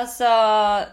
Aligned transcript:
Alltså 0.00 0.24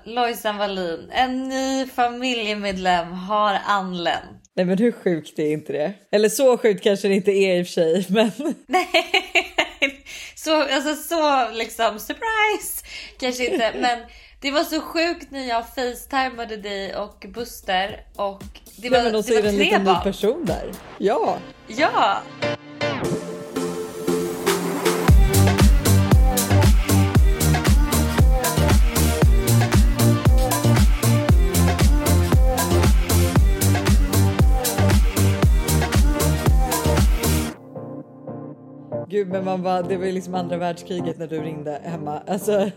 Lojsan 0.03 0.57
Wallin, 0.57 1.09
en 1.11 1.43
ny 1.49 1.87
familjemedlem 1.87 3.11
har 3.11 3.59
anlänt. 3.65 4.41
Nej 4.55 4.65
men 4.65 4.77
hur 4.77 4.91
sjukt 4.91 5.39
är 5.39 5.51
inte 5.51 5.73
det? 5.73 5.93
Eller 6.11 6.29
så 6.29 6.57
sjukt 6.57 6.83
kanske 6.83 7.07
det 7.07 7.13
inte 7.13 7.31
är 7.31 7.59
i 7.59 7.63
och 7.63 7.67
för 7.67 7.73
sig 7.73 8.05
men... 8.09 8.31
Nej, 8.67 8.87
så, 10.35 10.61
alltså 10.61 10.95
så 10.95 11.51
liksom 11.51 11.99
surprise 11.99 12.85
kanske 13.19 13.45
inte 13.53 13.73
men 13.81 13.99
det 14.41 14.51
var 14.51 14.63
så 14.63 14.81
sjukt 14.81 15.31
när 15.31 15.47
jag 15.49 15.63
facetimade 15.75 16.57
dig 16.57 16.95
och 16.95 17.25
Buster 17.33 18.05
och 18.15 18.43
det 18.77 18.89
var, 18.89 18.97
Nej, 18.97 19.05
men 19.05 19.15
och 19.15 19.25
så 19.25 19.33
det 19.33 19.35
var 19.35 19.43
det 19.43 19.49
en 19.49 19.55
tre 19.55 19.65
liten 19.65 19.81
ny 19.83 19.85
barn. 19.85 20.03
person 20.03 20.45
där. 20.45 20.71
Ja. 20.97 21.37
Ja! 21.67 22.21
Gud 39.17 39.27
men 39.27 39.45
man 39.45 39.63
bara, 39.63 39.81
det 39.81 39.97
var 39.97 40.05
ju 40.05 40.11
liksom 40.11 40.35
andra 40.35 40.57
världskriget 40.57 41.17
när 41.17 41.27
du 41.27 41.41
ringde 41.41 41.81
hemma. 41.83 42.21
Alltså 42.27 42.71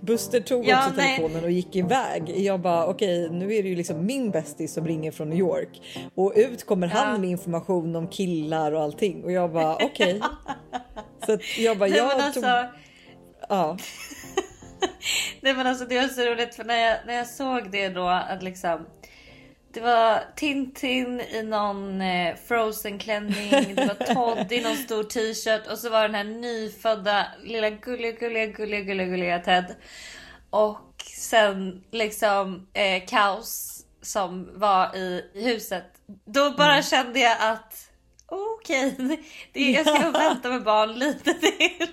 Buster 0.00 0.40
tog 0.40 0.66
Ja, 0.66 0.78
också 0.78 0.92
nej. 0.96 1.16
telefonen 1.16 1.44
och 1.44 1.50
gick 1.50 1.76
iväg. 1.76 2.32
Jag 2.36 2.60
bara 2.60 2.86
okej 2.86 3.30
nu 3.30 3.54
är 3.54 3.62
det 3.62 3.68
ju 3.68 3.76
liksom 3.76 4.06
min 4.06 4.30
bästis 4.30 4.72
som 4.74 4.86
ringer 4.86 5.10
från 5.10 5.28
New 5.30 5.38
York 5.38 5.82
och 6.14 6.32
ut 6.36 6.66
kommer 6.66 6.86
Ja. 6.88 6.92
han 6.94 7.20
med 7.20 7.30
information 7.30 7.96
om 7.96 8.08
killar 8.08 8.72
och 8.72 8.82
allting 8.82 9.24
och 9.24 9.32
jag 9.32 9.52
bara 9.52 9.74
okej. 9.82 10.20
Så 11.26 11.32
att 11.32 11.58
jag 11.58 11.78
bara 11.78 11.88
Nej, 11.88 11.98
jag 11.98 12.06
men 12.18 12.32
tog, 12.32 12.44
alltså, 12.44 12.78
ja. 13.48 13.76
nej 15.40 15.54
men 15.54 15.66
alltså 15.66 15.84
det 15.84 16.00
var 16.00 16.08
så 16.08 16.20
roligt 16.20 16.54
för 16.54 16.64
när 16.64 16.76
jag, 16.78 16.96
när 17.06 17.14
jag 17.14 17.26
såg 17.26 17.70
det 17.72 17.88
då 17.88 18.08
att 18.08 18.42
liksom 18.42 18.86
det 19.76 19.82
var 19.82 20.20
Tintin 20.36 21.20
i 21.20 21.42
någon 21.42 22.00
eh, 22.00 22.34
frozen 22.46 22.98
klänning, 22.98 23.74
det 23.74 23.86
var 23.98 24.14
Todd 24.14 24.52
i 24.52 24.60
någon 24.60 24.76
stor 24.76 25.02
t-shirt 25.04 25.66
och 25.72 25.78
så 25.78 25.90
var 25.90 26.02
den 26.02 26.14
här 26.14 26.24
nyfödda 26.24 27.26
lilla 27.44 27.70
gulliga, 27.70 28.12
gulliga, 28.12 28.46
gulliga, 28.46 28.80
gulliga, 28.80 29.06
gulliga 29.06 29.38
Ted. 29.38 29.74
Och 30.50 31.02
sen 31.16 31.84
liksom 31.92 32.68
eh, 32.74 33.04
kaos 33.06 33.82
som 34.02 34.48
var 34.58 34.96
i 34.96 35.22
huset. 35.34 35.84
Då 36.26 36.50
bara 36.50 36.82
kände 36.82 37.20
jag 37.20 37.36
att 37.40 37.90
okej, 38.26 38.94
det 39.52 39.60
är- 39.60 39.74
jag 39.84 39.96
ska 39.96 40.10
vänta 40.10 40.48
med 40.48 40.62
barn 40.64 40.98
lite 40.98 41.34
till. 41.34 41.86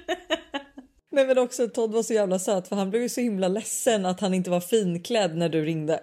Nej 1.12 1.28
men 1.28 1.38
också 1.38 1.68
Todd 1.68 1.92
var 1.94 2.04
så 2.04 2.14
jävla 2.14 2.40
söt 2.40 2.68
för 2.68 2.76
han 2.76 2.90
blev 2.90 3.02
ju 3.02 3.10
så 3.10 3.22
himla 3.22 3.48
ledsen 3.48 4.06
att 4.06 4.20
han 4.20 4.34
inte 4.34 4.50
var 4.50 4.60
finklädd 4.62 5.38
när 5.38 5.50
du 5.50 5.66
ringde. 5.66 6.00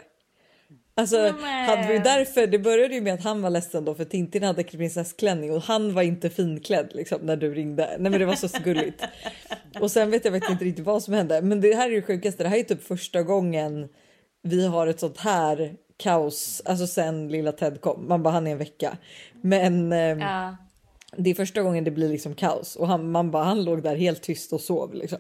Alltså 0.95 1.35
Nej. 1.43 1.67
hade 1.67 1.93
vi 1.93 1.99
därför, 1.99 2.47
det 2.47 2.59
började 2.59 2.95
ju 2.95 3.01
med 3.01 3.15
att 3.15 3.25
han 3.25 3.43
var 3.43 3.51
ledsen 3.51 3.85
då 3.85 3.95
för 3.95 4.05
Tintin 4.05 4.43
hade 4.43 4.63
prinsessklänning 4.65 5.53
och 5.53 5.63
han 5.63 5.95
var 5.95 6.03
inte 6.03 6.31
finklädd 6.31 6.91
liksom 6.95 7.21
när 7.23 7.37
du 7.37 7.55
ringde. 7.55 7.87
Nej 7.99 8.11
men 8.11 8.21
det 8.21 8.27
var 8.27 8.35
så 8.35 8.49
gulligt. 8.65 9.03
Och 9.81 9.91
sen 9.91 10.11
vet 10.11 10.25
jag 10.25 10.35
faktiskt 10.35 10.51
inte 10.53 10.65
riktigt 10.65 10.85
vad 10.85 11.03
som 11.03 11.15
hände. 11.15 11.43
Men 11.43 11.61
det 11.61 11.75
här 11.75 11.91
är 11.91 11.95
det 11.95 12.03
sjukaste, 12.03 12.43
det 12.43 12.49
här 12.49 12.57
är 12.59 12.63
typ 12.63 12.83
första 12.87 13.23
gången 13.23 13.89
vi 14.43 14.67
har 14.67 14.87
ett 14.87 15.01
sånt 15.01 15.19
här 15.19 15.75
kaos, 15.97 16.63
alltså 16.65 16.87
sen 16.87 17.29
lilla 17.29 17.53
Ted 17.53 17.81
kom. 17.81 18.09
Man 18.09 18.23
bara 18.23 18.35
han 18.35 18.47
är 18.47 18.51
en 18.53 18.59
vecka. 18.59 18.97
Men 19.43 19.93
ehm, 19.93 20.21
Ja. 20.21 20.57
det 21.17 21.31
är 21.31 21.35
första 21.35 21.63
gången 21.63 21.85
det 21.85 21.91
blir 21.91 22.09
liksom 22.09 22.35
kaos 22.35 22.77
och 22.77 22.89
han, 22.89 23.11
man 23.11 23.31
bara 23.31 23.45
han 23.45 23.65
låg 23.65 23.83
där 23.83 23.97
helt 23.97 24.23
tyst 24.23 24.53
och 24.53 24.61
sov 24.61 24.95
liksom. 24.95 25.19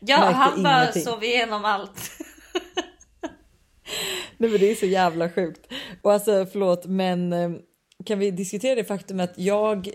Ja, 0.00 0.20
Märkte 0.20 0.34
han 0.36 0.62
bara 0.62 0.82
ingenting. 0.82 1.02
sov 1.02 1.24
igenom 1.24 1.64
allt. 1.64 2.10
Nej 4.44 4.50
men 4.50 4.60
det 4.60 4.70
är 4.70 4.74
så 4.74 4.86
jävla 4.86 5.30
sjukt. 5.30 5.72
Och 6.02 6.12
alltså 6.12 6.46
förlåt 6.52 6.86
men 6.86 7.32
eh, 7.32 7.50
kan 8.04 8.18
vi 8.18 8.30
diskutera 8.30 8.74
det 8.74 8.84
faktum 8.84 9.20
att 9.20 9.32
jag 9.36 9.90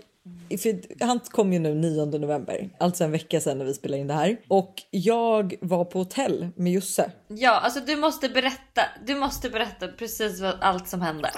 för 0.58 1.04
han 1.04 1.20
kom 1.20 1.52
ju 1.52 1.58
nu 1.58 1.74
9 1.74 2.04
november, 2.04 2.70
alltså 2.78 3.04
en 3.04 3.10
vecka 3.10 3.40
sedan 3.40 3.58
när 3.58 3.64
vi 3.64 3.74
spelade 3.74 4.00
in 4.00 4.06
det 4.06 4.14
här. 4.14 4.36
Och 4.48 4.74
jag 4.90 5.54
var 5.60 5.84
på 5.84 5.98
hotell 5.98 6.48
med 6.56 6.72
Josse. 6.72 7.12
Ja, 7.28 7.50
alltså 7.50 7.80
du 7.80 7.96
måste 7.96 8.28
berätta. 8.28 8.82
Du 9.06 9.14
måste 9.14 9.50
berätta 9.50 9.88
precis 9.88 10.40
vad, 10.40 10.54
allt 10.60 10.88
som 10.88 11.00
hände. 11.00 11.30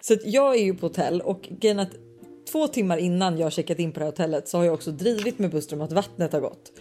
Så 0.00 0.16
jag 0.24 0.54
är 0.54 0.64
ju 0.64 0.74
på 0.74 0.86
hotell 0.86 1.20
och 1.20 1.48
grejen 1.50 1.78
att 1.78 1.92
två 2.52 2.66
timmar 2.66 2.96
innan 2.96 3.38
jag 3.38 3.52
checkat 3.52 3.78
in 3.78 3.92
på 3.92 4.00
det 4.00 4.04
här 4.04 4.12
hotellet 4.12 4.48
så 4.48 4.58
har 4.58 4.64
jag 4.64 4.74
också 4.74 4.90
drivit 4.90 5.38
med 5.38 5.50
Buster 5.50 5.76
om 5.76 5.82
att 5.82 5.92
vattnet 5.92 6.32
har 6.32 6.40
gått. 6.40 6.72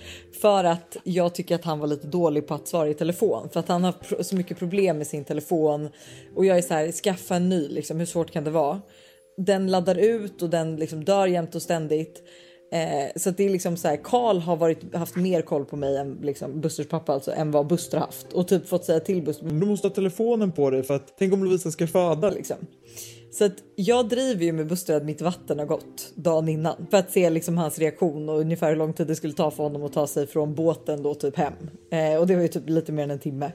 För 0.42 0.64
att 0.64 0.98
jag 1.04 1.36
tycker 1.36 1.56
att 1.56 1.64
han 1.64 1.80
var 1.80 1.88
lite 1.88 2.08
dålig 2.08 2.48
på 2.48 2.54
att 2.54 2.68
svara 2.68 2.90
i 2.90 2.94
telefon 2.94 3.50
för 3.50 3.60
att 3.60 3.68
han 3.68 3.84
har 3.84 4.24
så 4.24 4.36
mycket 4.36 4.60
problem 4.60 4.98
med 4.98 5.08
sin 5.08 5.26
telefon 5.26 5.90
och 6.36 6.46
jag 6.46 6.58
är 6.58 6.62
så 6.62 6.74
här 6.74 6.92
skaffa 6.92 7.36
en 7.36 7.50
ny 7.50 7.68
liksom 7.68 8.00
hur 8.00 8.06
svårt 8.06 8.32
kan 8.32 8.44
det 8.44 8.52
vara? 8.52 8.82
Den 9.38 9.68
laddar 9.68 9.96
ut 9.96 10.42
och 10.42 10.50
den 10.50 10.76
liksom 10.76 11.04
dör 11.04 11.28
jämt 11.28 11.56
och 11.56 11.62
ständigt. 11.62 12.24
Eh, 12.72 13.12
så 13.16 13.30
att 13.30 13.38
det 13.38 13.46
är 13.46 13.50
liksom 13.50 13.78
så 13.78 13.88
här 13.88 14.00
Karl 14.04 14.40
har 14.40 14.56
varit, 14.56 14.96
haft 14.96 15.16
mer 15.16 15.42
koll 15.42 15.66
på 15.66 15.76
mig 15.76 15.98
än 15.98 16.18
liksom 16.22 16.62
Busters 16.62 16.88
pappa 16.88 17.14
alltså 17.14 17.32
än 17.32 17.52
vad 17.52 17.68
Buster 17.68 17.98
har 17.98 18.06
haft 18.06 18.34
och 18.34 18.48
typ 18.48 18.68
fått 18.68 18.86
säga 18.86 19.00
till 19.00 19.22
Buster 19.22 19.46
Du 19.46 19.66
måste 19.66 19.88
ha 19.88 19.96
telefonen 19.96 20.52
på 20.52 20.70
dig 20.70 20.84
för 20.84 20.94
att 20.94 21.14
tänk 21.20 21.34
om 21.34 21.44
Lovisa 21.44 21.72
ska 21.72 21.88
föda. 21.88 22.30
liksom. 22.30 22.58
Så 23.32 23.46
att 23.46 23.54
jag 23.76 24.10
driver 24.10 24.46
ju 24.46 24.52
med 24.52 24.68
Buster 24.68 24.96
att 24.98 25.06
mitt 25.06 25.22
vatten 25.22 25.60
har 25.60 25.66
gått 25.66 26.12
dagen 26.16 26.50
innan 26.50 26.88
för 26.92 26.98
att 26.98 27.12
se 27.12 27.30
liksom 27.30 27.58
hans 27.58 27.80
reaktion 27.80 28.30
och 28.30 28.40
ungefär 28.40 28.70
hur 28.70 28.76
lång 28.76 28.94
tid 28.94 29.08
det 29.08 29.16
skulle 29.16 29.34
ta 29.34 29.52
för 29.52 29.64
honom 29.64 29.84
att 29.84 29.94
ta 29.94 30.08
sig 30.08 30.28
från 30.28 30.56
båten 30.56 31.04
då 31.04 31.14
typ 31.16 31.36
hem. 31.38 31.54
Eh, 31.92 32.20
och 32.20 32.28
det 32.28 32.36
var 32.36 32.42
ju 32.42 32.48
typ 32.48 32.70
lite 32.70 32.92
mer 32.92 33.04
än 33.04 33.12
en 33.12 33.20
timme 33.20 33.52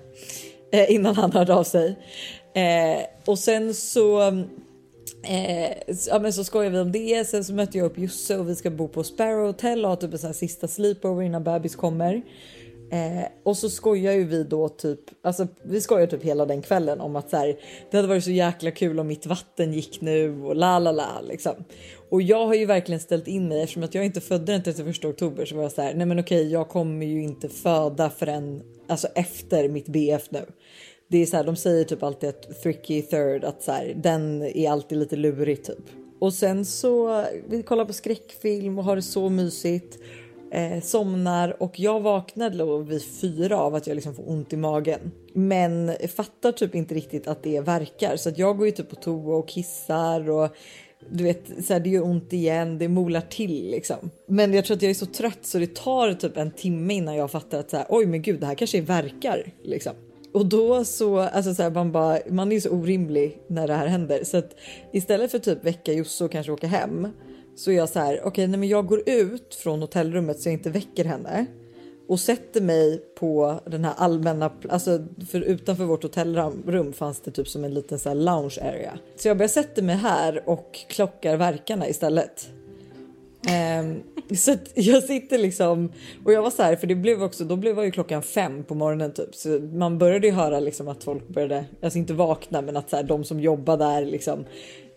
eh, 0.73 0.91
innan 0.95 1.15
han 1.15 1.33
hörde 1.33 1.55
av 1.55 1.65
sig. 1.65 1.99
Eh, 2.55 3.03
och 3.27 3.39
sen 3.39 3.75
så 3.75 4.33
Eh, 5.27 5.95
så- 5.95 6.11
ja, 6.11 6.19
men 6.19 6.33
så 6.33 6.45
skojar 6.45 6.71
vi 6.71 6.79
om 6.79 6.93
det. 6.93 7.29
Sen 7.29 7.45
så 7.45 7.55
möter 7.55 7.79
jag 7.79 7.87
upp 7.87 7.99
Josse 7.99 8.39
och 8.39 8.49
vi 8.49 8.55
ska 8.57 8.71
bo 8.71 8.89
på 8.89 9.05
Sparrow 9.05 9.47
Hotel 9.47 9.85
och 9.85 9.91
ha 9.91 9.97
typ 9.97 10.13
en 10.13 10.19
sån 10.19 10.27
här 10.29 10.35
sista 10.35 10.69
sleepover 10.69 11.23
innan 11.23 11.45
bebis 11.45 11.77
kommer. 11.77 12.23
Eh, 12.95 13.25
och 13.43 13.57
så 13.57 13.71
skojar 13.71 14.13
ju 14.13 14.25
vi 14.25 14.45
då 14.45 14.69
typ, 14.69 15.01
alltså 15.23 15.47
vi 15.63 15.81
skojar 15.81 16.07
typ 16.07 16.23
hela 16.23 16.47
den 16.47 16.63
kvällen 16.63 17.01
om 17.01 17.17
att 17.17 17.31
så 17.31 17.37
här, 17.37 17.57
det 17.91 17.97
hade 17.97 18.09
varit 18.09 18.25
så 18.25 18.31
jäkla 18.31 18.71
kul 18.71 19.01
om 19.01 19.07
mitt 19.07 19.27
vatten 19.27 19.73
gick 19.73 20.01
nu 20.01 20.43
och 20.43 20.57
la 20.57 20.79
la 20.79 20.93
la 20.93 21.21
liksom. 21.29 21.53
Och 22.11 22.23
jag 22.23 22.47
har 22.47 22.55
ju 22.55 22.67
verkligen 22.67 23.01
ställt 23.01 23.29
in 23.29 23.49
mig 23.49 23.63
eftersom 23.63 23.83
att 23.83 23.95
jag 23.95 24.05
inte 24.05 24.21
födde 24.21 24.53
den 24.53 24.63
31 24.63 25.05
oktober 25.05 25.45
så 25.45 25.57
var 25.57 25.63
jag 25.63 25.73
så 25.73 25.83
här, 25.83 25.95
nej 25.95 26.07
men 26.07 26.21
okej 26.21 26.53
jag 26.53 26.69
kommer 26.69 27.07
ju 27.07 27.23
inte 27.23 27.49
föda 27.49 28.11
förrän 28.11 28.63
alltså 28.89 29.09
efter 29.15 29.69
mitt 29.69 29.87
BF 29.87 30.31
nu. 30.31 30.47
Det 31.09 31.19
är 31.19 31.27
så 31.27 31.37
här, 31.37 31.45
de 31.45 31.57
säger 31.57 31.85
typ 31.85 32.03
alltid 32.03 32.29
att 32.29 32.63
tricky 32.63 33.03
third, 33.03 33.45
att 33.45 33.63
så 33.63 33.73
här, 33.73 33.95
den 33.97 34.43
är 34.43 34.71
alltid 34.71 34.99
lite 34.99 35.17
lurig 35.17 35.65
typ. 35.65 35.85
Och 36.19 36.35
sen 36.35 36.65
så 36.65 37.25
vi 37.49 37.63
kollar 37.63 37.85
på 37.85 37.93
skräckfilm 37.93 38.79
och 38.79 38.85
har 38.85 38.97
det 38.97 39.03
så 39.03 39.29
mysigt. 39.29 39.99
Eh, 40.55 40.81
somnar 40.81 41.63
och 41.63 41.81
jag 41.81 42.01
vaknar 42.01 42.83
vid 42.83 43.05
fyra 43.05 43.59
av 43.59 43.75
att 43.75 43.87
jag 43.87 43.95
liksom 43.95 44.15
får 44.15 44.31
ont 44.31 44.53
i 44.53 44.57
magen. 44.57 45.01
Men 45.33 45.93
fattar 46.17 46.53
typ 46.53 46.75
inte 46.75 46.95
riktigt 46.95 47.29
att 47.29 47.43
det 47.43 47.61
verkar 47.61 48.17
så 48.17 48.29
att 48.29 48.39
jag 48.39 48.57
går 48.57 48.67
ju 48.67 48.73
typ 48.73 48.91
på 48.91 48.97
toa 48.97 49.37
och 49.37 49.49
kissar 49.49 50.31
och 50.31 50.49
du 51.11 51.25
vet, 51.25 51.65
så 51.65 51.73
här, 51.73 51.81
det 51.81 51.91
gör 51.91 52.05
ont 52.05 52.33
igen, 52.33 52.79
det 52.79 52.89
molar 52.89 53.21
till 53.21 53.71
liksom. 53.71 54.11
Men 54.27 54.55
jag 54.55 54.65
tror 54.65 54.77
att 54.77 54.83
jag 54.83 54.91
är 54.91 54.95
så 54.95 55.07
trött 55.07 55.39
så 55.43 55.59
det 55.59 55.75
tar 55.75 56.13
typ 56.13 56.37
en 56.37 56.51
timme 56.51 56.95
innan 56.95 57.17
jag 57.17 57.31
fattar 57.31 57.59
att 57.59 57.71
så 57.71 57.77
här, 57.77 57.87
oj 57.89 58.07
men 58.07 58.23
gud 58.23 58.41
det 58.41 58.47
här 58.47 58.55
kanske 58.55 58.81
verkar 58.81 59.53
liksom. 59.63 59.93
Och 60.35 60.47
då 60.47 60.85
så, 60.85 61.19
alltså 61.19 61.55
så 61.55 61.63
här, 61.63 61.71
man 61.71 61.93
bara, 61.93 62.19
man 62.31 62.53
är 62.53 62.55
ju 62.55 62.61
så 62.61 62.71
orimlig 62.71 63.39
när 63.47 63.67
det 63.67 63.75
här 63.75 63.87
händer 63.87 64.25
så 64.25 64.37
att 64.37 64.57
istället 64.93 65.31
för 65.31 65.39
typ 65.39 65.65
väcka 65.65 65.93
Josse 65.93 66.25
och 66.25 66.33
kanske 66.33 66.53
åka 66.53 66.67
hem 66.67 67.09
så 67.57 67.71
är 67.71 67.75
jag 67.75 67.89
så 67.89 67.99
här, 67.99 68.21
okej, 68.25 68.47
nej 68.47 68.61
men 68.61 68.69
jag 68.69 68.87
går 68.87 69.03
ut 69.09 69.55
från 69.55 69.81
hotellrummet 69.81 70.41
så 70.41 70.49
jag 70.49 70.53
inte 70.53 70.71
väcker 70.71 71.05
henne 71.05 71.47
och 72.09 72.21
sätter 72.21 72.61
mig 72.61 73.03
på 73.19 73.61
den 73.67 73.85
här 73.85 73.95
allmänna, 73.97 74.51
alltså 74.69 75.07
för 75.31 75.41
utanför 75.41 75.85
vårt 75.85 76.03
hotellrum 76.03 76.93
fanns 76.93 77.21
det 77.21 77.31
typ 77.31 77.49
som 77.49 77.65
en 77.65 77.75
liten 77.75 77.99
så 77.99 78.09
här 78.09 78.17
lounge 78.17 78.59
area. 78.63 78.99
Så 79.17 79.29
jag 79.29 79.37
börjar 79.37 79.49
sätta 79.49 79.83
mig 79.83 79.97
här 79.97 80.49
och 80.49 80.79
klockar 80.89 81.37
verkarna 81.37 81.89
istället. 81.89 82.49
Um, 83.81 84.03
så 84.37 84.53
att 84.53 84.71
jag 84.75 85.03
sitter 85.03 85.39
liksom 85.39 85.93
och 86.25 86.33
jag 86.33 86.43
var 86.43 86.51
så 86.51 86.63
här 86.63 86.77
för 86.77 86.87
det 86.87 86.95
blev 86.95 87.23
också 87.23 87.45
då 87.45 87.57
blev 87.57 87.85
ju 87.85 87.91
klockan 87.91 88.23
fem 88.23 88.65
på 88.65 88.75
morgonen 88.75 89.13
typ 89.13 89.35
så 89.35 89.49
man 89.49 89.99
började 89.99 90.27
ju 90.27 90.33
höra 90.33 90.61
liksom 90.61 90.89
att 90.89 91.05
folk 91.05 91.29
började 91.29 91.65
alltså 91.83 91.99
inte 91.99 92.15
vakna 92.15 92.63
men 92.63 92.77
att 92.77 92.91
så 92.91 92.97
här, 92.97 93.03
de 93.03 93.25
som 93.25 93.41
jobbar 93.41 93.77
där 93.77 94.05
liksom 94.05 94.45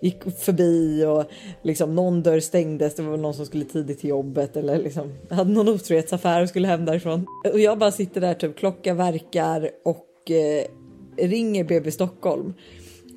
gick 0.01 0.23
förbi 0.39 1.05
och 1.05 1.25
liksom 1.63 1.95
någon 1.95 2.23
dörr 2.23 2.39
stängdes. 2.39 2.95
Det 2.95 3.03
var 3.03 3.17
någon 3.17 3.33
som 3.33 3.45
skulle 3.45 3.65
tidigt 3.65 3.99
till 3.99 4.09
jobbet 4.09 4.57
eller 4.57 4.77
liksom 4.77 5.13
hade 5.29 5.51
någon 5.51 5.69
otrohetsaffär 5.69 6.41
och 6.41 6.49
skulle 6.49 6.67
hem 6.67 6.85
därifrån 6.85 7.25
och 7.53 7.59
jag 7.59 7.77
bara 7.77 7.91
sitter 7.91 8.21
där 8.21 8.33
typ 8.33 8.57
klockan 8.57 8.97
verkar 8.97 9.69
och 9.85 10.31
eh, 10.31 10.65
ringer 11.27 11.63
BB 11.63 11.91
Stockholm. 11.91 12.53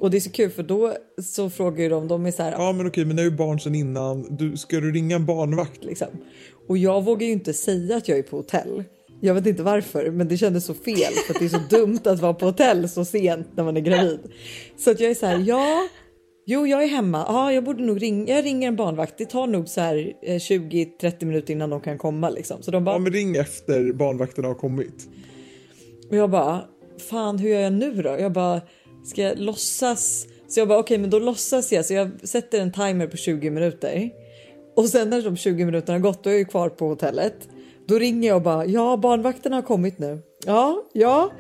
Och 0.00 0.11
det 0.11 0.17
är 0.19 0.21
så 0.21 0.31
kul 0.31 0.50
för 0.50 0.62
då 0.62 0.94
så 1.23 1.50
frågar 1.50 1.82
ju 1.82 1.88
de, 1.88 2.09
de 2.09 2.27
är 2.27 2.31
så 2.31 2.43
här, 2.43 2.53
Ja 2.53 2.73
men 2.73 2.87
okej, 2.87 3.05
men 3.05 3.17
det 3.17 3.23
är 3.23 3.25
ju 3.25 3.37
barn 3.37 3.61
sedan 3.61 3.75
innan. 3.75 4.37
Du, 4.37 4.56
ska 4.56 4.81
du 4.81 4.93
ringa 4.93 5.17
en 5.17 5.27
barnvakt? 5.27 5.85
liksom. 5.85 6.09
Och 6.69 6.79
jag 6.79 7.05
vågar 7.05 7.27
ju 7.27 7.32
inte 7.32 7.53
säga 7.53 7.97
att 7.97 8.09
jag 8.09 8.19
är 8.19 8.23
på 8.23 8.37
hotell. 8.37 8.85
Jag 9.21 9.35
vet 9.35 9.47
inte 9.47 9.62
varför, 9.62 10.11
men 10.11 10.29
det 10.29 10.37
kändes 10.37 10.65
så 10.65 10.75
fel 10.75 11.12
för 11.27 11.35
att 11.35 11.41
det 11.41 11.44
är 11.44 11.49
så 11.49 11.77
dumt 11.77 12.00
att 12.05 12.21
vara 12.21 12.35
på 12.35 12.47
hotell 12.47 12.88
så 12.88 13.05
sent 13.05 13.49
när 13.55 13.65
man 13.65 13.77
är 13.77 13.81
gravid. 13.81 14.21
Så 14.79 14.91
att 14.91 15.00
jag 15.00 15.11
är 15.11 15.15
så 15.15 15.27
här, 15.27 15.44
ja, 15.47 15.88
jo, 16.46 16.66
jag 16.66 16.82
är 16.82 16.88
hemma. 16.88 17.25
Ja, 17.28 17.52
jag 17.52 17.64
borde 17.64 17.82
nog 17.82 18.02
ringa. 18.02 18.34
Jag 18.37 18.44
ringer 18.44 18.69
en 18.69 18.76
barnvakt. 18.76 19.14
Det 19.19 19.26
tar 19.26 19.46
nog 19.46 19.69
så 19.69 19.81
här 19.81 20.12
20-30 20.22 21.25
minuter 21.25 21.52
innan 21.52 21.70
de 21.70 21.81
kan 21.81 21.98
komma 21.98 22.31
liksom. 22.31 22.62
Så 22.62 22.70
de 22.70 22.84
bara, 22.84 22.94
Ja, 22.94 22.98
men 22.98 23.12
ring 23.12 23.37
efter 23.37 23.92
barnvakterna 23.92 24.48
har 24.48 24.54
kommit. 24.54 25.08
och 26.10 26.16
jag 26.16 26.31
bara, 26.31 26.60
fan 27.10 27.38
hur 27.38 27.48
gör 27.50 27.60
jag 27.60 27.72
nu 27.72 27.92
då? 28.02 28.16
Jag 28.19 28.32
bara, 28.32 28.60
ska 29.04 29.22
jag 29.22 29.38
låtsas? 29.38 30.26
Så 30.48 30.60
jag 30.60 30.69
bara, 30.69 30.78
okej, 30.78 30.98
men 30.98 31.10
då 31.10 31.19
låtsas 31.19 31.72
jag. 31.72 31.84
Så 31.84 31.94
jag 31.94 32.28
sätter 32.28 32.60
en 32.60 32.72
timer 32.72 33.06
på 33.06 33.16
20 33.16 33.50
minuter. 33.50 34.10
Och 34.76 34.88
sen 34.88 35.10
när 35.10 35.22
de 35.22 35.36
20 35.36 35.64
minuterna 35.64 35.94
har 35.98 36.00
gått, 36.00 36.25
då 36.25 36.31
är 36.31 36.34
jag 36.34 36.38
ju 36.38 36.44
kvar 36.44 36.69
på 36.69 36.88
hotellet. 36.88 37.48
Då 37.86 37.98
ringer 37.98 38.28
jag 38.28 38.36
och 38.36 38.43
bara, 38.43 38.66
ja, 38.66 38.96
barnvakterna 38.96 39.56
har 39.56 39.62
kommit 39.62 39.98
nu. 39.98 40.19
Ja, 40.46 40.82
ja. 40.92 41.31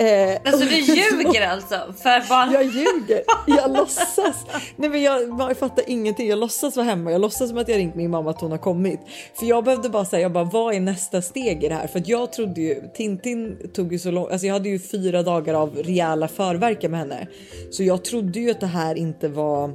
Eh, 0.00 0.38
Alltså 0.44 0.64
du 0.64 0.74
ljuger 0.80 1.48
alltså 1.48 1.74
för 2.02 2.28
barn. 2.28 2.52
Jag 2.52 2.64
ljuger. 2.64 3.22
Jag 3.46 3.72
låtsas. 3.72 4.44
Nej, 4.76 4.90
men 4.90 5.02
jag, 5.02 5.22
jag 5.40 5.56
fattar 5.56 5.84
ingenting. 5.86 6.28
Jag 6.28 6.38
låtsas 6.38 6.76
vara 6.76 6.86
hemma. 6.86 7.12
Jag 7.12 7.20
låtsas 7.20 7.48
som 7.48 7.58
att 7.58 7.68
jag 7.68 7.78
ringt 7.78 7.94
min 7.94 8.10
mamma 8.10 8.30
att 8.30 8.40
hon 8.40 8.50
har 8.50 8.58
kommit. 8.58 9.00
För 9.34 9.46
jag 9.46 9.64
behövde 9.64 9.88
bara 9.88 10.04
säga, 10.04 10.22
jag 10.22 10.32
bara, 10.32 10.44
vad 10.44 10.74
är 10.74 10.80
nästa 10.80 11.22
steg 11.22 11.64
i 11.64 11.68
det 11.68 11.74
här? 11.74 11.86
För 11.86 12.02
jag 12.06 12.32
trodde 12.32 12.60
ju, 12.60 12.82
Tintin 12.94 13.70
tog 13.74 13.92
ju 13.92 13.98
så 13.98 14.10
lång, 14.10 14.30
alltså 14.30 14.46
jag 14.46 14.54
hade 14.54 14.68
ju 14.68 14.78
fyra 14.78 15.22
dagar 15.22 15.54
av 15.54 15.76
rejäla 15.76 16.28
förverkar 16.28 16.88
med 16.88 17.00
henne. 17.00 17.26
Så 17.70 17.82
jag 17.82 18.04
trodde 18.04 18.40
ju 18.40 18.50
att 18.50 18.60
det 18.60 18.66
här 18.66 18.94
inte 18.94 19.28
var 19.28 19.70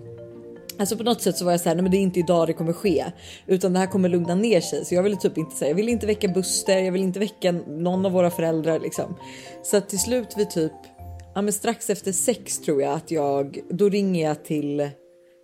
Alltså 0.82 0.98
på 0.98 1.04
något 1.04 1.22
sätt 1.22 1.38
så 1.38 1.46
var 1.46 1.52
jag 1.52 1.62
så 1.62 1.70
här, 1.70 1.76
nej 1.76 1.84
men 1.84 1.92
det 1.92 1.98
är 1.98 2.02
inte 2.02 2.20
idag 2.20 2.48
det 2.48 2.54
kommer 2.54 2.74
ske 2.74 3.06
utan 3.48 3.74
det 3.74 3.80
här 3.80 3.88
kommer 3.88 4.10
lugna 4.10 4.36
ner 4.36 4.62
sig. 4.62 4.86
Så 4.86 4.96
jag 4.96 5.04
ville 5.04 5.16
typ 5.16 5.38
inte 5.38 5.56
säga, 5.56 5.70
jag 5.70 5.76
ville 5.76 5.92
inte 5.92 6.06
väcka 6.06 6.28
Buster, 6.28 6.78
jag 6.78 6.92
vill 6.92 7.02
inte 7.02 7.20
väcka 7.20 7.52
någon 7.52 8.06
av 8.06 8.12
våra 8.12 8.32
föräldrar 8.32 8.80
liksom. 8.80 9.16
Så 9.64 9.78
att 9.78 9.90
till 9.90 10.00
slut 10.00 10.38
vid 10.38 10.50
typ, 10.50 10.72
ja 11.36 11.42
men 11.42 11.54
strax 11.54 11.90
efter 11.90 12.12
sex 12.12 12.60
tror 12.60 12.82
jag 12.82 12.94
att 12.94 13.12
jag, 13.12 13.60
då 13.70 13.90
ringer 13.90 14.28
jag 14.28 14.46
till 14.46 14.90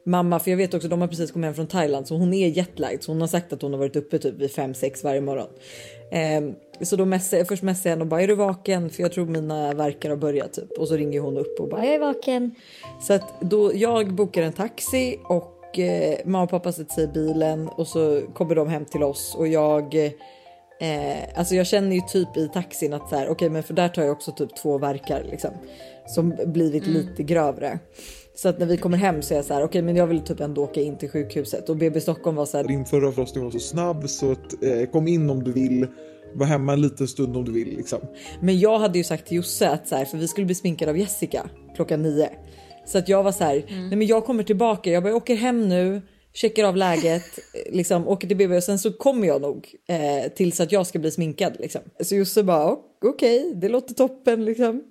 mamma 0.06 0.40
för 0.40 0.52
jag 0.52 0.58
vet 0.58 0.74
också 0.74 0.88
de 0.88 1.02
har 1.02 1.08
precis 1.08 1.32
kommit 1.32 1.46
hem 1.46 1.56
från 1.56 1.68
Thailand 1.68 2.08
så 2.08 2.18
hon 2.18 2.34
är 2.34 2.48
jetlagd 2.48 3.04
så 3.04 3.12
hon 3.12 3.22
har 3.22 3.28
sagt 3.28 3.54
att 3.54 3.62
hon 3.62 3.72
har 3.72 3.80
varit 3.80 3.96
uppe 3.96 4.20
typ 4.20 4.36
vid 4.36 4.50
5-6 4.50 5.04
varje 5.04 5.22
morgon. 5.22 5.50
Ehm, 6.12 6.54
så 6.82 6.96
då 6.96 7.06
messar 7.06 7.38
jag 7.38 7.48
först 7.48 7.64
messar 7.64 7.90
jag 7.90 7.92
henne 7.92 8.02
och 8.02 8.08
bara 8.08 8.22
är 8.22 8.28
du 8.28 8.36
vaken 8.36 8.90
för 8.90 9.04
jag 9.04 9.12
tror 9.12 9.26
mina 9.26 9.74
verkar 9.74 10.10
har 10.10 10.18
börjat 10.18 10.54
typ 10.54 10.72
och 10.72 10.88
så 10.88 10.96
ringer 10.96 11.20
hon 11.20 11.38
upp 11.38 11.60
och 11.60 11.70
bara 11.70 11.86
jag 11.86 11.96
är 11.96 12.00
vaken. 12.00 12.56
Så 13.02 13.14
att 13.14 13.42
då 13.42 13.72
jag 13.76 14.14
bokar 14.14 14.42
en 14.42 14.54
taxi 14.54 15.20
och 15.24 15.80
eh, 15.80 16.18
mamma 16.26 16.44
och 16.44 16.50
pappa 16.50 16.72
sätter 16.72 16.94
sig 16.94 17.04
i 17.04 17.08
bilen 17.08 17.68
och 17.68 17.88
så 17.88 18.22
kommer 18.34 18.56
de 18.56 18.68
hem 18.68 18.86
till 18.86 19.04
oss 19.04 19.36
och 19.38 19.48
jag 19.48 19.96
Eh, 20.80 21.40
alltså 21.40 21.56
jag 21.56 21.68
känner 21.68 21.96
ju 21.96 22.02
typ 22.02 22.38
i 22.38 22.48
taxin 22.48 22.94
att 22.94 23.10
så 23.10 23.16
här, 23.16 23.30
okej, 23.30 23.50
men 23.50 23.64
för 23.64 23.74
där 23.74 23.90
tar 23.90 24.02
jag 24.02 24.12
också 24.12 24.32
typ 24.32 24.56
två 24.56 24.78
verkar 24.78 25.24
liksom 25.24 25.52
som 26.08 26.36
blivit 26.46 26.88
lite 26.88 27.24
grövre. 27.24 27.80
Så 28.36 28.50
att 28.50 28.60
när 28.60 28.66
vi 28.66 28.78
kommer 28.78 28.98
hem 28.98 29.22
så 29.22 29.34
är 29.34 29.36
jag 29.36 29.46
så 29.46 29.54
här, 29.54 29.64
okej, 29.64 29.82
men 29.82 29.96
jag 29.96 30.08
vill 30.08 30.22
typ 30.22 30.40
ändå 30.40 30.64
åka 30.64 30.82
in 30.82 30.98
till 30.98 31.10
sjukhuset 31.10 31.70
och 31.70 31.78
BB 31.78 32.02
Stockholm 32.02 32.36
var 32.36 32.46
så 32.46 32.58
här, 32.58 32.64
Din 32.64 32.86
förra 32.86 33.12
förlossning 33.12 33.44
var 33.44 33.52
så 33.52 33.60
snabb 33.60 34.10
så 34.10 34.32
att 34.32 34.64
eh, 34.64 34.90
kom 34.92 35.08
in 35.08 35.30
om 35.30 35.44
du 35.44 35.52
vill. 35.52 35.88
Var 36.34 36.46
hemma 36.46 36.74
en 36.74 36.82
liten 36.82 37.08
stund 37.08 37.38
om 37.38 37.46
du 37.46 37.52
vill 37.52 37.68
liksom. 37.78 38.00
Men 38.42 38.60
jag 38.60 38.80
hade 38.80 38.98
ju 38.98 39.04
sagt 39.04 39.28
till 39.28 39.38
Josse 39.38 39.70
att 39.70 39.88
så 39.88 39.96
här, 39.96 40.06
för 40.06 40.18
vi 40.18 40.28
skulle 40.28 40.46
bli 40.46 40.56
sminkade 40.56 40.92
av 40.92 40.98
Jessica 40.98 41.50
klockan 41.76 42.02
nio. 42.02 42.30
Så 42.86 42.98
att 42.98 43.10
jag 43.10 43.24
var 43.24 43.32
så 43.32 43.44
här, 43.44 43.64
nej 43.70 43.96
men 43.96 44.08
jag 44.08 44.26
kommer 44.26 44.44
tillbaka, 44.44 44.92
jag 44.92 45.04
bara 45.04 45.10
jag 45.10 45.18
åker 45.18 45.36
hem 45.36 45.70
nu, 45.70 46.02
checkar 46.34 46.64
av 46.64 46.78
läget, 46.78 47.24
eh, 47.66 47.76
liksom 47.76 48.08
åker 48.08 48.28
till 48.28 48.38
BB 48.38 48.58
och 48.58 48.64
sen 48.64 48.80
så 48.80 48.92
kommer 48.94 49.28
jag 49.28 49.42
nog 49.42 49.68
eh, 49.88 50.32
tills 50.32 50.60
att 50.60 50.72
jag 50.72 50.88
ska 50.88 51.00
bli 51.00 51.12
sminkad 51.12 51.54
liksom. 51.60 51.82
Så 52.04 52.16
Josse 52.16 52.44
bara 52.44 52.72
"O- 52.74 52.80
okej, 53.06 53.52
det 53.56 53.70
låter 53.70 53.94
toppen 53.94 54.46
liksom. 54.46 54.84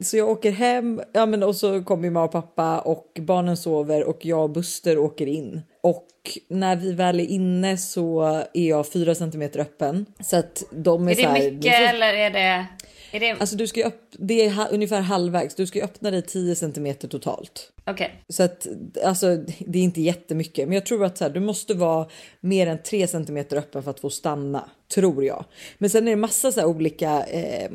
Så 0.00 0.16
jag 0.16 0.28
åker 0.28 0.50
hem, 0.50 1.00
ja 1.12 1.26
men 1.26 1.42
och 1.42 1.56
så 1.56 1.82
kommer 1.82 2.10
mamma 2.10 2.24
och 2.24 2.32
pappa 2.32 2.78
och 2.80 3.18
barnen 3.20 3.56
sover 3.56 4.04
och 4.04 4.26
jag 4.26 4.42
och 4.42 4.50
Buster 4.50 4.98
åker 4.98 5.26
in. 5.26 5.60
Och 5.82 6.06
när 6.48 6.76
vi 6.76 6.92
väl 6.92 7.20
är 7.20 7.24
inne 7.26 7.76
så 7.76 8.22
är 8.54 8.68
jag 8.68 8.92
fyra 8.92 9.14
centimeter 9.14 9.60
öppen. 9.60 10.06
Så 10.20 10.36
att 10.36 10.62
de 10.70 11.08
är, 11.08 11.12
Är 11.12 11.14
så 11.14 11.22
här, 11.22 11.34
det 11.38 11.44
"Ni 11.44 11.50
mycket 11.50 11.76
får- 11.76 11.84
eller 11.84 12.14
är 12.14 12.30
det... 12.30 12.66
Är 13.12 13.20
det... 13.20 13.30
Alltså 13.40 13.56
du 13.56 13.66
ska 13.66 13.86
upp, 13.86 14.02
det 14.18 14.44
är 14.46 14.50
ha, 14.50 14.66
ungefär 14.68 15.00
halvvägs. 15.00 15.54
Du 15.54 15.66
ska 15.66 15.84
öppna 15.84 16.10
dig 16.10 16.22
10 16.22 16.54
centimeter 16.54 17.08
totalt. 17.08 17.72
Okej. 17.86 18.22
Så 18.28 18.42
att 18.42 18.66
alltså, 19.04 19.36
det 19.58 19.78
är 19.78 19.82
inte 19.82 20.00
jättemycket, 20.00 20.68
men 20.68 20.74
jag 20.74 20.86
tror 20.86 21.04
att 21.04 21.18
så 21.18 21.24
här, 21.24 21.30
du 21.30 21.40
måste 21.40 21.74
vara 21.74 22.06
mer 22.40 22.66
än 22.66 22.82
3 22.82 23.06
centimeter 23.06 23.56
öppen 23.56 23.82
för 23.82 23.90
att 23.90 24.00
få 24.00 24.10
stanna, 24.10 24.70
tror 24.94 25.24
jag. 25.24 25.44
Men 25.78 25.90
sen 25.90 26.06
är 26.06 26.10
det 26.10 26.16
massa 26.16 26.52
så 26.52 26.60
här 26.60 26.66
olika 26.66 27.24
eh, 27.24 27.70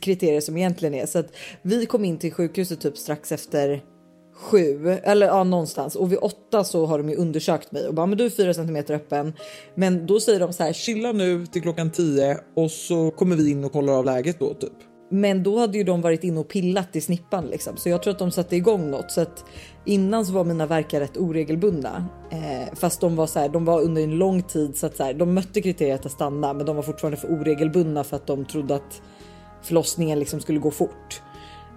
kriterier 0.00 0.40
som 0.40 0.56
egentligen 0.56 0.94
är 0.94 1.06
så 1.06 1.18
att 1.18 1.36
vi 1.62 1.86
kom 1.86 2.04
in 2.04 2.18
till 2.18 2.32
sjukhuset 2.32 2.80
typ 2.80 2.96
strax 2.98 3.32
efter 3.32 3.80
sju 4.36 4.88
eller 4.88 5.26
ja, 5.26 5.44
någonstans 5.44 5.96
och 5.96 6.12
vid 6.12 6.18
åtta 6.22 6.64
så 6.64 6.86
har 6.86 6.98
de 6.98 7.08
ju 7.08 7.16
undersökt 7.16 7.72
mig 7.72 7.88
och 7.88 7.94
bara 7.94 8.06
men 8.06 8.18
du 8.18 8.24
är 8.24 8.30
fyra 8.30 8.54
centimeter 8.54 8.94
öppen. 8.94 9.32
Men 9.74 10.06
då 10.06 10.20
säger 10.20 10.40
de 10.40 10.52
så 10.52 10.62
här 10.62 10.72
Chilla 10.72 11.12
nu 11.12 11.46
till 11.46 11.62
klockan 11.62 11.90
tio 11.90 12.38
och 12.56 12.70
så 12.70 13.10
kommer 13.10 13.36
vi 13.36 13.50
in 13.50 13.64
och 13.64 13.72
kollar 13.72 13.92
av 13.92 14.04
läget 14.04 14.38
då 14.38 14.54
typ. 14.54 14.72
Men 15.10 15.42
då 15.42 15.58
hade 15.58 15.78
ju 15.78 15.84
de 15.84 16.00
varit 16.00 16.24
inne 16.24 16.40
och 16.40 16.48
pillat 16.48 16.96
i 16.96 17.00
snippan 17.00 17.46
liksom. 17.46 17.76
Så 17.76 17.88
jag 17.88 18.02
tror 18.02 18.12
att 18.12 18.18
de 18.18 18.30
satte 18.30 18.56
igång 18.56 18.90
något. 18.90 19.10
Så 19.10 19.20
att 19.20 19.44
innan 19.84 20.26
så 20.26 20.32
var 20.32 20.44
mina 20.44 20.66
verkar 20.66 21.00
rätt 21.00 21.16
oregelbundna. 21.16 22.06
Eh, 22.30 22.74
fast 22.74 23.00
de 23.00 23.16
var 23.16 23.26
så 23.26 23.38
här, 23.38 23.48
de 23.48 23.64
var 23.64 23.80
under 23.80 24.02
en 24.02 24.18
lång 24.18 24.42
tid 24.42 24.76
så 24.76 24.86
att 24.86 24.96
så 24.96 25.04
här, 25.04 25.14
de 25.14 25.34
mötte 25.34 25.62
kriteriet 25.62 26.06
att 26.06 26.12
stanna. 26.12 26.52
Men 26.52 26.66
de 26.66 26.76
var 26.76 26.82
fortfarande 26.82 27.16
för 27.16 27.28
oregelbundna 27.28 28.04
för 28.04 28.16
att 28.16 28.26
de 28.26 28.44
trodde 28.44 28.74
att 28.74 29.02
förlossningen 29.62 30.18
liksom 30.18 30.40
skulle 30.40 30.58
gå 30.58 30.70
fort. 30.70 31.22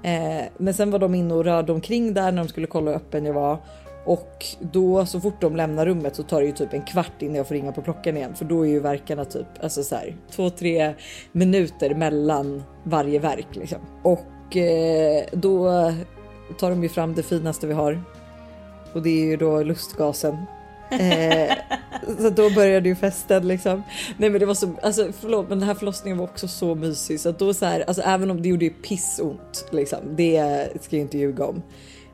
Eh, 0.03 0.45
men 0.57 0.73
sen 0.73 0.91
var 0.91 0.99
de 0.99 1.15
inne 1.15 1.33
och 1.33 1.45
rörde 1.45 1.71
omkring 1.71 2.13
där 2.13 2.31
när 2.31 2.43
de 2.43 2.49
skulle 2.49 2.67
kolla 2.67 2.91
hur 2.91 2.97
öppen 2.97 3.25
jag 3.25 3.33
var. 3.33 3.57
Och 4.05 4.45
då 4.59 5.05
så 5.05 5.19
fort 5.21 5.41
de 5.41 5.55
lämnar 5.55 5.85
rummet 5.85 6.15
så 6.15 6.23
tar 6.23 6.41
det 6.41 6.47
ju 6.47 6.51
typ 6.53 6.73
en 6.73 6.81
kvart 6.81 7.21
innan 7.21 7.35
jag 7.35 7.47
får 7.47 7.55
ringa 7.55 7.71
på 7.71 7.81
klockan 7.81 8.17
igen. 8.17 8.35
För 8.35 8.45
då 8.45 8.65
är 8.65 8.69
ju 8.69 8.79
verkarna 8.79 9.25
typ 9.25 9.47
alltså 9.61 9.83
så 9.83 9.95
här, 9.95 10.15
två, 10.31 10.49
tre 10.49 10.93
minuter 11.31 11.95
mellan 11.95 12.63
varje 12.83 13.19
verk 13.19 13.47
liksom. 13.51 13.79
Och 14.03 14.57
eh, 14.57 15.23
då 15.31 15.69
tar 16.59 16.69
de 16.69 16.83
ju 16.83 16.89
fram 16.89 17.15
det 17.15 17.23
finaste 17.23 17.67
vi 17.67 17.73
har. 17.73 18.03
Och 18.93 19.01
det 19.01 19.09
är 19.09 19.25
ju 19.25 19.37
då 19.37 19.63
lustgasen. 19.63 20.37
Eh, 20.91 21.53
så 22.17 22.29
då 22.29 22.49
började 22.49 22.89
ju 22.89 22.95
festen 22.95 23.47
liksom. 23.47 23.83
Nej 24.17 24.29
men 24.29 24.39
det 24.39 24.45
var 24.45 24.53
så, 24.53 24.75
alltså 24.81 25.07
förlåt 25.19 25.49
men 25.49 25.59
den 25.59 25.67
här 25.67 25.75
förlossningen 25.75 26.17
var 26.17 26.25
också 26.25 26.47
så 26.47 26.75
mysig 26.75 27.19
så 27.19 27.29
att 27.29 27.39
då 27.39 27.53
så 27.53 27.65
här, 27.65 27.83
alltså 27.87 28.01
även 28.01 28.31
om 28.31 28.41
det 28.41 28.49
gjorde 28.49 28.65
ju 28.65 28.71
pissont 28.71 29.65
liksom, 29.71 29.99
det 30.15 30.67
ska 30.81 30.95
jag 30.95 31.03
inte 31.03 31.17
ljuga 31.17 31.45
om. 31.45 31.61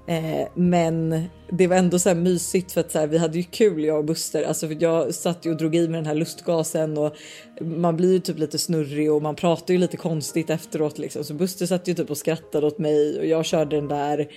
Eh, 0.08 0.48
men 0.53 1.24
det 1.50 1.67
var 1.67 1.75
ändå 1.75 2.00
så 2.00 2.10
här 2.10 2.15
mysigt 2.15 2.72
för 2.72 2.81
att 2.81 2.91
så 2.91 3.00
här, 3.00 3.08
vi 3.08 3.17
hade 3.17 3.38
ju 3.38 3.43
kul 3.43 3.84
jag 3.84 3.98
och 3.98 4.05
Buster. 4.05 4.43
Alltså 4.43 4.67
för 4.67 4.77
jag 4.79 5.13
satt 5.13 5.46
ju 5.46 5.51
och 5.51 5.58
drog 5.58 5.75
i 5.75 5.88
med 5.88 5.98
den 5.98 6.05
här 6.05 6.15
lustgasen 6.15 6.98
och 6.98 7.15
man 7.62 7.98
blir 7.98 8.13
ju 8.13 8.19
typ 8.19 8.39
lite 8.39 8.58
snurrig 8.58 9.12
och 9.12 9.22
man 9.22 9.36
pratar 9.36 9.74
ju 9.74 9.77
lite 9.77 9.98
konstigt 9.98 10.50
efteråt 10.50 10.98
liksom. 10.98 11.24
Så 11.24 11.34
Buster 11.34 11.65
satt 11.65 11.88
ju 11.88 11.93
typ 11.93 12.10
och 12.10 12.17
skrattade 12.17 12.67
åt 12.67 12.77
mig 12.77 13.19
och 13.19 13.25
jag 13.25 13.46
körde 13.46 13.75
den 13.75 13.88
där. 13.88 14.27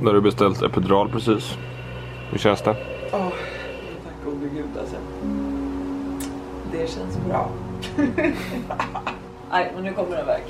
Då 0.00 0.06
har 0.06 0.14
du 0.14 0.20
beställt 0.20 0.62
epidural 0.62 1.10
precis. 1.12 1.56
Hur 2.30 2.38
känns 2.38 2.62
det? 2.62 2.76
Åh, 3.12 3.28
tack 4.04 4.14
gode 4.24 4.48
gud 4.54 4.78
alltså. 4.80 4.96
Det 6.72 6.90
känns 6.90 7.18
bra. 7.28 7.50
Nej, 9.50 9.72
men 9.74 9.84
nu 9.84 9.92
kommer 9.92 10.10
den 10.16 10.20
iväg. 10.24 10.42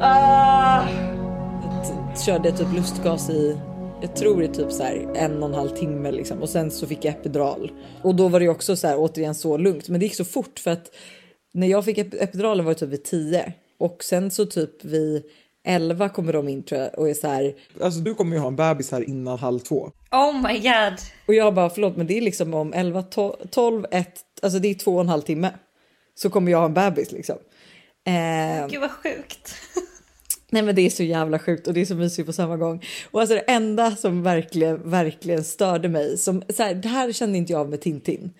Ah! 0.00 0.82
T- 1.84 2.20
Körde 2.24 2.52
typ 2.52 2.72
lustgas 2.74 3.30
i 3.30 3.58
jag 4.02 4.16
tror 4.16 4.40
det 4.40 4.46
är 4.46 4.52
typ 4.54 4.72
så 4.72 4.82
här 4.82 5.08
en 5.14 5.42
och 5.42 5.48
en 5.48 5.54
halv 5.54 5.68
timme 5.68 6.10
liksom 6.10 6.42
och 6.42 6.48
sen 6.48 6.70
så 6.70 6.86
fick 6.86 7.04
jag 7.04 7.14
epidural 7.14 7.70
och 8.02 8.14
då 8.14 8.28
var 8.28 8.40
det 8.40 8.48
också 8.48 8.76
så 8.76 8.86
här 8.86 8.96
återigen 8.98 9.34
så 9.34 9.56
lugnt. 9.56 9.88
Men 9.88 10.00
det 10.00 10.06
gick 10.06 10.14
så 10.14 10.24
fort 10.24 10.58
för 10.58 10.70
att 10.70 10.94
när 11.54 11.66
jag 11.66 11.84
fick 11.84 11.98
ep- 11.98 12.16
epiduralen 12.22 12.64
var 12.64 12.72
det 12.74 12.78
typ 12.80 12.88
vid 12.88 13.04
10 13.04 13.52
och 13.78 14.04
sen 14.04 14.30
så 14.30 14.46
typ 14.46 14.84
vid 14.84 15.22
11 15.64 16.08
kommer 16.08 16.32
de 16.32 16.48
in 16.48 16.62
tror 16.62 16.80
jag 16.80 16.98
och 16.98 17.08
är 17.08 17.14
så 17.14 17.28
här 17.28 17.54
Alltså 17.80 18.00
du 18.00 18.14
kommer 18.14 18.36
ju 18.36 18.40
ha 18.40 18.48
en 18.48 18.56
bebis 18.56 18.90
här 18.90 19.08
innan 19.08 19.38
halv 19.38 19.58
två. 19.58 19.90
Oh 20.10 20.42
my 20.48 20.58
god. 20.58 20.98
och 21.28 21.34
jag 21.34 21.54
bara 21.54 21.70
förlåt 21.70 21.96
men 21.96 22.06
det 22.06 22.16
är 22.18 22.20
liksom 22.20 22.54
om 22.54 22.72
11, 22.72 23.02
12, 23.50 23.86
1, 23.90 24.08
alltså 24.42 24.58
det 24.58 24.68
är 24.68 24.74
två 24.74 24.94
och 24.94 25.00
en 25.00 25.08
halv 25.08 25.22
timme 25.22 25.50
så 26.14 26.30
kommer 26.30 26.52
jag 26.52 26.58
ha 26.58 26.64
en 26.66 26.74
bebis 26.74 27.12
liksom. 27.12 27.36
Eh, 28.06 28.66
Gud 28.68 28.80
vad 28.80 28.90
sjukt. 28.90 29.54
Nej 30.50 30.62
men 30.62 30.74
det 30.74 30.82
är 30.82 30.90
så 30.90 31.02
jävla 31.02 31.38
sjukt 31.38 31.66
och 31.66 31.74
det 31.74 31.80
är 31.80 31.84
så 31.84 31.94
mysigt 31.94 32.26
på 32.26 32.32
samma 32.32 32.56
gång. 32.56 32.84
Och 33.10 33.20
alltså 33.20 33.34
det 33.34 33.40
enda 33.40 33.96
som 33.96 34.22
verkligen, 34.22 34.90
verkligen 34.90 35.44
störde 35.44 35.88
mig, 35.88 36.18
som, 36.18 36.42
så 36.48 36.62
här, 36.62 36.74
det 36.74 36.88
här 36.88 37.12
kände 37.12 37.38
inte 37.38 37.52
jag 37.52 37.60
av 37.60 37.70
med 37.70 37.80
Tintin. 37.80 38.30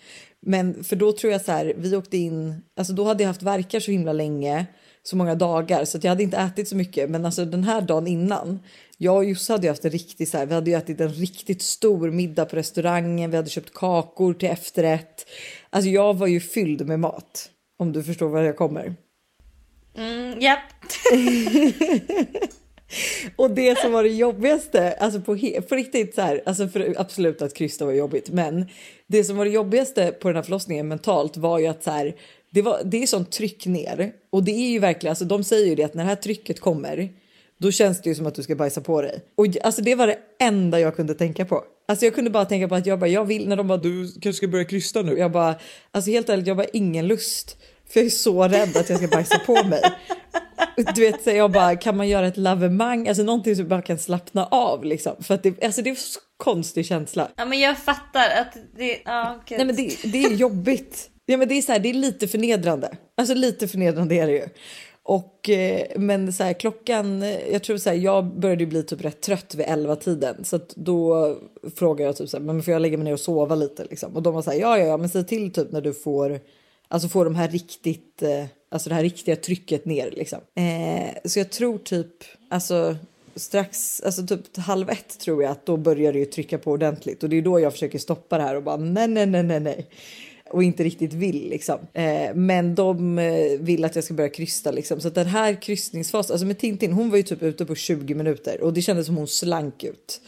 Men 0.41 0.85
för 0.85 0.97
då 0.97 1.13
tror 1.13 1.33
jag 1.33 1.41
så 1.41 1.53
här, 1.53 1.75
vi 1.77 1.97
åkte 1.97 2.17
in, 2.17 2.63
alltså 2.77 2.93
då 2.93 3.05
hade 3.05 3.23
jag 3.23 3.29
haft 3.29 3.43
verkar 3.43 3.81
så 3.81 3.91
himla 3.91 4.13
länge, 4.13 4.67
så 5.03 5.17
många 5.17 5.35
dagar 5.35 5.85
så 5.85 5.99
att 5.99 6.05
jag 6.05 6.11
hade 6.11 6.23
inte 6.23 6.37
ätit 6.37 6.69
så 6.69 6.77
mycket. 6.77 7.11
Men 7.11 7.27
alltså 7.27 7.45
den 7.45 7.65
här 7.65 7.81
dagen 7.81 8.07
innan, 8.07 8.61
jag 8.99 9.17
och 9.17 9.25
Josse 9.25 9.53
hade 9.53 9.67
ju 9.67 9.71
haft 9.71 9.85
en 9.85 9.91
riktig 9.91 10.29
så 10.29 10.39
här, 10.39 10.47
vi 10.47 10.55
hade 10.55 10.71
ju 10.71 10.77
ätit 10.77 11.01
en 11.01 11.13
riktigt 11.13 11.63
stor 11.63 12.11
middag 12.11 12.45
på 12.45 12.57
restaurangen, 12.57 13.31
vi 13.31 13.37
hade 13.37 13.51
köpt 13.51 13.75
kakor 13.75 14.35
till 14.35 14.49
efterrätt. 14.49 15.27
Alltså 15.71 15.91
jag 15.91 16.15
var 16.15 16.27
ju 16.27 16.41
fylld 16.41 16.87
med 16.87 17.01
mat, 17.01 17.51
om 17.79 17.93
du 17.93 18.03
förstår 18.03 18.29
var 18.29 18.43
jag 18.43 18.57
kommer. 18.57 18.95
Mm, 19.97 20.43
yep. 20.43 20.59
Och 23.37 23.51
det 23.51 23.79
som 23.79 23.93
var 23.93 24.03
det 24.03 24.09
jobbigaste, 24.09 24.93
alltså 24.93 25.21
på, 25.21 25.39
på 25.69 25.75
riktigt 25.75 26.15
så 26.15 26.21
här, 26.21 26.43
alltså 26.47 26.69
för 26.69 26.95
absolut 26.99 27.43
att 27.43 27.55
krysta 27.55 27.85
var 27.85 27.93
jobbigt, 27.93 28.31
men 28.31 28.67
det 29.07 29.25
som 29.25 29.37
var 29.37 29.45
det 29.45 29.51
jobbigaste 29.51 30.13
på 30.13 30.29
den 30.29 30.37
här 30.37 30.43
förlossningen 30.43 30.89
mentalt 30.89 31.37
var 31.37 31.59
ju 31.59 31.67
att 31.67 31.83
så 31.83 31.91
här, 31.91 32.17
det, 32.51 32.63
var, 32.63 32.81
det 32.85 33.03
är 33.03 33.07
sånt 33.07 33.33
tryck 33.33 33.67
ner 33.67 34.13
och 34.31 34.45
det 34.45 34.53
är 34.53 34.71
ju 34.71 34.79
verkligen, 34.79 35.11
alltså 35.11 35.25
de 35.25 35.45
säger 35.45 35.67
ju 35.67 35.75
det 35.75 35.85
att 35.85 35.95
när 35.95 36.05
det 36.05 36.09
här 36.09 36.17
trycket 36.17 36.61
kommer, 36.61 37.09
då 37.59 37.71
känns 37.71 38.03
det 38.03 38.09
ju 38.09 38.15
som 38.15 38.27
att 38.27 38.35
du 38.35 38.43
ska 38.43 38.55
bajsa 38.55 38.81
på 38.81 39.03
dig. 39.03 39.21
Och 39.35 39.47
alltså 39.63 39.83
det 39.83 39.95
var 39.95 40.07
det 40.07 40.19
enda 40.41 40.81
jag 40.81 40.97
kunde 40.97 41.15
tänka 41.15 41.45
på. 41.45 41.65
Alltså 41.89 42.05
jag 42.05 42.15
kunde 42.15 42.31
bara 42.31 42.45
tänka 42.45 42.69
på 42.69 42.75
att 42.75 42.87
jag 42.87 42.99
bara, 42.99 43.11
jag 43.11 43.25
vill, 43.25 43.49
när 43.49 43.57
de 43.57 43.69
bara, 43.69 43.79
du 43.79 44.13
kanske 44.13 44.33
ska 44.33 44.49
börja 44.49 44.65
krysta 44.65 45.03
nu. 45.03 45.19
Jag 45.19 45.33
bara, 45.33 45.55
alltså 45.91 46.11
helt 46.11 46.29
ärligt, 46.29 46.47
jag 46.47 46.57
bara 46.57 46.67
ingen 46.73 47.07
lust. 47.07 47.57
För 47.89 48.01
jag 48.01 48.07
är 48.07 48.11
så 48.11 48.49
rädd 48.49 48.77
att 48.77 48.91
jag 48.91 48.99
ska 48.99 49.09
bajsa 49.09 49.39
på 49.39 49.65
mig. 49.65 49.83
Du 50.95 51.01
vet, 51.01 51.23
så 51.23 51.31
jag 51.31 51.53
bara, 51.53 51.77
kan 51.77 51.97
man 51.97 52.09
göra 52.09 52.27
ett 52.27 52.37
lavemang? 52.37 53.09
Alltså 53.09 53.23
någonting 53.23 53.57
som 53.57 53.69
bara 53.69 53.83
kan 53.83 53.99
slappna 53.99 54.47
av 54.47 54.85
liksom. 54.85 55.17
För 55.21 55.35
att 55.35 55.43
det, 55.43 55.65
alltså 55.65 55.83
det 55.83 55.89
är 55.89 55.91
en 55.91 55.97
så 55.97 56.21
konstig 56.37 56.87
känsla. 56.87 57.29
Ja 57.37 57.45
men 57.45 57.61
jag 57.61 57.79
fattar 57.79 58.31
att 58.41 58.57
det, 58.77 59.01
ja 59.05 59.41
gud. 59.47 59.59
Nej 59.59 59.67
men 59.67 59.77
det, 59.77 59.97
det 60.05 60.25
är 60.25 60.35
jobbigt. 60.35 61.11
Ja, 61.27 61.37
men 61.37 61.49
det, 61.49 61.55
är 61.55 61.63
så 61.63 61.73
här, 61.73 61.79
det 61.79 61.91
är 61.91 61.95
lite 61.95 62.29
förnedrande. 62.29 62.97
Alltså 63.17 63.35
lite 63.35 63.69
förnedrande 63.69 64.15
är 64.15 64.27
det 64.27 64.33
ju. 64.33 64.49
Och, 65.03 65.51
eh, 65.51 65.87
men 65.97 66.33
så 66.33 66.45
här, 66.45 66.53
klockan, 66.53 67.25
jag 67.53 67.63
tror 67.63 67.77
så 67.77 67.91
här, 67.91 67.97
jag 67.97 68.25
började 68.41 68.63
ju 68.65 68.71
bli 68.71 68.83
typ 68.83 69.05
rätt 69.05 69.21
trött 69.21 69.55
vid 69.55 69.67
11 69.69 69.97
tiden 69.97 70.45
så 70.45 70.57
att 70.57 70.69
då 70.77 71.37
frågade 71.77 72.03
jag 72.09 72.17
typ 72.17 72.29
så 72.29 72.37
här, 72.37 72.45
men 72.45 72.63
får 72.63 72.73
jag 72.73 72.83
lägga 72.83 72.97
mig 72.97 73.05
ner 73.05 73.13
och 73.13 73.21
sova 73.21 73.55
lite 73.55 73.85
liksom? 73.85 74.17
Och 74.17 74.23
de 74.23 74.35
var 74.35 74.43
så 74.43 74.51
här, 74.51 74.59
ja, 74.59 74.79
ja, 74.79 74.85
ja, 74.85 74.97
men 74.97 75.09
säg 75.09 75.27
till 75.27 75.53
typ 75.53 75.73
när 75.73 75.81
du 75.81 75.95
får, 75.95 76.41
alltså 76.89 77.09
få 77.09 77.25
de 77.25 77.35
här 77.35 77.49
riktigt, 77.49 78.23
eh, 78.23 78.45
alltså 78.69 78.89
det 78.89 78.95
här 78.95 79.03
riktiga 79.03 79.37
trycket 79.37 79.85
ner 79.85 80.11
liksom. 80.11 80.39
Eh, 80.55 81.15
så 81.25 81.39
jag 81.39 81.51
tror 81.51 81.79
typ, 81.79 82.25
alltså 82.49 82.97
strax, 83.37 84.01
alltså 84.01 84.27
typ 84.27 84.57
halv 84.57 84.91
ett 84.91 85.19
tror 85.19 85.43
jag 85.43 85.53
att 85.53 85.67
då 85.67 85.77
börjar 85.77 86.13
det 86.13 86.19
ju 86.19 86.25
trycka 86.25 86.59
på 86.59 86.71
ordentligt 86.71 87.23
och 87.23 87.29
det 87.29 87.37
är 87.37 87.43
då 87.43 87.61
jag 87.61 87.73
försöker 87.73 87.99
stoppa 87.99 88.39
det 88.39 88.45
här 88.45 88.57
och 88.57 88.63
bara 88.63 88.77
nej, 88.77 89.09
nej, 89.09 89.27
nej, 89.27 89.43
nej, 89.43 89.61
nej 89.61 89.87
och 90.51 90.63
inte 90.63 90.85
riktigt 90.85 91.13
vill 91.13 91.49
liksom. 91.49 91.79
Eh, 91.93 92.35
men 92.35 92.75
de 92.75 93.19
eh, 93.19 93.59
vill 93.61 93.85
att 93.85 93.95
jag 93.95 94.05
ska 94.05 94.15
börja 94.15 94.29
krysta 94.29 94.71
liksom. 94.71 95.01
Så 95.01 95.09
att 95.09 95.15
den 95.15 95.27
här 95.27 95.63
kryssningsfasen, 95.63 96.35
alltså 96.35 96.47
med 96.47 96.59
Tintin, 96.59 96.93
hon 96.93 97.11
var 97.11 97.17
ju 97.17 97.23
typ 97.23 97.43
ute 97.43 97.67
på 97.67 97.75
20 97.75 98.15
minuter 98.15 98.61
och 98.61 98.73
det 98.73 98.83
kändes 98.83 99.07
som 99.07 99.17
hon 99.17 99.29
slank 99.29 99.85
ut. 99.85 100.21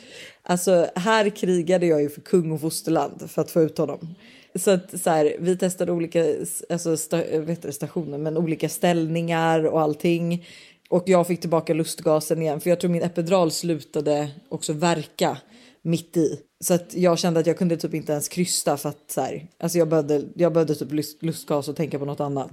Alltså 0.48 0.86
här 0.94 1.30
krigade 1.30 1.86
jag 1.86 2.02
ju 2.02 2.08
för 2.08 2.20
kung 2.20 2.52
och 2.52 2.60
fosterland 2.60 3.30
för 3.30 3.42
att 3.42 3.50
få 3.50 3.62
ut 3.62 3.78
honom. 3.78 4.14
Så 4.54 4.70
att 4.70 5.00
så 5.00 5.10
här, 5.10 5.36
vi 5.40 5.56
testade 5.56 5.92
olika 5.92 6.24
alltså, 6.70 6.96
sta, 6.96 7.22
vet 7.38 7.74
stationer, 7.74 8.18
men 8.18 8.36
olika 8.36 8.68
ställningar 8.68 9.66
och 9.66 9.80
allting. 9.80 10.46
Och 10.90 11.02
jag 11.06 11.26
fick 11.26 11.40
tillbaka 11.40 11.74
lustgasen 11.74 12.42
igen, 12.42 12.60
för 12.60 12.70
jag 12.70 12.80
tror 12.80 12.90
min 12.90 13.02
epidural 13.02 13.50
slutade 13.50 14.30
också 14.48 14.72
verka 14.72 15.36
mitt 15.82 16.16
i. 16.16 16.40
Så 16.64 16.74
att 16.74 16.94
jag 16.94 17.18
kände 17.18 17.40
att 17.40 17.46
jag 17.46 17.58
kunde 17.58 17.76
typ 17.76 17.94
inte 17.94 18.12
ens 18.12 18.28
krysta 18.28 18.76
för 18.76 18.88
att 18.88 19.10
så 19.10 19.20
här, 19.20 19.46
alltså 19.60 19.78
jag 19.78 19.88
behövde, 19.88 20.22
jag 20.34 20.52
behövde 20.52 20.74
typ 20.74 20.92
lustgas 21.20 21.68
och 21.68 21.76
tänka 21.76 21.98
på 21.98 22.04
något 22.04 22.20
annat. 22.20 22.52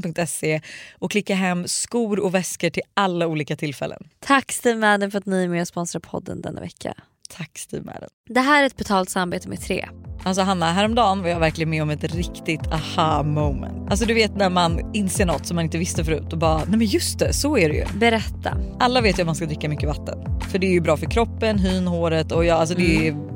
stevemadden.se 0.00 0.60
och 0.98 1.10
klicka 1.10 1.34
hem 1.34 1.68
skor 1.68 2.20
och 2.20 2.34
väskor 2.34 2.70
till 2.70 2.82
alla 2.94 3.26
olika 3.26 3.56
tillfällen. 3.56 4.08
Tack 4.20 4.52
Steve 4.52 4.78
Madden 4.78 5.10
för 5.10 5.18
att 5.18 5.26
ni 5.26 5.44
är 5.44 5.48
med 5.48 5.60
och 5.60 5.68
sponsrar 5.68 6.00
podden 6.00 6.40
denna 6.40 6.60
vecka. 6.60 6.94
Tack 7.28 7.58
Steve 7.58 7.84
Madden. 7.84 8.08
Det 8.28 8.40
här 8.40 8.62
är 8.62 8.66
ett 8.66 8.76
betalt 8.76 9.10
samarbete 9.10 9.48
med 9.48 9.60
Tre. 9.60 9.88
Alltså 10.24 10.42
Hanna, 10.42 10.72
häromdagen 10.72 11.22
var 11.22 11.28
jag 11.28 11.40
verkligen 11.40 11.70
med 11.70 11.82
om 11.82 11.90
ett 11.90 12.14
riktigt 12.14 12.66
aha 12.72 13.22
moment. 13.22 13.90
Alltså 13.90 14.06
du 14.06 14.14
vet 14.14 14.36
när 14.36 14.50
man 14.50 14.94
inser 14.94 15.26
något 15.26 15.46
som 15.46 15.54
man 15.54 15.64
inte 15.64 15.78
visste 15.78 16.04
förut 16.04 16.32
och 16.32 16.38
bara, 16.38 16.58
nej 16.58 16.78
men 16.78 16.86
just 16.86 17.18
det, 17.18 17.32
så 17.32 17.58
är 17.58 17.68
det 17.68 17.74
ju. 17.74 17.84
Berätta. 17.98 18.58
Alla 18.80 19.00
vet 19.00 19.18
ju 19.18 19.22
att 19.22 19.26
man 19.26 19.34
ska 19.34 19.46
dricka 19.46 19.68
mycket 19.68 19.88
vatten. 19.88 20.40
För 20.50 20.58
det 20.58 20.66
är 20.66 20.72
ju 20.72 20.80
bra 20.80 20.96
för 20.96 21.06
kroppen, 21.06 21.58
hyn, 21.58 21.86
håret 21.86 22.32
och 22.32 22.44
ja, 22.44 22.54
alltså 22.54 22.74
det, 22.74 23.08
är, 23.08 23.35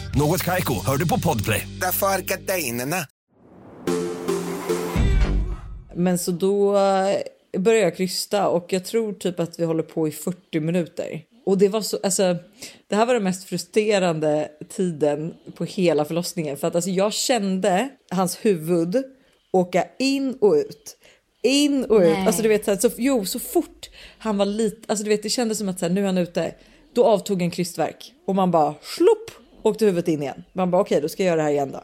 Något 0.15 0.43
Kaiko, 0.43 0.73
hör 0.85 0.97
du 0.97 1.07
på 1.07 1.19
Podplay. 1.19 1.67
Därför 1.81 2.07
är 2.07 2.19
gardinerna. 2.19 3.05
Men 5.95 6.17
så 6.17 6.31
då 6.31 6.77
eh, 6.77 7.59
började 7.59 7.83
jag 7.83 7.97
krysta 7.97 8.47
och 8.47 8.73
jag 8.73 8.85
tror 8.85 9.13
typ 9.13 9.39
att 9.39 9.59
vi 9.59 9.65
håller 9.65 9.83
på 9.83 10.07
i 10.07 10.11
40 10.11 10.59
minuter. 10.59 11.21
Och 11.45 11.57
det 11.57 11.67
var 11.67 11.81
så, 11.81 11.97
alltså, 12.03 12.35
det 12.87 12.95
här 12.95 13.05
var 13.05 13.13
den 13.13 13.23
mest 13.23 13.43
frustrerande 13.43 14.49
tiden 14.69 15.33
på 15.55 15.65
hela 15.65 16.05
förlossningen 16.05 16.57
för 16.57 16.67
att 16.67 16.75
alltså, 16.75 16.89
jag 16.89 17.13
kände 17.13 17.89
hans 18.11 18.45
huvud 18.45 19.03
åka 19.51 19.85
in 19.99 20.37
och 20.41 20.53
ut. 20.53 20.97
In 21.43 21.85
och 21.85 21.99
ut. 21.99 22.17
Alltså 22.27 22.41
du 22.41 22.49
vet 22.49 22.65
så, 22.65 22.71
här, 22.71 22.77
så 22.77 22.89
jo, 22.97 23.25
så 23.25 23.39
fort 23.39 23.89
han 24.17 24.37
var 24.37 24.45
lite, 24.45 24.81
alltså 24.87 25.03
du 25.03 25.09
vet 25.09 25.23
det 25.23 25.29
kändes 25.29 25.57
som 25.57 25.69
att 25.69 25.79
så 25.79 25.85
här, 25.85 25.93
nu 25.93 26.01
är 26.01 26.05
han 26.05 26.17
ute. 26.17 26.55
Då 26.93 27.05
avtog 27.05 27.41
en 27.41 27.51
krystverk 27.51 28.13
och 28.27 28.35
man 28.35 28.51
bara 28.51 28.75
slopp 28.81 29.40
åkte 29.63 29.85
huvudet 29.85 30.07
in 30.07 30.21
igen. 30.21 30.43
Man 30.53 30.71
bara 30.71 30.81
okej, 30.81 31.01
då 31.01 31.09
ska 31.09 31.23
jag 31.23 31.27
göra 31.27 31.37
det 31.37 31.43
här 31.43 31.51
igen 31.51 31.71
då. 31.71 31.83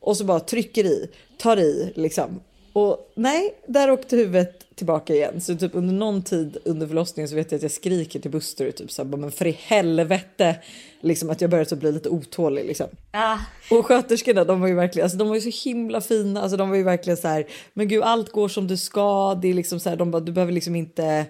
Och 0.00 0.16
så 0.16 0.24
bara 0.24 0.40
trycker 0.40 0.84
i, 0.84 1.10
tar 1.38 1.56
i 1.56 1.92
liksom. 1.96 2.40
Och 2.72 3.12
nej, 3.14 3.54
där 3.66 3.90
åkte 3.90 4.16
huvudet 4.16 4.66
tillbaka 4.74 5.14
igen. 5.14 5.40
Så 5.40 5.56
typ 5.56 5.74
under 5.74 5.94
någon 5.94 6.22
tid 6.22 6.56
under 6.64 6.86
förlossningen 6.86 7.28
så 7.28 7.34
vet 7.34 7.52
jag 7.52 7.56
att 7.56 7.62
jag 7.62 7.70
skriker 7.70 8.20
till 8.20 8.30
Buster 8.30 8.70
typ 8.70 8.90
så 8.90 9.04
här, 9.04 9.16
men 9.16 9.30
för 9.30 9.46
i 9.46 9.58
helvete 9.60 10.56
liksom 11.00 11.30
att 11.30 11.40
jag 11.40 11.50
börjar 11.50 11.64
typ 11.64 11.78
bli 11.78 11.92
lite 11.92 12.08
otålig 12.08 12.64
liksom. 12.64 12.86
Ja, 13.12 13.38
Och 13.70 13.86
sköterskorna 13.86 14.44
de 14.44 14.60
var 14.60 14.68
ju 14.68 14.74
verkligen, 14.74 15.04
alltså 15.04 15.18
de 15.18 15.28
var 15.28 15.34
ju 15.34 15.52
så 15.52 15.68
himla 15.68 16.00
fina, 16.00 16.42
alltså 16.42 16.56
de 16.56 16.68
var 16.68 16.76
ju 16.76 16.82
verkligen 16.82 17.16
så 17.16 17.28
här, 17.28 17.46
men 17.72 17.88
gud 17.88 18.02
allt 18.02 18.32
går 18.32 18.48
som 18.48 18.68
det 18.68 18.76
ska, 18.76 19.34
det 19.34 19.48
är 19.48 19.54
liksom 19.54 19.80
så 19.80 19.88
här, 19.88 19.96
de 19.96 20.10
bara, 20.10 20.20
du 20.20 20.32
behöver 20.32 20.52
liksom 20.52 20.76
inte, 20.76 21.26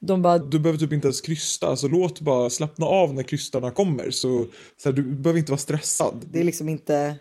de 0.00 0.22
bara, 0.22 0.38
Du 0.38 0.58
behöver 0.58 0.78
typ 0.78 0.92
inte 0.92 1.06
ens 1.06 1.20
krysta, 1.20 1.66
alltså 1.66 1.88
låt 1.88 2.20
bara 2.20 2.50
slappna 2.50 2.86
av 2.86 3.14
när 3.14 3.22
krystarna 3.22 3.70
kommer. 3.70 4.10
Så, 4.10 4.46
så 4.76 4.88
här, 4.88 4.96
du 4.96 5.02
behöver 5.02 5.38
inte 5.38 5.52
vara 5.52 5.58
stressad. 5.58 6.26
det 6.32 6.40
är 6.40 6.44
liksom 6.44 6.68
inte, 6.68 7.14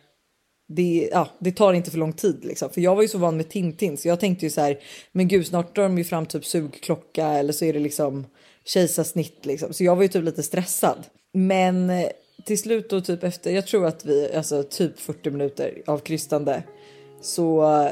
det, 0.67 1.09
ja, 1.11 1.29
det 1.39 1.51
tar 1.51 1.73
inte 1.73 1.91
för 1.91 1.97
lång 1.97 2.13
tid 2.13 2.45
liksom. 2.45 2.69
För 2.69 2.81
jag 2.81 2.95
var 2.95 3.01
ju 3.01 3.07
så 3.07 3.17
van 3.17 3.37
med 3.37 3.49
Tintin 3.49 3.97
så 3.97 4.07
jag 4.07 4.19
tänkte 4.19 4.45
ju 4.45 4.49
så 4.49 4.61
här, 4.61 4.79
men 5.11 5.27
gud 5.27 5.47
snart 5.47 5.75
drar 5.75 5.83
de 5.83 5.97
ju 5.97 6.03
fram 6.03 6.25
typ 6.25 6.45
sugklocka 6.45 7.27
eller 7.27 7.53
så 7.53 7.65
är 7.65 7.73
det 7.73 7.79
liksom 7.79 8.25
kejsarsnitt 8.65 9.45
liksom. 9.45 9.73
Så 9.73 9.83
jag 9.83 9.95
var 9.95 10.03
ju 10.03 10.07
typ 10.07 10.23
lite 10.23 10.43
stressad. 10.43 11.05
Men 11.33 11.89
eh, 11.89 12.07
till 12.45 12.59
slut 12.59 12.89
då 12.89 13.01
typ 13.01 13.23
efter, 13.23 13.51
jag 13.51 13.67
tror 13.67 13.85
att 13.85 14.05
vi, 14.05 14.33
alltså 14.35 14.63
typ 14.63 14.99
40 14.99 15.31
minuter 15.31 15.81
av 15.87 15.97
krystande 15.97 16.63
så 17.21 17.73
eh, 17.81 17.91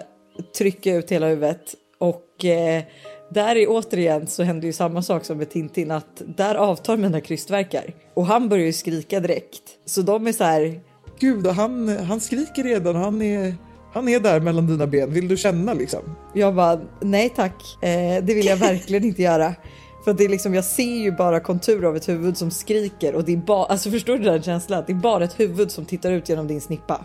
trycker 0.57 0.89
jag 0.89 0.99
ut 0.99 1.11
hela 1.11 1.27
huvudet 1.27 1.75
och 1.97 2.45
eh, 2.45 2.83
där 3.29 3.55
är 3.55 3.65
återigen 3.69 4.27
så 4.27 4.43
händer 4.43 4.67
ju 4.67 4.73
samma 4.73 5.01
sak 5.01 5.25
som 5.25 5.37
med 5.37 5.49
Tintin 5.49 5.91
att 5.91 6.21
där 6.25 6.55
avtar 6.55 6.97
mina 6.97 7.21
krystverkar 7.21 7.93
och 8.13 8.25
han 8.25 8.49
börjar 8.49 8.65
ju 8.65 8.73
skrika 8.73 9.19
direkt. 9.19 9.63
Så 9.85 10.01
de 10.01 10.27
är 10.27 10.31
så 10.31 10.43
här, 10.43 10.81
Gud, 11.19 11.47
han, 11.47 11.97
han 11.97 12.19
skriker 12.19 12.63
redan 12.63 12.95
han 12.95 13.21
är, 13.21 13.55
han 13.93 14.07
är 14.07 14.19
där 14.19 14.39
mellan 14.39 14.67
dina 14.67 14.87
ben. 14.87 15.13
Vill 15.13 15.27
du 15.27 15.37
känna 15.37 15.73
liksom? 15.73 16.15
Jag 16.33 16.55
bara, 16.55 16.79
nej 17.01 17.29
tack, 17.29 17.83
eh, 17.83 18.23
det 18.23 18.33
vill 18.33 18.45
jag 18.45 18.57
verkligen 18.57 19.03
inte 19.03 19.21
göra. 19.21 19.55
För 20.03 20.13
det 20.13 20.25
är 20.25 20.29
liksom, 20.29 20.53
jag 20.53 20.63
ser 20.63 20.95
ju 20.95 21.11
bara 21.11 21.39
konturer 21.39 21.87
av 21.87 21.95
ett 21.95 22.09
huvud 22.09 22.37
som 22.37 22.51
skriker 22.51 23.15
och 23.15 23.23
det 23.23 23.33
är 23.33 23.37
bara, 23.37 23.65
alltså 23.65 23.91
förstår 23.91 24.17
du 24.17 24.23
den 24.23 24.43
känslan? 24.43 24.83
Det 24.87 24.93
är 24.93 24.95
bara 24.97 25.23
ett 25.23 25.39
huvud 25.39 25.71
som 25.71 25.85
tittar 25.85 26.11
ut 26.11 26.29
genom 26.29 26.47
din 26.47 26.61
snippa 26.61 27.01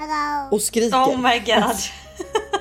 och 0.51 0.63
skriker. 0.63 0.97
oh 0.97 1.17
my 1.17 1.39
god. 1.39 1.77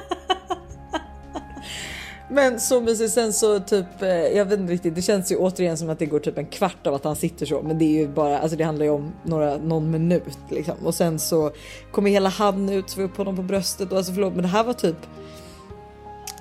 Men 2.33 2.59
så 2.59 2.81
mysigt, 2.81 3.13
sen 3.13 3.33
så 3.33 3.59
typ, 3.59 4.01
eh, 4.01 4.09
jag 4.09 4.45
vet 4.45 4.59
inte 4.59 4.73
riktigt, 4.73 4.95
det 4.95 5.01
känns 5.01 5.31
ju 5.31 5.35
återigen 5.35 5.77
som 5.77 5.89
att 5.89 5.99
det 5.99 6.05
går 6.05 6.19
typ 6.19 6.37
en 6.37 6.45
kvart 6.45 6.87
av 6.87 6.93
att 6.93 7.03
han 7.03 7.15
sitter 7.15 7.45
så, 7.45 7.61
men 7.61 7.77
det 7.77 7.85
är 7.85 7.99
ju 7.99 8.07
bara, 8.07 8.39
alltså 8.39 8.57
det 8.57 8.63
handlar 8.63 8.85
ju 8.85 8.91
om 8.91 9.11
några, 9.23 9.57
någon 9.57 9.91
minut 9.91 10.37
liksom. 10.49 10.75
Och 10.83 10.95
sen 10.95 11.19
så 11.19 11.51
kommer 11.91 12.09
hela 12.09 12.29
han 12.29 12.69
ut, 12.69 12.89
så 12.89 12.99
vi 12.99 13.05
upp 13.05 13.17
honom 13.17 13.35
på 13.35 13.41
bröstet 13.41 13.91
och 13.91 13.97
alltså 13.97 14.13
förlåt, 14.13 14.33
men 14.33 14.41
det 14.41 14.47
här 14.47 14.63
var 14.63 14.73
typ 14.73 14.95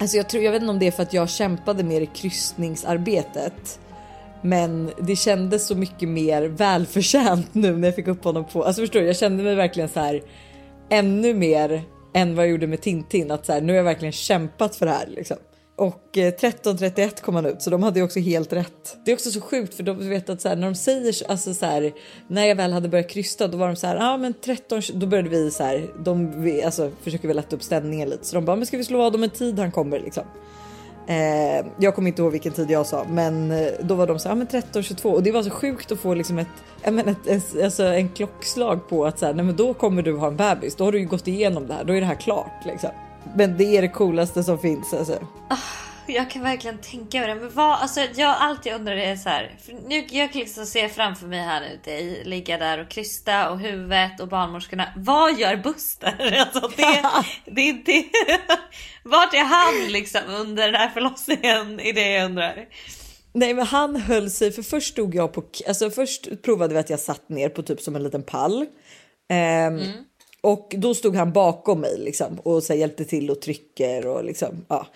Alltså 0.00 0.16
jag, 0.16 0.28
tror, 0.28 0.42
jag 0.42 0.52
vet 0.52 0.62
inte 0.62 0.70
om 0.70 0.78
det 0.78 0.86
är 0.86 0.90
för 0.90 1.02
att 1.02 1.12
jag 1.12 1.30
kämpade 1.30 1.84
mer 1.84 2.00
i 2.00 2.06
kryssningsarbetet. 2.06 3.80
Men 4.42 4.90
det 4.98 5.16
kändes 5.16 5.66
så 5.66 5.74
mycket 5.74 6.08
mer 6.08 6.42
välförtjänt 6.42 7.54
nu 7.54 7.76
när 7.76 7.88
jag 7.88 7.94
fick 7.94 8.08
upp 8.08 8.24
honom 8.24 8.44
på. 8.44 8.64
Alltså 8.64 8.82
förstår 8.82 9.00
du, 9.00 9.06
jag 9.06 9.16
kände 9.16 9.42
mig 9.42 9.54
verkligen 9.54 9.88
så 9.88 10.00
här 10.00 10.22
ännu 10.90 11.34
mer 11.34 11.82
än 12.14 12.34
vad 12.34 12.44
jag 12.44 12.50
gjorde 12.50 12.66
med 12.66 12.80
Tintin. 12.80 13.30
Att 13.30 13.46
så 13.46 13.52
här, 13.52 13.60
nu 13.60 13.72
har 13.72 13.76
jag 13.76 13.84
verkligen 13.84 14.12
kämpat 14.12 14.76
för 14.76 14.86
det 14.86 14.92
här 14.92 15.06
liksom. 15.06 15.36
Och 15.80 16.18
eh, 16.18 16.32
13.31 16.32 17.22
kom 17.22 17.34
han 17.34 17.46
ut 17.46 17.62
så 17.62 17.70
de 17.70 17.82
hade 17.82 17.98
ju 17.98 18.04
också 18.04 18.20
helt 18.20 18.52
rätt. 18.52 18.96
Det 19.04 19.10
är 19.10 19.14
också 19.14 19.30
så 19.30 19.40
sjukt 19.40 19.74
för 19.74 19.82
de 19.82 20.08
vet 20.08 20.28
att 20.30 20.40
så 20.40 20.48
här, 20.48 20.56
när 20.56 20.66
de 20.66 20.74
säger 20.74 21.30
alltså 21.30 21.54
så 21.54 21.66
här, 21.66 21.92
när 22.28 22.44
jag 22.44 22.56
väl 22.56 22.72
hade 22.72 22.88
börjat 22.88 23.08
krysta 23.08 23.48
då 23.48 23.58
var 23.58 23.66
de 23.66 23.76
så 23.76 23.86
här, 23.86 23.96
ja 23.96 24.12
ah, 24.12 24.16
men 24.16 24.34
13, 24.34 24.82
då 24.94 25.06
började 25.06 25.28
vi 25.28 25.50
så 25.50 25.64
här, 25.64 25.90
de 25.98 26.42
vi, 26.42 26.62
alltså, 26.62 26.90
försöker 27.02 27.28
väl 27.28 27.36
lätta 27.36 27.56
upp 27.56 27.62
stämningen 27.62 28.08
lite 28.08 28.26
så 28.26 28.34
de 28.34 28.44
bara, 28.44 28.56
men 28.56 28.66
ska 28.66 28.76
vi 28.76 28.84
slå 28.84 28.98
vad 28.98 29.14
om 29.14 29.22
en 29.22 29.30
tid 29.30 29.58
han 29.58 29.72
kommer 29.72 30.00
liksom. 30.00 30.24
Eh, 31.06 31.66
jag 31.78 31.94
kommer 31.94 32.08
inte 32.08 32.22
ihåg 32.22 32.32
vilken 32.32 32.52
tid 32.52 32.70
jag 32.70 32.86
sa, 32.86 33.06
men 33.08 33.50
eh, 33.50 33.68
då 33.80 33.94
var 33.94 34.06
de 34.06 34.18
så 34.18 34.28
här, 34.28 34.36
ja, 34.36 34.44
men 34.52 34.62
13.22 34.62 35.12
och 35.12 35.22
det 35.22 35.32
var 35.32 35.42
så 35.42 35.50
sjukt 35.50 35.92
att 35.92 36.00
få 36.00 36.14
liksom 36.14 36.38
ett, 36.38 36.48
jag 36.82 36.94
menar, 36.94 37.12
ett, 37.12 37.26
ett, 37.26 37.64
alltså 37.64 37.84
en 37.84 38.08
klockslag 38.08 38.88
på 38.88 39.06
att 39.06 39.18
så 39.18 39.26
här, 39.26 39.34
nej 39.34 39.44
men 39.44 39.56
då 39.56 39.74
kommer 39.74 40.02
du 40.02 40.16
ha 40.16 40.26
en 40.26 40.36
bebis, 40.36 40.76
då 40.76 40.84
har 40.84 40.92
du 40.92 40.98
ju 40.98 41.06
gått 41.06 41.28
igenom 41.28 41.66
det 41.66 41.74
här, 41.74 41.84
då 41.84 41.92
är 41.92 42.00
det 42.00 42.06
här 42.06 42.20
klart 42.20 42.64
liksom. 42.64 42.90
Men 43.36 43.56
det 43.56 43.76
är 43.76 43.82
det 43.82 43.88
coolaste 43.88 44.42
som 44.42 44.58
finns 44.58 44.94
alltså. 44.94 45.26
Jag 46.06 46.30
kan 46.30 46.42
verkligen 46.42 46.78
tänka 46.78 47.18
mig 47.20 47.28
det. 47.28 47.34
Men 47.34 47.50
vad, 47.54 47.72
alltså, 47.72 48.00
jag 48.14 48.36
alltid 48.38 48.72
undrar 48.72 48.96
det 48.96 49.04
är 49.04 49.16
så 49.16 49.28
här. 49.28 49.56
Nu, 49.88 50.06
jag 50.10 50.32
kan 50.32 50.40
liksom 50.40 50.66
se 50.66 50.88
framför 50.88 51.26
mig 51.26 51.40
här 51.40 51.60
nu 51.60 51.80
dig 51.84 52.24
ligga 52.24 52.58
där 52.58 52.78
och 52.80 52.88
krysta 52.88 53.50
och 53.50 53.58
huvudet 53.58 54.20
och 54.20 54.28
barnmorskorna. 54.28 54.88
Vad 54.96 55.38
gör 55.38 55.56
Buster? 55.56 56.46
Alltså, 56.54 56.70
det, 56.76 57.02
det 57.44 57.72
det. 57.72 58.04
Vart 59.04 59.34
är 59.34 59.44
han 59.44 59.92
liksom 59.92 60.20
under 60.28 60.66
den 60.66 60.74
här 60.74 60.88
förlossningen? 60.88 61.80
Är 61.80 61.92
det 61.92 62.10
jag 62.10 62.24
undrar. 62.24 62.66
Nej 63.32 63.54
men 63.54 63.66
han 63.66 63.96
höll 63.96 64.30
sig, 64.30 64.52
för 64.52 64.62
först 64.62 64.92
stod 64.92 65.14
jag 65.14 65.32
på, 65.32 65.44
alltså 65.68 65.90
först 65.90 66.42
provade 66.42 66.74
vi 66.74 66.80
att 66.80 66.90
jag 66.90 67.00
satt 67.00 67.28
ner 67.28 67.48
på 67.48 67.62
typ 67.62 67.80
som 67.80 67.96
en 67.96 68.02
liten 68.02 68.22
pall. 68.22 68.66
Ehm, 69.30 69.80
och 70.40 70.74
då 70.78 70.94
stod 70.94 71.16
han 71.16 71.32
bakom 71.32 71.80
mig 71.80 71.98
liksom 71.98 72.38
och 72.42 72.62
så 72.62 72.72
här, 72.72 72.80
hjälpte 72.80 73.04
till 73.04 73.30
och 73.30 73.40
trycker 73.40 74.06
och 74.06 74.24
liksom 74.24 74.64
ja. 74.68 74.86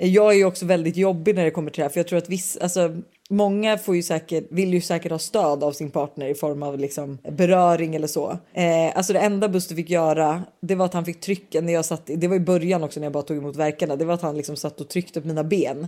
Jag 0.00 0.32
är 0.32 0.36
ju 0.36 0.44
också 0.44 0.66
väldigt 0.66 0.96
jobbig 0.96 1.34
när 1.34 1.44
det 1.44 1.50
kommer 1.50 1.70
till 1.70 1.80
det 1.80 1.84
här 1.84 1.90
för 1.90 2.00
jag 2.00 2.08
tror 2.08 2.18
att 2.18 2.28
viss, 2.28 2.56
alltså 2.56 2.96
många 3.30 3.78
får 3.78 3.96
ju 3.96 4.02
säkert, 4.02 4.44
vill 4.50 4.74
ju 4.74 4.80
säkert 4.80 5.12
ha 5.12 5.18
stöd 5.18 5.64
av 5.64 5.72
sin 5.72 5.90
partner 5.90 6.26
i 6.26 6.34
form 6.34 6.62
av 6.62 6.78
liksom 6.78 7.18
beröring 7.30 7.94
eller 7.94 8.06
så. 8.06 8.38
Eh, 8.54 8.96
alltså 8.96 9.12
det 9.12 9.18
enda 9.18 9.48
Buster 9.48 9.74
fick 9.74 9.90
göra 9.90 10.42
det 10.60 10.74
var 10.74 10.84
att 10.84 10.94
han 10.94 11.04
fick 11.04 11.20
trycka 11.20 11.60
när 11.60 11.72
jag 11.72 11.84
satt, 11.84 12.02
det 12.06 12.28
var 12.28 12.36
i 12.36 12.40
början 12.40 12.82
också 12.84 13.00
när 13.00 13.06
jag 13.06 13.12
bara 13.12 13.22
tog 13.22 13.36
emot 13.36 13.56
verkarna, 13.56 13.96
det 13.96 14.04
var 14.04 14.14
att 14.14 14.22
han 14.22 14.36
liksom 14.36 14.56
satt 14.56 14.80
och 14.80 14.88
tryckte 14.88 15.20
på 15.20 15.28
mina 15.28 15.44
ben. 15.44 15.86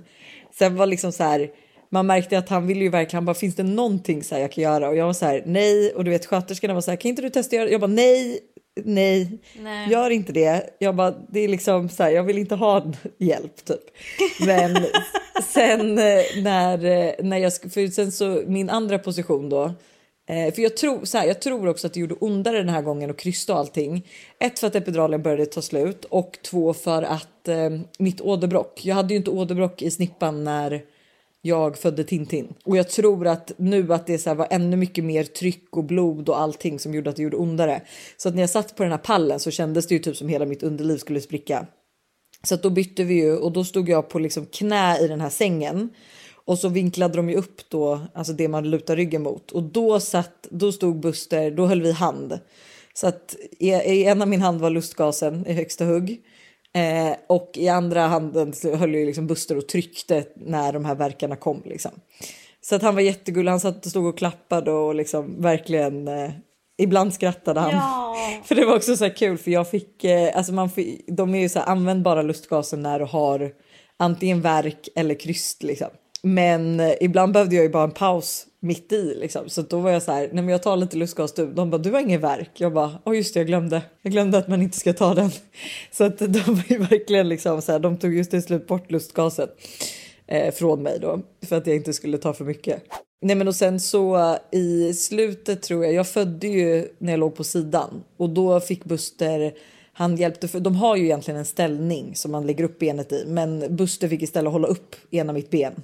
Sen 0.59 0.77
var 0.77 0.87
liksom 0.87 1.12
så 1.12 1.23
här 1.23 1.51
man 1.92 2.07
märkte 2.07 2.38
att 2.38 2.49
han 2.49 2.66
ville 2.66 2.81
ju 2.81 2.88
verkligen, 2.88 3.16
han 3.16 3.25
bara 3.25 3.35
finns 3.35 3.55
det 3.55 3.62
någonting 3.62 4.23
så 4.23 4.35
här 4.35 4.42
jag 4.42 4.53
kan 4.53 4.64
göra? 4.64 4.88
Och 4.88 4.96
jag 4.96 5.07
var 5.07 5.12
så 5.12 5.25
här 5.25 5.42
nej 5.46 5.92
och 5.94 6.05
du 6.05 6.11
vet 6.11 6.27
sköterskorna 6.27 6.75
var 6.75 6.81
så 6.81 6.90
här 6.90 6.96
kan 6.96 7.09
inte 7.09 7.23
du 7.23 7.31
testa 7.31 7.57
göra? 7.57 7.70
Jag 7.70 7.81
bara 7.81 7.87
nej, 7.87 8.40
nej, 8.85 9.38
Nej. 9.59 9.90
gör 9.90 10.11
inte 10.11 10.33
det. 10.33 10.77
Jag 10.79 10.97
bara 10.97 11.14
det 11.29 11.40
är 11.40 11.49
liksom 11.49 11.88
så 11.88 12.03
här 12.03 12.11
jag 12.11 12.23
vill 12.23 12.38
inte 12.38 12.55
ha 12.55 12.93
hjälp 13.19 13.64
typ. 13.64 13.85
Men 14.47 14.87
sen 15.45 15.99
eh, 15.99 16.43
när, 16.43 16.85
eh, 16.85 17.12
när 17.19 17.38
jag, 17.38 17.53
för 17.53 17.87
sen 17.87 18.12
så 18.12 18.43
min 18.47 18.71
andra 18.71 18.99
position 18.99 19.49
då 19.49 19.75
Eh, 20.31 20.55
för 20.55 20.62
jag 20.62 20.77
tror, 20.77 21.05
så 21.05 21.19
här, 21.19 21.27
jag 21.27 21.40
tror 21.40 21.69
också 21.69 21.87
att 21.87 21.93
det 21.93 22.01
gjorde 22.01 22.14
ondare 22.14 22.59
den 22.59 22.69
här 22.69 22.83
gången 22.83 23.11
att 23.11 23.16
krysta 23.16 23.53
och 23.53 23.59
allting. 23.59 24.07
Ett 24.38 24.59
för 24.59 24.66
att 24.66 24.75
epiduralen 24.75 25.23
började 25.23 25.47
ta 25.47 25.62
slut 25.62 26.05
och 26.05 26.38
två 26.43 26.75
för 26.75 27.03
att 27.03 27.49
eh, 27.49 27.71
mitt 27.99 28.21
åderbråck. 28.21 28.85
Jag 28.85 28.95
hade 28.95 29.14
ju 29.14 29.19
inte 29.19 29.31
åderbråck 29.31 29.83
i 29.83 29.90
snippan 29.90 30.45
när 30.45 30.83
jag 31.42 31.79
födde 31.79 32.05
Tintin 32.05 32.55
och 32.64 32.76
jag 32.76 32.88
tror 32.88 33.26
att 33.26 33.53
nu 33.57 33.92
att 33.94 34.07
det 34.07 34.18
så 34.18 34.31
här 34.31 34.35
var 34.35 34.46
ännu 34.50 34.76
mycket 34.76 35.05
mer 35.05 35.24
tryck 35.24 35.76
och 35.76 35.85
blod 35.85 36.29
och 36.29 36.40
allting 36.40 36.79
som 36.79 36.94
gjorde 36.94 37.11
att 37.11 37.16
det 37.16 37.22
gjorde 37.22 37.37
ondare. 37.37 37.83
Så 38.16 38.29
att 38.29 38.35
när 38.35 38.42
jag 38.42 38.50
satt 38.50 38.76
på 38.76 38.83
den 38.83 38.92
här 38.92 38.98
pallen 38.98 39.40
så 39.40 39.50
kändes 39.50 39.87
det 39.87 39.94
ju 39.94 39.98
typ 39.98 40.16
som 40.16 40.29
hela 40.29 40.46
mitt 40.46 40.62
underliv 40.62 40.98
skulle 40.98 41.20
spricka. 41.20 41.66
Så 42.42 42.55
att 42.55 42.62
då 42.62 42.70
bytte 42.70 43.05
vi 43.05 43.14
ju 43.14 43.37
och 43.37 43.53
då 43.53 43.64
stod 43.64 43.88
jag 43.88 44.09
på 44.09 44.18
liksom 44.18 44.46
knä 44.46 44.98
i 45.00 45.09
den 45.09 45.20
här 45.20 45.31
sängen 45.31 45.90
och 46.44 46.59
så 46.59 46.68
vinklade 46.68 47.16
de 47.16 47.31
ju 47.31 47.37
upp 47.37 47.68
då, 47.68 48.00
alltså 48.14 48.33
det 48.33 48.48
man 48.48 48.70
lutar 48.70 48.96
ryggen 48.96 49.22
mot 49.22 49.50
och 49.50 49.62
då 49.62 50.00
satt, 50.00 50.46
då 50.50 50.72
stod 50.72 51.00
Buster, 51.00 51.50
då 51.50 51.66
höll 51.66 51.83
vi 51.83 51.92
hand. 51.92 52.38
Så 52.94 53.07
att 53.07 53.37
i, 53.59 53.70
i 53.70 54.05
ena 54.05 54.26
min 54.26 54.40
hand 54.40 54.61
var 54.61 54.70
lustgasen 54.70 55.46
i 55.46 55.53
högsta 55.53 55.85
hugg 55.85 56.22
eh, 56.74 57.16
och 57.26 57.50
i 57.54 57.68
andra 57.68 58.06
handen 58.06 58.52
så 58.52 58.76
höll 58.76 58.94
ju 58.94 59.06
liksom 59.06 59.26
Buster 59.26 59.56
och 59.56 59.68
tryckte 59.68 60.24
när 60.37 60.72
de 60.72 60.85
här 60.85 60.94
verkarna 60.94 61.37
kom 61.37 61.62
liksom. 61.64 61.90
Så 62.61 62.74
att 62.74 62.83
han 62.83 62.94
var 62.94 63.02
jättegullig, 63.02 63.50
han 63.50 63.61
satt 63.61 63.85
och 63.85 63.90
stod 63.90 64.06
och 64.06 64.18
klappade 64.18 64.70
och 64.70 64.94
liksom 64.94 65.42
verkligen 65.42 66.09
eh, 66.09 66.30
Ibland 66.80 67.14
skrattade 67.14 67.61
han. 67.61 67.70
Ja. 67.70 68.16
För 68.44 68.54
det 68.54 68.64
var 68.64 68.76
också 68.76 68.96
så 68.96 69.04
här 69.04 69.16
kul 69.16 69.38
för 69.38 69.50
jag 69.50 69.70
fick, 69.70 70.04
eh, 70.04 70.37
alltså 70.37 70.52
man 70.52 70.70
fick, 70.70 71.04
de 71.06 71.35
är 71.35 71.40
ju 71.40 71.48
så 71.48 71.59
här, 71.59 71.66
använd 71.66 72.02
bara 72.02 72.22
lustgasen 72.22 72.83
när 72.83 72.98
du 72.98 73.04
har 73.04 73.52
antingen 73.96 74.40
verk 74.40 74.88
eller 74.94 75.14
kryst 75.14 75.62
liksom. 75.62 75.88
Men 76.22 76.80
eh, 76.80 76.92
ibland 77.00 77.33
behövde 77.33 77.56
jag 77.56 77.62
ju 77.62 77.70
bara 77.70 77.85
en 77.85 77.90
paus 77.90 78.46
mitt 78.61 78.92
i 78.92 79.14
liksom. 79.14 79.48
Så 79.48 79.62
då 79.62 79.78
var 79.78 79.90
jag 79.90 80.02
så 80.02 80.12
här, 80.12 80.20
nej 80.20 80.42
men 80.42 80.48
jag 80.48 80.62
tar 80.62 80.76
lite 80.76 80.96
lustgas 80.96 81.33
du. 81.33 81.46
De 81.46 81.70
bara, 81.70 81.78
du 81.78 81.90
har 81.90 82.00
ingen 82.00 82.20
verk. 82.20 82.50
Jag 82.54 82.72
bara, 82.72 82.98
åh 83.04 83.16
just 83.16 83.35
det 83.35 83.40
jag 83.40 83.46
glömde. 83.46 83.83
Jag 84.02 84.12
glömde 84.12 84.38
att 84.38 84.48
man 84.48 84.62
inte 84.62 84.78
ska 84.78 84.92
ta 84.92 85.14
den. 85.14 85.30
Så 85.92 86.04
att 86.04 86.18
de 86.18 86.38
var 86.46 86.64
ju 86.68 86.78
verkligen 86.78 87.28
liksom 87.28 87.62
så 87.62 87.72
här, 87.72 87.78
de 87.78 87.96
tog 87.96 88.14
just 88.14 88.30
till 88.30 88.42
slut 88.42 88.66
bort 88.66 88.90
lustgasen 88.90 89.48
eh, 90.26 90.54
från 90.54 90.83
mig 90.83 90.98
då. 91.00 91.20
För 91.46 91.56
att 91.56 91.66
jag 91.66 91.76
inte 91.76 91.92
skulle 91.92 92.18
ta 92.18 92.33
för 92.33 92.44
mycket. 92.44 92.83
Nej 93.22 93.37
men 93.37 93.48
och 93.48 93.54
sen 93.54 93.80
så 93.80 94.16
eh, 94.16 94.38
i 94.50 94.94
slutet 94.94 95.62
tror 95.62 95.85
jag, 95.85 95.94
jag 95.94 96.09
födde 96.09 96.46
ju 96.46 96.88
när 96.98 97.12
jag 97.12 97.20
låg 97.20 97.35
på 97.35 97.44
sidan 97.44 98.04
och 98.16 98.30
då 98.30 98.61
fick 98.61 98.85
Buster 98.85 99.52
han 99.92 100.16
hjälpte 100.16 100.48
för 100.48 100.61
de 100.61 100.76
har 100.76 100.96
ju 100.96 101.04
egentligen 101.04 101.38
en 101.38 101.44
ställning 101.44 102.14
som 102.14 102.33
man 102.33 102.46
lägger 102.46 102.64
upp 102.64 102.78
benet 102.78 103.12
i, 103.12 103.24
men 103.26 103.76
Buster 103.76 104.09
fick 104.09 104.22
istället 104.22 104.52
hålla 104.52 104.68
upp 104.68 104.96
ena 105.11 105.33
mitt 105.33 105.50
ben. 105.50 105.83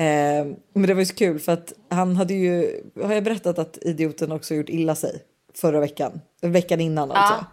Eh, 0.00 0.46
men 0.72 0.82
det 0.86 0.94
var 0.94 1.00
ju 1.00 1.06
så 1.06 1.14
kul 1.14 1.38
för 1.38 1.52
att 1.52 1.72
han 1.88 2.16
hade 2.16 2.34
ju, 2.34 2.82
har 3.02 3.14
jag 3.14 3.24
berättat 3.24 3.58
att 3.58 3.78
idioten 3.82 4.32
också 4.32 4.54
gjort 4.54 4.68
illa 4.68 4.94
sig 4.94 5.22
förra 5.54 5.80
veckan, 5.80 6.20
veckan 6.40 6.80
innan 6.80 7.10
alltså. 7.10 7.46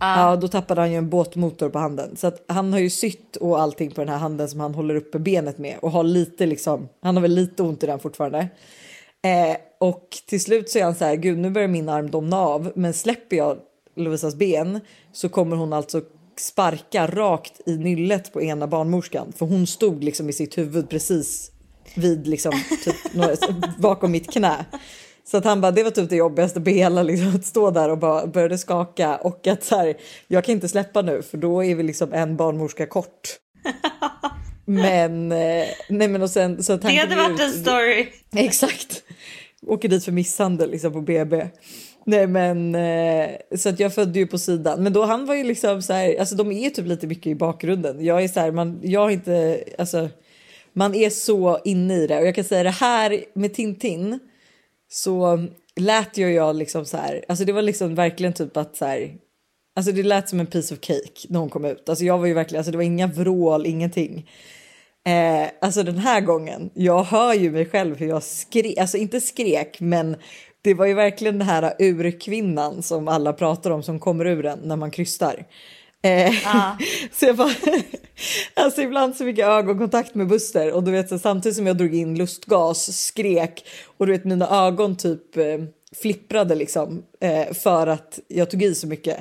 Ja, 0.00 0.36
då 0.36 0.48
tappade 0.48 0.80
han 0.80 0.90
ju 0.90 0.96
en 0.96 1.10
båtmotor 1.10 1.68
på 1.68 1.78
handen 1.78 2.16
så 2.16 2.26
att 2.26 2.44
han 2.48 2.72
har 2.72 2.80
ju 2.80 2.90
sytt 2.90 3.36
och 3.36 3.60
allting 3.60 3.90
på 3.90 4.00
den 4.00 4.08
här 4.08 4.18
handen 4.18 4.48
som 4.48 4.60
han 4.60 4.74
håller 4.74 4.94
uppe 4.94 5.18
benet 5.18 5.58
med 5.58 5.78
och 5.82 5.90
har 5.90 6.04
lite 6.04 6.46
liksom. 6.46 6.88
Han 7.02 7.16
har 7.16 7.22
väl 7.22 7.34
lite 7.34 7.62
ont 7.62 7.82
i 7.82 7.86
den 7.86 7.98
fortfarande. 7.98 8.48
Eh, 9.22 9.56
och 9.78 10.08
till 10.26 10.40
slut 10.40 10.70
så 10.70 10.78
är 10.78 10.84
han 10.84 10.94
så 10.94 11.04
här, 11.04 11.16
gud 11.16 11.38
nu 11.38 11.50
börjar 11.50 11.68
min 11.68 11.88
arm 11.88 12.10
domna 12.10 12.38
av, 12.40 12.72
men 12.74 12.94
släpper 12.94 13.36
jag 13.36 13.58
Lovisas 13.96 14.34
ben 14.34 14.80
så 15.12 15.28
kommer 15.28 15.56
hon 15.56 15.72
alltså 15.72 16.00
sparka 16.38 17.06
rakt 17.06 17.60
i 17.66 17.76
nyllet 17.76 18.32
på 18.32 18.42
ena 18.42 18.66
barnmorskan 18.66 19.32
för 19.36 19.46
hon 19.46 19.66
stod 19.66 20.04
liksom 20.04 20.28
i 20.28 20.32
sitt 20.32 20.58
huvud 20.58 20.90
precis 20.90 21.51
vid 21.96 22.26
liksom 22.26 22.52
typ 22.84 22.96
bakom 23.78 24.12
mitt 24.12 24.32
knä. 24.32 24.64
Så 25.24 25.36
att 25.36 25.44
han 25.44 25.60
bara, 25.60 25.72
det 25.72 25.82
var 25.82 25.90
typ 25.90 26.08
det 26.10 26.16
jobbigaste 26.16 26.60
på 26.60 26.70
hela, 26.70 27.02
liksom, 27.02 27.34
att 27.34 27.44
stå 27.44 27.70
där 27.70 27.88
och 27.90 27.98
bara 27.98 28.26
började 28.26 28.58
skaka 28.58 29.16
och 29.16 29.46
att 29.46 29.64
så 29.64 29.76
här, 29.76 29.94
jag 30.28 30.44
kan 30.44 30.52
inte 30.52 30.68
släppa 30.68 31.02
nu 31.02 31.22
för 31.22 31.38
då 31.38 31.64
är 31.64 31.74
vi 31.74 31.82
liksom 31.82 32.12
en 32.12 32.36
barnmorska 32.36 32.86
kort. 32.86 33.28
Men, 34.64 35.32
eh, 35.32 35.64
nej 35.88 36.08
men 36.08 36.22
och 36.22 36.30
sen 36.30 36.62
så 36.62 36.72
att 36.72 36.82
han 36.82 36.92
Det 36.92 36.98
hade 36.98 37.16
varit 37.16 37.30
ut- 37.34 37.40
en 37.40 37.52
story. 37.52 38.06
Exakt. 38.36 39.02
Åker 39.66 39.88
dit 39.88 40.04
för 40.04 40.12
misshandel 40.12 40.70
liksom 40.70 40.92
på 40.92 41.00
BB. 41.00 41.46
Nej 42.06 42.26
men 42.26 42.74
eh, 42.74 43.30
så 43.56 43.68
att 43.68 43.80
jag 43.80 43.94
födde 43.94 44.18
ju 44.18 44.26
på 44.26 44.38
sidan. 44.38 44.82
Men 44.82 44.92
då 44.92 45.04
han 45.04 45.26
var 45.26 45.34
ju 45.34 45.44
liksom 45.44 45.82
så 45.82 45.92
här, 45.92 46.16
alltså 46.20 46.34
de 46.34 46.52
är 46.52 46.62
ju 46.64 46.70
typ 46.70 46.86
lite 46.86 47.06
mycket 47.06 47.26
i 47.26 47.34
bakgrunden. 47.34 48.04
Jag 48.04 48.24
är 48.24 48.28
så 48.28 48.40
här, 48.40 48.50
man, 48.50 48.80
jag 48.82 49.00
har 49.00 49.10
inte, 49.10 49.64
alltså 49.78 50.08
man 50.72 50.94
är 50.94 51.10
så 51.10 51.58
inne 51.64 51.94
i 51.94 52.06
det 52.06 52.18
och 52.18 52.26
jag 52.26 52.34
kan 52.34 52.44
säga 52.44 52.62
det 52.62 52.70
här 52.70 53.24
med 53.34 53.54
Tintin 53.54 54.18
så 54.90 55.46
lät 55.76 56.16
ju 56.16 56.32
jag 56.32 56.56
liksom 56.56 56.84
så 56.84 56.96
här, 56.96 57.24
alltså 57.28 57.44
det 57.44 57.52
var 57.52 57.62
liksom 57.62 57.94
verkligen 57.94 58.32
typ 58.32 58.56
att 58.56 58.76
så 58.76 58.84
här, 58.84 59.14
alltså 59.76 59.92
det 59.92 60.02
lät 60.02 60.28
som 60.28 60.40
en 60.40 60.46
piece 60.46 60.74
of 60.74 60.80
cake 60.80 61.26
när 61.28 61.40
hon 61.40 61.50
kom 61.50 61.64
ut. 61.64 61.88
Alltså 61.88 62.04
jag 62.04 62.18
var 62.18 62.26
ju 62.26 62.34
verkligen, 62.34 62.60
alltså 62.60 62.70
det 62.70 62.78
var 62.78 62.84
inga 62.84 63.06
vrål, 63.06 63.66
ingenting. 63.66 64.30
Eh, 65.06 65.48
alltså 65.60 65.82
den 65.82 65.98
här 65.98 66.20
gången, 66.20 66.70
jag 66.74 67.04
hör 67.04 67.34
ju 67.34 67.50
mig 67.50 67.66
själv 67.66 67.96
hur 67.96 68.08
jag 68.08 68.22
skrek, 68.22 68.78
alltså 68.78 68.96
inte 68.96 69.20
skrek 69.20 69.80
men 69.80 70.16
det 70.62 70.74
var 70.74 70.86
ju 70.86 70.94
verkligen 70.94 71.38
den 71.38 71.48
här 71.48 71.74
urkvinnan 71.78 72.82
som 72.82 73.08
alla 73.08 73.32
pratar 73.32 73.70
om 73.70 73.82
som 73.82 74.00
kommer 74.00 74.24
ur 74.24 74.42
den 74.42 74.58
när 74.64 74.76
man 74.76 74.90
krystar. 74.90 75.44
Eh, 76.02 76.32
så 77.12 77.26
jag 77.26 77.36
bara, 77.36 77.54
alltså 78.54 78.82
ibland 78.82 79.16
så 79.16 79.24
fick 79.24 79.38
jag 79.38 79.58
ögonkontakt 79.58 80.14
med 80.14 80.26
Buster 80.26 80.72
och 80.72 80.82
du 80.82 80.90
vet 80.90 81.08
så 81.08 81.18
samtidigt 81.18 81.56
som 81.56 81.66
jag 81.66 81.76
drog 81.76 81.94
in 81.94 82.18
lustgas, 82.18 82.96
skrek 83.06 83.64
och 83.96 84.06
du 84.06 84.12
vet 84.12 84.24
mina 84.24 84.66
ögon 84.66 84.96
typ 84.96 85.36
eh, 85.36 85.58
flipprade 86.02 86.54
liksom 86.54 87.02
eh, 87.20 87.52
för 87.54 87.86
att 87.86 88.18
jag 88.28 88.50
tog 88.50 88.62
i 88.62 88.74
så 88.74 88.86
mycket. 88.86 89.16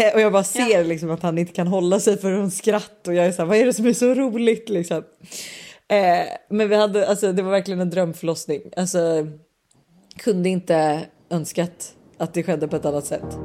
Eh, 0.00 0.14
och 0.14 0.20
jag 0.20 0.32
bara 0.32 0.44
ser 0.44 0.84
liksom 0.84 1.10
att 1.10 1.22
han 1.22 1.38
inte 1.38 1.52
kan 1.52 1.66
hålla 1.66 2.00
sig 2.00 2.18
för 2.18 2.32
en 2.32 2.50
skratt 2.50 3.08
och 3.08 3.14
jag 3.14 3.26
är 3.26 3.32
så 3.32 3.42
här, 3.42 3.46
vad 3.46 3.56
är 3.56 3.66
det 3.66 3.74
som 3.74 3.86
är 3.86 3.92
så 3.92 4.14
roligt 4.14 4.68
liksom. 4.68 5.02
Eh, 5.88 6.26
men 6.50 6.68
vi 6.68 6.74
hade, 6.74 7.08
alltså 7.08 7.32
det 7.32 7.42
var 7.42 7.50
verkligen 7.50 7.80
en 7.80 7.90
drömförlossning. 7.90 8.62
Alltså 8.76 9.26
kunde 10.16 10.48
inte 10.48 11.00
önskat 11.30 11.94
att 12.18 12.34
det 12.34 12.42
skedde 12.42 12.68
på 12.68 12.76
ett 12.76 12.84
annat 12.84 13.06
sätt. 13.06 13.38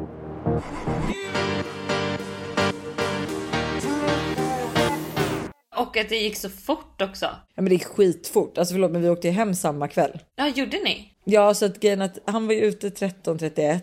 Och 5.77 5.97
att 5.97 6.09
det 6.09 6.15
gick 6.15 6.35
så 6.35 6.49
fort 6.49 7.01
också. 7.01 7.25
Ja 7.25 7.61
men 7.61 7.65
det 7.65 7.71
gick 7.71 7.85
skitfort. 7.85 8.57
Alltså 8.57 8.73
förlåt 8.73 8.91
men 8.91 9.01
vi 9.01 9.09
åkte 9.09 9.27
ju 9.27 9.33
hem 9.33 9.55
samma 9.55 9.87
kväll. 9.87 10.19
Ja, 10.35 10.47
gjorde 10.47 10.77
ni? 10.77 11.11
Ja 11.23 11.53
så 11.53 11.65
att 11.65 11.79
grejen 11.79 12.01
att 12.01 12.19
han 12.25 12.47
var 12.47 12.53
ju 12.53 12.61
ute 12.61 12.89
13.31. 12.89 13.81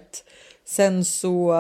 Sen 0.66 1.04
så 1.04 1.52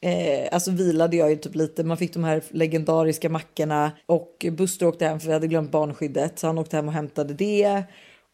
eh, 0.00 0.48
alltså 0.52 0.70
vilade 0.70 1.16
jag 1.16 1.30
ju 1.30 1.36
typ 1.36 1.54
lite. 1.54 1.84
Man 1.84 1.96
fick 1.96 2.14
de 2.14 2.24
här 2.24 2.42
legendariska 2.50 3.28
mackorna 3.28 3.92
och 4.06 4.46
Buster 4.52 4.86
åkte 4.86 5.06
hem 5.06 5.20
för 5.20 5.26
vi 5.26 5.32
hade 5.32 5.46
glömt 5.46 5.70
barnskyddet 5.70 6.38
så 6.38 6.46
han 6.46 6.58
åkte 6.58 6.76
hem 6.76 6.88
och 6.88 6.94
hämtade 6.94 7.34
det. 7.34 7.82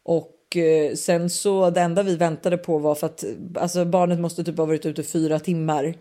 Och 0.05 0.57
eh, 0.57 0.93
sen 0.95 1.29
så 1.29 1.69
det 1.69 1.81
enda 1.81 2.03
vi 2.03 2.15
väntade 2.15 2.57
på 2.57 2.77
var 2.77 2.95
för 2.95 3.07
att 3.07 3.23
alltså 3.55 3.85
barnet 3.85 4.19
måste 4.19 4.43
typ 4.43 4.57
ha 4.57 4.65
varit 4.65 4.85
ute 4.85 5.03
fyra 5.03 5.39
timmar. 5.39 5.95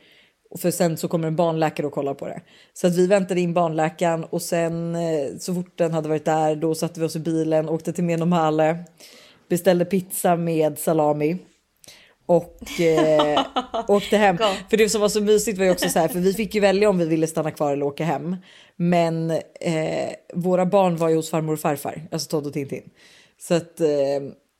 Och 0.51 0.61
för 0.61 0.71
sen 0.71 0.97
så 0.97 1.09
kommer 1.09 1.29
en 1.29 1.37
barnläkare 1.37 1.87
och 1.87 1.93
kollar 1.93 2.15
på 2.15 2.27
det. 2.27 2.41
Så 2.73 2.87
att 2.87 2.95
vi 2.95 3.07
väntade 3.07 3.41
in 3.41 3.55
barnläkaren 3.55 4.25
och 4.25 4.43
sen 4.43 4.95
eh, 4.95 5.37
så 5.39 5.55
fort 5.55 5.79
den 5.79 5.93
hade 5.93 6.09
varit 6.09 6.25
där 6.25 6.57
då 6.57 6.75
satte 6.75 7.01
vi 7.01 7.07
oss 7.07 7.17
i 7.17 7.21
bilen, 7.21 7.69
åkte 7.69 7.93
till 7.93 8.05
Menomale, 8.05 8.85
beställde 9.49 9.85
pizza 9.85 10.37
med 10.37 10.79
salami 10.79 11.39
och 12.27 12.81
eh, 12.81 13.45
åkte 13.89 14.17
hem. 14.17 14.37
Gott. 14.37 14.57
För 14.71 14.77
det 14.77 14.89
som 14.89 15.01
var 15.01 15.09
så 15.09 15.21
mysigt 15.21 15.59
var 15.59 15.65
ju 15.65 15.71
också 15.71 15.89
så 15.89 15.99
här, 15.99 16.09
för 16.09 16.21
vi 16.21 16.35
fick 16.35 16.55
ju 16.55 16.61
välja 16.61 16.89
om 16.89 16.99
vi 16.99 17.07
ville 17.07 17.27
stanna 17.27 17.51
kvar 17.51 17.73
eller 17.73 17.87
åka 17.87 18.05
hem. 18.05 18.37
Men 18.77 19.31
eh, 19.61 20.11
våra 20.35 20.67
barn 20.67 20.97
var 20.97 21.09
ju 21.09 21.17
hos 21.17 21.31
farmor 21.31 21.53
och 21.53 21.61
farfar, 21.61 22.03
alltså 22.13 22.29
Todd 22.29 22.47
och 22.47 22.53
Tintin. 22.53 22.91
Så 23.41 23.55
att 23.55 23.81
eh, 23.81 23.87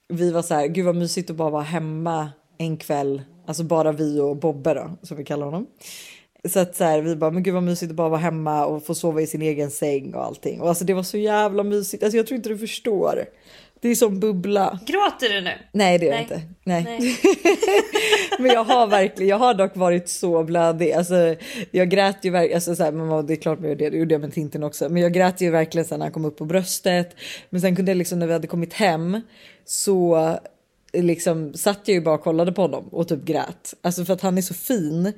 vi 0.09 0.31
var 0.31 0.43
så 0.43 0.55
här, 0.55 0.67
gud 0.67 0.87
vad 0.87 0.97
mysigt 0.97 1.31
att 1.31 1.37
bara 1.37 1.51
vara 1.51 1.63
hemma 1.63 2.31
en 2.59 2.77
kväll, 2.77 3.23
alltså 3.49 3.63
bara 3.63 3.93
vi 3.93 4.21
och 4.21 4.37
Bobbe 4.37 4.75
då, 4.75 4.91
som 5.03 5.17
vi 5.17 5.25
kallar 5.25 5.45
honom. 5.47 5.67
Så 6.49 6.61
att 6.61 6.77
så 6.77 6.85
här, 6.85 7.01
vi 7.01 7.17
bara, 7.17 7.31
men 7.31 7.43
gud 7.43 7.55
vad 7.55 7.63
mysigt 7.63 7.91
att 7.91 7.97
bara 7.97 8.09
vara 8.09 8.21
hemma 8.21 8.67
och 8.67 8.87
få 8.87 8.95
sova 8.95 9.21
i 9.21 9.27
sin 9.27 9.43
egen 9.43 9.71
säng 9.71 10.15
och 10.15 10.25
allting. 10.25 10.61
Och 10.61 10.69
alltså 10.69 10.85
det 10.85 10.95
var 10.95 11.03
så 11.03 11.19
jävla 11.19 11.63
mysigt, 11.63 12.03
alltså 12.03 12.17
jag 12.17 12.27
tror 12.27 12.37
inte 12.37 12.49
du 12.49 12.59
förstår. 12.59 13.25
Det 13.81 13.89
är 13.89 13.95
som 13.95 14.21
bubbla. 14.21 14.79
Gråter 14.87 15.35
du 15.35 15.41
nu? 15.41 15.53
Nej 15.73 15.99
det 15.99 16.07
gör 16.07 16.13
jag 16.13 16.23
inte. 16.23 16.43
Nej. 16.65 16.85
Nej. 16.85 17.17
Men 18.39 18.51
jag 18.51 18.65
har 18.65 18.87
verkligen, 18.87 19.31
jag 19.31 19.39
har 19.39 19.55
dock 19.55 19.77
varit 19.77 20.09
så 20.09 20.45
blödig. 20.45 20.93
Alltså, 20.93 21.35
jag 21.71 21.89
grät 21.89 22.17
ju 22.23 22.31
verkligen, 22.31 22.57
alltså, 22.57 22.77
så 22.77 22.85
här, 22.85 22.93
men 22.93 23.27
det 23.27 23.35
är 23.35 23.37
klart 23.37 23.63
gör 23.63 23.75
det, 23.75 23.91
det 23.91 23.97
gjorde 23.97 24.15
jag 24.15 24.21
med 24.21 24.33
Tintin 24.33 24.63
också. 24.63 24.89
Men 24.89 25.03
jag 25.03 25.13
grät 25.13 25.41
ju 25.41 25.51
verkligen 25.51 25.85
sen 25.85 25.99
när 25.99 26.07
han 26.07 26.13
kom 26.13 26.25
upp 26.25 26.39
på 26.39 26.45
bröstet. 26.45 27.17
Men 27.51 27.61
sen 27.61 27.77
kunde 27.77 27.91
jag 27.91 27.97
liksom 27.97 28.19
när 28.19 28.27
vi 28.27 28.33
hade 28.33 28.47
kommit 28.47 28.73
hem 28.73 29.21
så 29.65 30.39
liksom 30.93 31.55
satt 31.55 31.81
jag 31.85 31.95
ju 31.95 32.01
bara 32.01 32.15
och 32.15 32.23
kollade 32.23 32.53
på 32.53 32.63
honom 32.63 32.89
och 32.89 33.09
typ 33.09 33.25
grät. 33.25 33.75
Alltså 33.83 34.05
för 34.05 34.13
att 34.13 34.21
han 34.21 34.39
är 34.39 34.43
så 34.43 34.55
fin. 34.55 35.13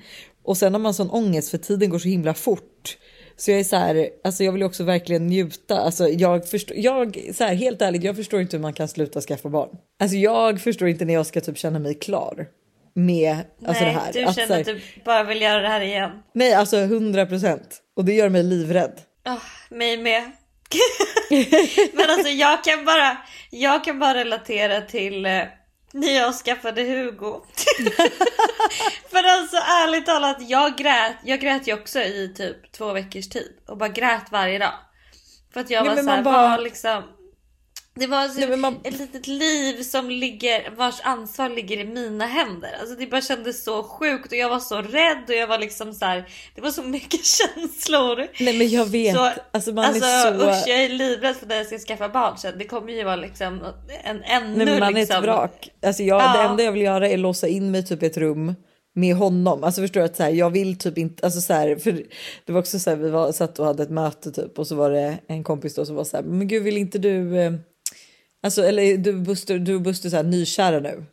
Och 0.44 0.56
sen 0.56 0.72
har 0.74 0.80
man 0.80 0.94
sån 0.94 1.11
ångest 1.11 1.50
för 1.50 1.59
tiden 1.59 1.90
går 1.90 1.98
så 1.98 2.09
himla 2.09 2.35
fort. 2.35 2.96
Så 3.37 3.50
jag 3.50 3.61
är 3.61 3.64
så 3.64 3.76
här, 3.76 4.09
alltså 4.24 4.44
jag 4.44 4.52
vill 4.52 4.61
ju 4.61 4.66
också 4.66 4.85
verkligen 4.85 5.26
njuta. 5.26 5.78
Alltså 5.78 6.09
jag 6.09 6.48
förstår, 6.48 6.76
jag, 6.76 7.20
så 7.35 7.44
här, 7.44 7.54
helt 7.54 7.83
ärligt, 7.83 8.02
jag 8.02 8.16
förstår 8.16 8.40
inte 8.40 8.56
hur 8.56 8.62
man 8.62 8.72
kan 8.72 8.88
sluta 8.88 9.20
skaffa 9.20 9.48
barn. 9.48 9.68
Alltså 10.00 10.16
jag 10.16 10.61
förstår 10.61 10.88
inte 10.88 11.04
när 11.04 11.14
jag 11.14 11.26
ska 11.26 11.40
typ 11.40 11.59
känna 11.59 11.78
mig 11.78 11.94
klar 11.94 12.46
med 12.94 13.37
alltså 13.66 13.85
Nej, 13.85 13.94
det 13.94 14.00
här. 14.00 14.12
du 14.12 14.24
Att, 14.24 14.37
känner 14.37 14.61
att 14.61 14.66
du 14.66 14.80
bara 15.04 15.24
vill 15.24 15.42
göra 15.42 15.61
det 15.61 15.68
här 15.68 15.80
igen. 15.80 16.11
Nej, 16.35 16.54
alltså 16.54 16.76
100 16.76 17.26
procent. 17.26 17.83
Och 17.96 18.04
det 18.04 18.12
gör 18.12 18.28
mig 18.28 18.42
livrädd. 18.42 19.00
Oh, 19.26 19.76
mig 19.76 19.96
med. 19.96 20.22
Men 21.92 22.11
alltså 22.11 22.28
jag 22.28 22.64
kan 22.64 22.85
bara, 22.85 23.16
jag 23.50 23.85
kan 23.85 23.98
bara 23.98 24.14
relatera 24.14 24.80
till 24.80 25.26
eh, 25.26 25.42
när 25.92 26.12
jag 26.16 26.35
skaffade 26.35 26.83
Hugo. 26.83 27.40
För 29.11 29.24
alltså 29.24 29.57
ärligt 29.57 30.07
talat, 30.07 30.37
jag 30.40 30.76
grät, 30.76 31.16
jag 31.24 31.40
grät 31.40 31.66
ju 31.68 31.74
också 31.74 32.00
i 32.00 32.33
typ 32.37 32.72
två 32.72 32.92
veckors 32.92 33.29
tid 33.29 33.53
och 33.68 33.76
bara 33.76 33.88
grät 33.88 34.24
varje 34.31 34.59
dag. 34.59 34.72
För 35.53 35.61
att 35.61 35.70
jag 35.70 35.87
Ja, 35.87 35.94
var 35.94 36.03
såhär, 36.03 36.22
bara- 36.22 36.57
liksom. 36.57 37.03
Det 38.00 38.06
var 38.06 38.28
så 38.28 38.40
Nej, 38.40 38.56
man- 38.56 38.80
ett 38.84 38.98
litet 38.98 39.26
liv 39.26 39.82
som 39.82 40.10
ligger, 40.10 40.70
vars 40.76 41.00
ansvar 41.02 41.48
ligger 41.48 41.80
i 41.80 41.84
mina 41.84 42.26
händer. 42.26 42.76
Alltså 42.80 42.94
det 42.96 43.06
bara 43.06 43.20
kändes 43.20 43.64
så 43.64 43.82
sjukt 43.82 44.32
och 44.32 44.38
jag 44.38 44.48
var 44.48 44.60
så 44.60 44.76
rädd 44.82 45.24
och 45.28 45.34
jag 45.34 45.46
var 45.46 45.58
liksom 45.58 45.92
så 45.94 46.04
här. 46.04 46.24
Det 46.54 46.60
var 46.60 46.70
så 46.70 46.82
mycket 46.82 47.20
känslor. 47.64 48.26
Nej 48.40 48.58
men 48.58 48.68
jag 48.68 48.86
vet. 48.86 49.16
Så, 49.16 49.30
alltså 49.52 49.72
man 49.72 49.84
alltså 49.84 50.04
är 50.04 50.38
så... 50.38 50.44
usch, 50.50 50.68
jag 50.68 50.84
är 50.84 50.88
livrädd 50.88 51.36
för 51.36 51.46
när 51.46 51.56
jag 51.56 51.66
ska 51.66 51.78
skaffa 51.78 52.08
barn 52.08 52.38
sen. 52.38 52.54
Det 52.58 52.64
kommer 52.64 52.92
ju 52.92 53.04
vara 53.04 53.16
liksom 53.16 53.60
en 54.04 54.22
ännu 54.22 54.56
Nej, 54.56 54.66
men 54.66 54.80
man 54.80 54.94
liksom. 54.94 55.16
är 55.16 55.18
ett 55.18 55.24
vrak. 55.24 55.68
Alltså 55.82 56.02
jag, 56.02 56.22
Ja. 56.22 56.32
Det 56.32 56.42
enda 56.48 56.62
jag 56.62 56.72
vill 56.72 56.82
göra 56.82 57.08
är 57.08 57.16
låsa 57.16 57.48
in 57.48 57.70
mig 57.70 57.86
typ 57.86 58.02
i 58.02 58.06
ett 58.06 58.16
rum 58.16 58.54
med 58.94 59.14
honom. 59.16 59.64
Alltså 59.64 59.80
förstår 59.80 60.00
du 60.00 60.06
att 60.06 60.16
så 60.16 60.22
här, 60.22 60.30
jag 60.30 60.50
vill 60.50 60.78
typ 60.78 60.98
inte, 60.98 61.24
alltså 61.26 61.40
så 61.40 61.52
här, 61.52 61.76
för 61.76 61.92
det 62.44 62.52
var 62.52 62.60
också 62.60 62.78
så 62.78 62.90
här, 62.90 62.96
vi 62.96 63.10
var, 63.10 63.32
satt 63.32 63.58
och 63.58 63.66
hade 63.66 63.82
ett 63.82 63.90
möte 63.90 64.30
typ 64.32 64.58
och 64.58 64.66
så 64.66 64.74
var 64.74 64.90
det 64.90 65.18
en 65.26 65.44
kompis 65.44 65.74
då 65.74 65.86
som 65.86 65.96
var 65.96 66.04
så 66.04 66.16
här, 66.16 66.24
men 66.24 66.48
gud 66.48 66.62
vill 66.62 66.76
inte 66.76 66.98
du, 66.98 67.38
eh, 67.40 67.52
alltså 68.42 68.62
eller 68.64 68.96
du 68.96 69.12
Buster, 69.12 69.59
du 69.59 69.74
och 69.74 69.83
Buster 69.83 70.11
så 70.11 70.16
här 70.16 70.22
nykära 70.22 70.81
nu. 70.81 71.05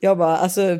Jag 0.00 0.18
bara 0.18 0.36
alltså, 0.36 0.78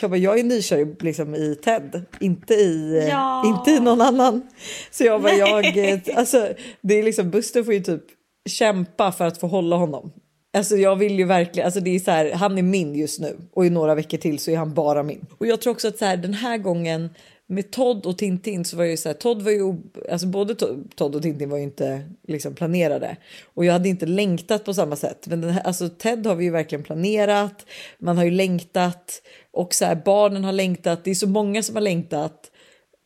jag 0.00 0.10
bara 0.10 0.16
jag 0.16 0.38
är 0.38 0.44
nykär 0.44 0.78
i- 0.78 0.96
liksom 1.04 1.34
i 1.34 1.54
Ted, 1.64 2.02
inte 2.20 2.54
i, 2.54 2.98
eh, 2.98 3.08
Ja. 3.08 3.46
inte 3.46 3.70
i 3.70 3.80
någon 3.80 4.00
annan. 4.00 4.42
Så 4.90 5.04
jag 5.04 5.22
bara 5.22 5.32
jag, 5.32 5.76
eh, 5.90 5.98
alltså 6.14 6.48
det 6.80 6.94
är 6.94 7.02
liksom 7.02 7.30
Buster 7.30 7.62
får 7.62 7.74
ju 7.74 7.80
typ 7.80 8.02
kämpa 8.48 9.12
för 9.12 9.24
att 9.24 9.38
få 9.40 9.46
hålla 9.46 9.76
honom. 9.76 10.12
Alltså 10.56 10.76
jag 10.76 10.96
vill 10.96 11.18
ju 11.18 11.24
verkligen, 11.24 11.64
alltså 11.66 11.80
det 11.80 11.90
är 11.94 11.98
så 11.98 12.10
här, 12.10 12.32
han 12.32 12.58
är 12.58 12.62
min 12.62 12.94
just 12.94 13.20
nu 13.20 13.36
och 13.52 13.66
i 13.66 13.70
några 13.70 13.94
veckor 13.94 14.18
till 14.18 14.38
så 14.38 14.50
är 14.50 14.56
han 14.56 14.74
bara 14.74 15.02
min. 15.02 15.26
Och 15.38 15.46
jag 15.46 15.60
tror 15.60 15.72
också 15.72 15.88
att 15.88 15.98
så 15.98 16.04
här, 16.04 16.16
den 16.16 16.34
här 16.34 16.58
gången 16.58 17.10
med 17.48 17.70
Todd 17.70 18.06
och 18.06 18.18
Tintin 18.18 18.64
så 18.64 18.76
var 18.76 18.84
ju 18.84 18.96
så 18.96 19.08
här, 19.08 19.14
Todd 19.14 19.42
var 19.42 19.50
ju, 19.50 19.76
alltså 20.10 20.26
både 20.26 20.54
Todd 20.94 21.14
och 21.14 21.22
Tintin 21.22 21.50
var 21.50 21.56
ju 21.56 21.62
inte 21.62 22.02
liksom 22.28 22.54
planerade 22.54 23.16
och 23.44 23.64
jag 23.64 23.72
hade 23.72 23.88
inte 23.88 24.06
längtat 24.06 24.64
på 24.64 24.74
samma 24.74 24.96
sätt. 24.96 25.26
Men 25.26 25.40
den 25.40 25.50
här, 25.50 25.62
alltså 25.62 25.88
Ted 25.88 26.26
har 26.26 26.34
vi 26.34 26.44
ju 26.44 26.50
verkligen 26.50 26.84
planerat, 26.84 27.66
man 27.98 28.16
har 28.16 28.24
ju 28.24 28.30
längtat 28.30 29.22
och 29.50 29.74
så 29.74 29.84
här, 29.84 30.02
barnen 30.04 30.44
har 30.44 30.52
längtat, 30.52 31.04
det 31.04 31.10
är 31.10 31.14
så 31.14 31.28
många 31.28 31.62
som 31.62 31.76
har 31.76 31.82
längtat. 31.82 32.50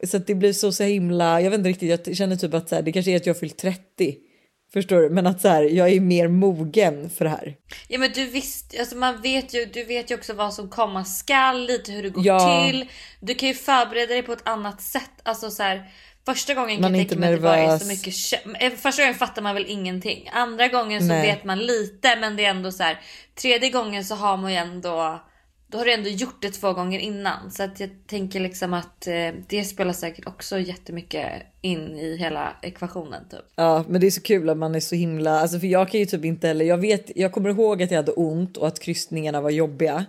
Så 0.05 0.17
att 0.17 0.27
det 0.27 0.35
blir 0.35 0.53
så, 0.53 0.73
så 0.73 0.85
himla, 0.85 1.41
jag 1.41 1.51
vet 1.51 1.59
inte 1.59 1.71
riktigt, 1.71 2.07
jag 2.07 2.17
känner 2.17 2.37
typ 2.37 2.55
att 2.55 2.69
så 2.69 2.75
här, 2.75 2.83
det 2.83 2.93
kanske 2.93 3.13
är 3.13 3.17
att 3.17 3.27
jag 3.27 3.35
har 3.35 3.41
fyllt 3.41 3.59
30. 3.59 4.17
Förstår 4.73 5.01
du? 5.01 5.11
Men 5.11 5.27
att 5.27 5.41
så 5.41 5.49
här, 5.49 5.63
jag 5.63 5.89
är 5.91 6.01
mer 6.01 6.29
mogen 6.29 7.11
för 7.11 7.25
det 7.25 7.31
här. 7.31 7.55
Ja 7.89 7.99
men 7.99 8.13
du 8.13 8.27
visst, 8.27 8.75
alltså 8.81 8.97
man 8.97 9.21
vet 9.23 9.55
ju, 9.55 9.65
du 9.65 9.85
vet 9.85 10.11
ju 10.11 10.15
också 10.15 10.33
vad 10.33 10.55
som 10.55 10.69
komma 10.69 11.05
skall, 11.05 11.67
lite 11.67 11.93
hur 11.93 12.03
det 12.03 12.09
går 12.11 12.27
Ja. 12.27 12.65
till. 12.67 12.89
Du 13.21 13.35
kan 13.35 13.49
ju 13.49 13.55
förbereda 13.55 14.07
dig 14.07 14.23
på 14.23 14.33
ett 14.33 14.49
annat 14.49 14.81
sätt. 14.83 15.11
Alltså 15.23 15.51
så 15.51 15.63
här, 15.63 15.91
första 16.27 16.55
gången 16.55 16.77
kan 16.77 16.83
Man 16.83 16.95
är 16.95 16.99
jag 16.99 17.05
inte 17.05 17.15
tänka 17.15 17.21
mig 17.21 17.35
att 17.35 17.41
det 17.41 17.43
bara 17.43 17.57
är 17.75 17.79
så 17.79 17.87
mycket 17.87 18.15
eh, 18.61 18.71
Första 18.79 19.03
gången 19.03 19.15
fattar 19.15 19.43
man 19.43 19.55
väl 19.55 19.67
ingenting. 19.69 20.31
Andra 20.33 20.69
gången 20.69 21.01
så 21.01 21.07
Nej. 21.07 21.23
vet 21.23 21.45
man 21.45 21.59
lite 21.59 22.17
men 22.21 22.37
det 22.37 22.45
är 22.45 22.51
ändå 22.51 22.73
så 22.73 22.83
här. 22.83 23.01
Tredje 23.41 23.71
gången 23.71 24.05
så 24.05 24.15
har 24.15 24.37
man 24.37 24.53
ju 24.53 24.57
ändå 24.59 25.21
då 25.71 25.79
har 25.79 25.85
du 25.85 25.93
ändå 25.93 26.09
gjort 26.09 26.43
det 26.43 26.51
två 26.51 26.73
gånger 26.73 26.99
innan. 26.99 27.51
Så 27.51 27.63
att 27.63 27.81
jag 27.81 27.91
tänker 28.07 28.41
liksom 28.41 28.75
att 28.75 29.07
eh, 29.07 29.15
det 29.49 29.65
spelar 29.65 29.93
säkert 29.93 30.27
också 30.27 30.59
jättemycket 30.59 31.27
in 31.61 31.97
i 31.99 32.17
hela 32.17 32.57
ekvationen 32.63 33.29
typ. 33.31 33.41
Ja, 33.57 33.85
men 33.89 34.01
det 34.01 34.07
är 34.07 34.11
så 34.11 34.23
kul 34.23 34.49
att 34.49 34.57
man 34.57 34.75
är 34.75 34.81
så 34.81 34.95
himla, 34.95 35.41
alltså 35.41 35.59
för 35.61 35.67
jag 35.67 35.89
kan 35.91 36.01
ju 36.01 36.07
typ 36.07 36.25
inte 36.25 36.47
heller, 36.49 36.65
jag 36.65 36.79
vet, 36.79 37.11
jag 37.17 37.33
kommer 37.33 37.51
ihåg 37.51 37.83
att 37.83 37.91
jag 37.91 37.99
hade 37.99 38.13
ont 38.13 38.57
och 38.57 38.67
att 38.69 38.81
kryssningarna 38.81 39.41
var 39.41 39.51
jobbiga. 39.51 40.07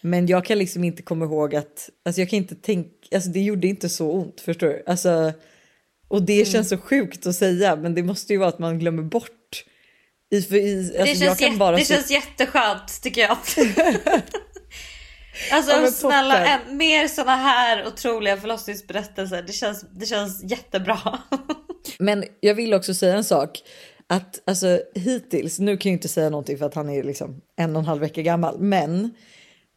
Men 0.00 0.26
jag 0.26 0.44
kan 0.44 0.58
liksom 0.58 0.84
inte 0.84 1.02
komma 1.02 1.24
ihåg 1.24 1.54
att, 1.54 1.90
alltså 2.04 2.20
jag 2.20 2.30
kan 2.30 2.36
inte 2.36 2.54
tänka, 2.54 2.90
alltså 3.14 3.30
det 3.30 3.40
gjorde 3.40 3.66
inte 3.66 3.88
så 3.88 4.10
ont, 4.12 4.40
förstår 4.40 4.66
du? 4.66 4.82
Alltså, 4.86 5.32
och 6.08 6.22
det 6.22 6.32
Mm. 6.34 6.44
känns 6.46 6.68
så 6.68 6.78
sjukt 6.78 7.26
att 7.26 7.34
säga, 7.34 7.76
men 7.76 7.94
det 7.94 8.02
måste 8.02 8.32
ju 8.32 8.38
vara 8.38 8.48
att 8.48 8.58
man 8.58 8.78
glömmer 8.78 9.02
bort. 9.02 9.64
I, 10.30 10.42
för 10.42 10.56
i, 10.56 10.78
alltså 10.78 11.02
det 11.02 11.08
jag 11.08 11.18
känns, 11.18 11.38
kan 11.38 11.52
jät- 11.52 11.58
bara 11.58 11.76
det 11.76 11.84
känns 11.84 12.10
jätteskönt 12.10 13.02
tycker 13.02 13.20
jag. 13.20 13.36
alltså 15.52 15.72
Ja, 15.72 15.90
snälla, 15.90 16.46
än, 16.46 16.76
mer 16.76 17.08
såna 17.08 17.36
här 17.36 17.86
otroliga 17.86 18.36
förlossningsberättelser. 18.36 19.42
Det 19.42 19.52
känns, 19.52 19.84
det 19.90 20.06
känns 20.06 20.42
jättebra. 20.44 21.18
Men 21.98 22.24
jag 22.40 22.54
vill 22.54 22.74
också 22.74 22.94
säga 22.94 23.16
en 23.16 23.24
sak. 23.24 23.62
Att 24.08 24.48
alltså 24.48 24.80
hittills, 24.94 25.58
nu 25.58 25.76
kan 25.76 25.92
jag 25.92 25.96
inte 25.96 26.08
säga 26.08 26.30
någonting 26.30 26.58
för 26.58 26.66
att 26.66 26.74
han 26.74 26.90
är 26.90 27.02
liksom 27.02 27.40
en 27.56 27.76
och 27.76 27.80
en 27.80 27.86
halv 27.86 28.00
vecka 28.00 28.22
gammal, 28.22 28.58
men 28.58 29.14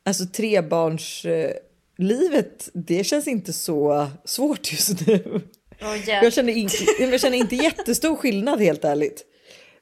alltså 0.05 0.25
trebarns 0.25 1.25
eh, 1.25 1.51
livet, 1.97 2.69
det 2.73 3.03
känns 3.03 3.27
inte 3.27 3.53
så 3.53 4.07
svårt 4.25 4.71
just 4.71 5.07
nu. 5.07 5.41
Oh, 5.81 6.09
Jag 6.09 6.33
känner, 6.33 6.53
inte, 6.53 6.75
jag 6.99 7.21
känner 7.21 7.37
inte 7.37 7.55
jättestor 7.55 8.15
skillnad 8.15 8.61
helt 8.61 8.85
ärligt. 8.85 9.25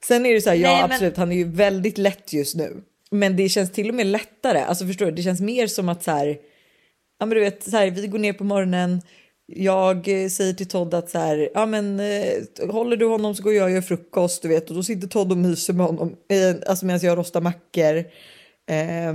Sen 0.03 0.25
är 0.25 0.33
det 0.33 0.41
så 0.41 0.49
här, 0.49 0.57
ja 0.57 0.69
Nej, 0.69 0.81
men- 0.81 0.91
absolut, 0.91 1.17
han 1.17 1.31
är 1.31 1.35
ju 1.35 1.51
väldigt 1.51 1.97
lätt 1.97 2.33
just 2.33 2.55
nu. 2.55 2.83
Men 3.11 3.35
det 3.35 3.49
känns 3.49 3.71
till 3.71 3.89
och 3.89 3.95
med 3.95 4.07
lättare, 4.07 4.59
alltså 4.59 4.85
förstår 4.87 5.05
du, 5.05 5.11
det 5.11 5.21
känns 5.21 5.41
mer 5.41 5.67
som 5.67 5.89
att 5.89 6.03
så 6.03 6.11
här, 6.11 6.37
ja 7.19 7.25
men 7.25 7.29
du 7.29 7.39
vet, 7.39 7.63
så 7.63 7.77
här, 7.77 7.91
vi 7.91 8.07
går 8.07 8.19
ner 8.19 8.33
på 8.33 8.43
morgonen, 8.43 9.01
jag 9.45 10.23
eh, 10.23 10.29
säger 10.29 10.53
till 10.53 10.67
Todd 10.67 10.93
att 10.93 11.09
så 11.09 11.19
här, 11.19 11.49
ja 11.53 11.65
men 11.65 11.99
eh, 11.99 12.71
håller 12.71 12.97
du 12.97 13.05
honom 13.05 13.35
så 13.35 13.43
går 13.43 13.53
jag 13.53 13.63
och 13.63 13.71
gör 13.71 13.81
frukost, 13.81 14.41
du 14.41 14.47
vet, 14.47 14.69
och 14.69 14.75
då 14.75 14.83
sitter 14.83 15.07
Todd 15.07 15.31
och 15.31 15.37
myser 15.37 15.73
med 15.73 15.85
honom, 15.85 16.15
eh, 16.29 16.69
alltså 16.69 16.85
medan 16.85 16.99
jag 17.03 17.17
rostar 17.17 17.41
mackor. 17.41 17.97
Eh, 18.69 19.13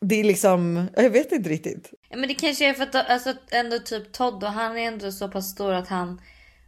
det 0.00 0.20
är 0.20 0.24
liksom, 0.24 0.86
jag 0.96 1.10
vet 1.10 1.32
inte 1.32 1.50
riktigt. 1.50 1.90
Ja, 2.10 2.16
Men 2.16 2.28
det 2.28 2.34
kanske 2.34 2.68
är 2.68 2.74
för 2.74 2.82
att 2.82 2.94
alltså, 2.94 3.34
ändå 3.50 3.78
typ 3.78 4.12
Todd 4.12 4.44
och 4.44 4.50
han 4.50 4.78
är 4.78 4.82
ändå 4.82 5.12
så 5.12 5.28
pass 5.28 5.50
stor 5.50 5.72
att 5.72 5.88
han 5.88 6.20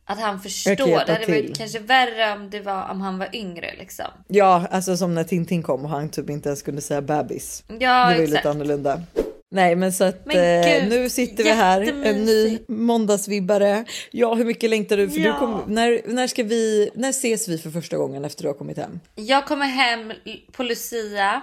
att 0.09 0.21
han 0.21 0.40
förstår. 0.40 0.75
Det 1.07 1.12
hade 1.12 1.27
varit 1.27 1.59
kanske 1.59 1.79
värre 1.79 2.33
om 2.33 2.51
det 2.51 2.61
var 2.61 2.88
om 2.90 3.01
han 3.01 3.18
var 3.18 3.29
yngre 3.33 3.75
liksom. 3.79 4.05
Ja, 4.29 4.66
alltså 4.71 4.97
som 4.97 5.14
när 5.14 5.25
Tintin 5.25 5.62
kom 5.62 5.85
och 5.85 5.90
han 5.90 6.09
typ 6.09 6.31
inte 6.31 6.49
ens 6.49 6.62
kunde 6.62 6.81
säga 6.83 7.03
bebis. 7.03 7.64
Ja 7.68 8.09
det 8.09 8.14
var 8.14 8.21
ju 8.21 8.27
lite 8.27 8.51
annorlunda. 8.51 9.03
Nej 9.51 9.77
men 9.77 9.92
så 9.92 10.05
att 10.05 10.27
Men 10.27 10.37
eh, 10.64 10.81
gud, 10.81 10.88
nu 10.90 11.11
sitter 11.11 11.44
vi 11.44 11.51
här, 11.51 11.81
en 12.05 12.25
ny 12.25 12.59
måndagsvibbare. 12.68 13.85
Ja 14.11 14.35
hur 14.35 14.44
mycket 14.44 14.71
längtar 14.71 14.97
du? 14.97 15.11
För 15.11 15.21
Ja. 15.21 15.33
du 15.33 15.38
kom, 15.38 15.62
när, 15.66 16.01
när 16.07 16.27
ska 16.27 16.42
vi, 16.42 16.90
när 16.94 17.11
ses 17.11 17.49
vi 17.49 17.59
för 17.59 17.71
första 17.71 17.97
gången 17.97 18.25
efter 18.25 18.42
du 18.42 18.49
har 18.49 18.55
kommit 18.55 18.77
hem? 18.77 19.01
Jag 19.14 19.47
kommer 19.47 19.66
hem 19.66 20.12
på 20.53 20.62
Lucia. 20.62 21.42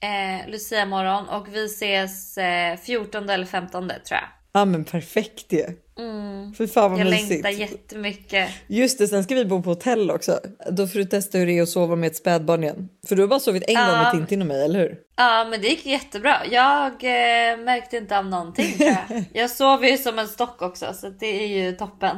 Eh, 0.00 0.50
Lucia 0.50 0.86
morgon 0.86 1.28
och 1.28 1.54
vi 1.54 1.64
ses 1.66 2.38
eh, 2.38 2.76
14 2.76 3.30
eller 3.30 3.46
15 3.46 3.88
tror 3.88 3.98
jag. 4.10 4.24
Ja 4.52 4.64
men 4.64 4.84
perfekt 4.84 5.52
ju. 5.52 5.64
Mm. 5.98 6.52
För 6.54 6.66
fan 6.66 6.90
vad 6.90 7.00
Jag 7.00 7.10
mysigt. 7.10 7.30
längtar 7.30 7.50
jättemycket. 7.50 8.50
Just 8.66 8.98
det, 8.98 9.08
sen 9.08 9.24
ska 9.24 9.34
vi 9.34 9.44
bo 9.44 9.62
på 9.62 9.70
hotell 9.70 10.10
också. 10.10 10.38
Då 10.70 10.86
får 10.86 10.98
du 10.98 11.04
testa 11.04 11.38
hur 11.38 11.46
det 11.46 11.58
är 11.58 11.62
att 11.62 11.68
sova 11.68 11.96
med 11.96 12.06
ett 12.06 12.16
spädbarn 12.16 12.62
igen. 12.62 12.88
För 13.08 13.16
du 13.16 13.22
har 13.22 13.28
bara 13.28 13.40
sovit 13.40 13.64
en 13.68 13.74
gång 13.74 13.84
Ja. 13.84 14.02
med 14.02 14.12
Tintin 14.12 14.40
och 14.40 14.46
mig, 14.46 14.64
eller 14.64 14.78
hur? 14.78 14.96
Ja 15.16 15.46
men 15.50 15.60
det 15.60 15.68
gick 15.68 15.86
jättebra. 15.86 16.34
Jag 16.50 16.86
eh, 16.92 17.58
märkte 17.64 17.96
inte 17.96 18.18
av 18.18 18.26
någonting 18.26 18.72
tror 18.72 18.88
jag. 18.88 19.24
Jag 19.32 19.50
sover 19.50 19.88
ju 19.88 19.98
som 19.98 20.18
en 20.18 20.28
stock 20.28 20.62
också 20.62 20.86
så 20.94 21.08
det 21.08 21.44
är 21.44 21.46
ju 21.46 21.72
toppen. 21.72 22.16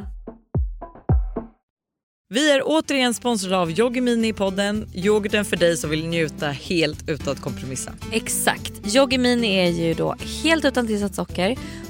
Vi 2.33 2.51
är 2.51 2.61
återigen 2.65 3.13
sponsrade 3.13 3.57
av 3.57 3.71
Yoggi 3.79 4.01
Mini 4.01 4.27
i 4.27 4.33
podden. 4.33 4.87
Yoghurten 4.93 5.45
för 5.45 5.57
dig 5.57 5.77
som 5.77 5.89
vill 5.89 6.07
njuta 6.07 6.47
helt 6.47 7.09
utan 7.09 7.33
att 7.33 7.41
kompromissa. 7.41 7.91
Exakt. 8.13 8.95
Yoggi 8.95 9.17
Mini 9.17 9.55
är 9.55 9.69
ju 9.69 9.93
då 9.93 10.15
helt 10.43 10.65
utan 10.65 10.87
tillsatt 10.87 11.15
socker, 11.15 11.55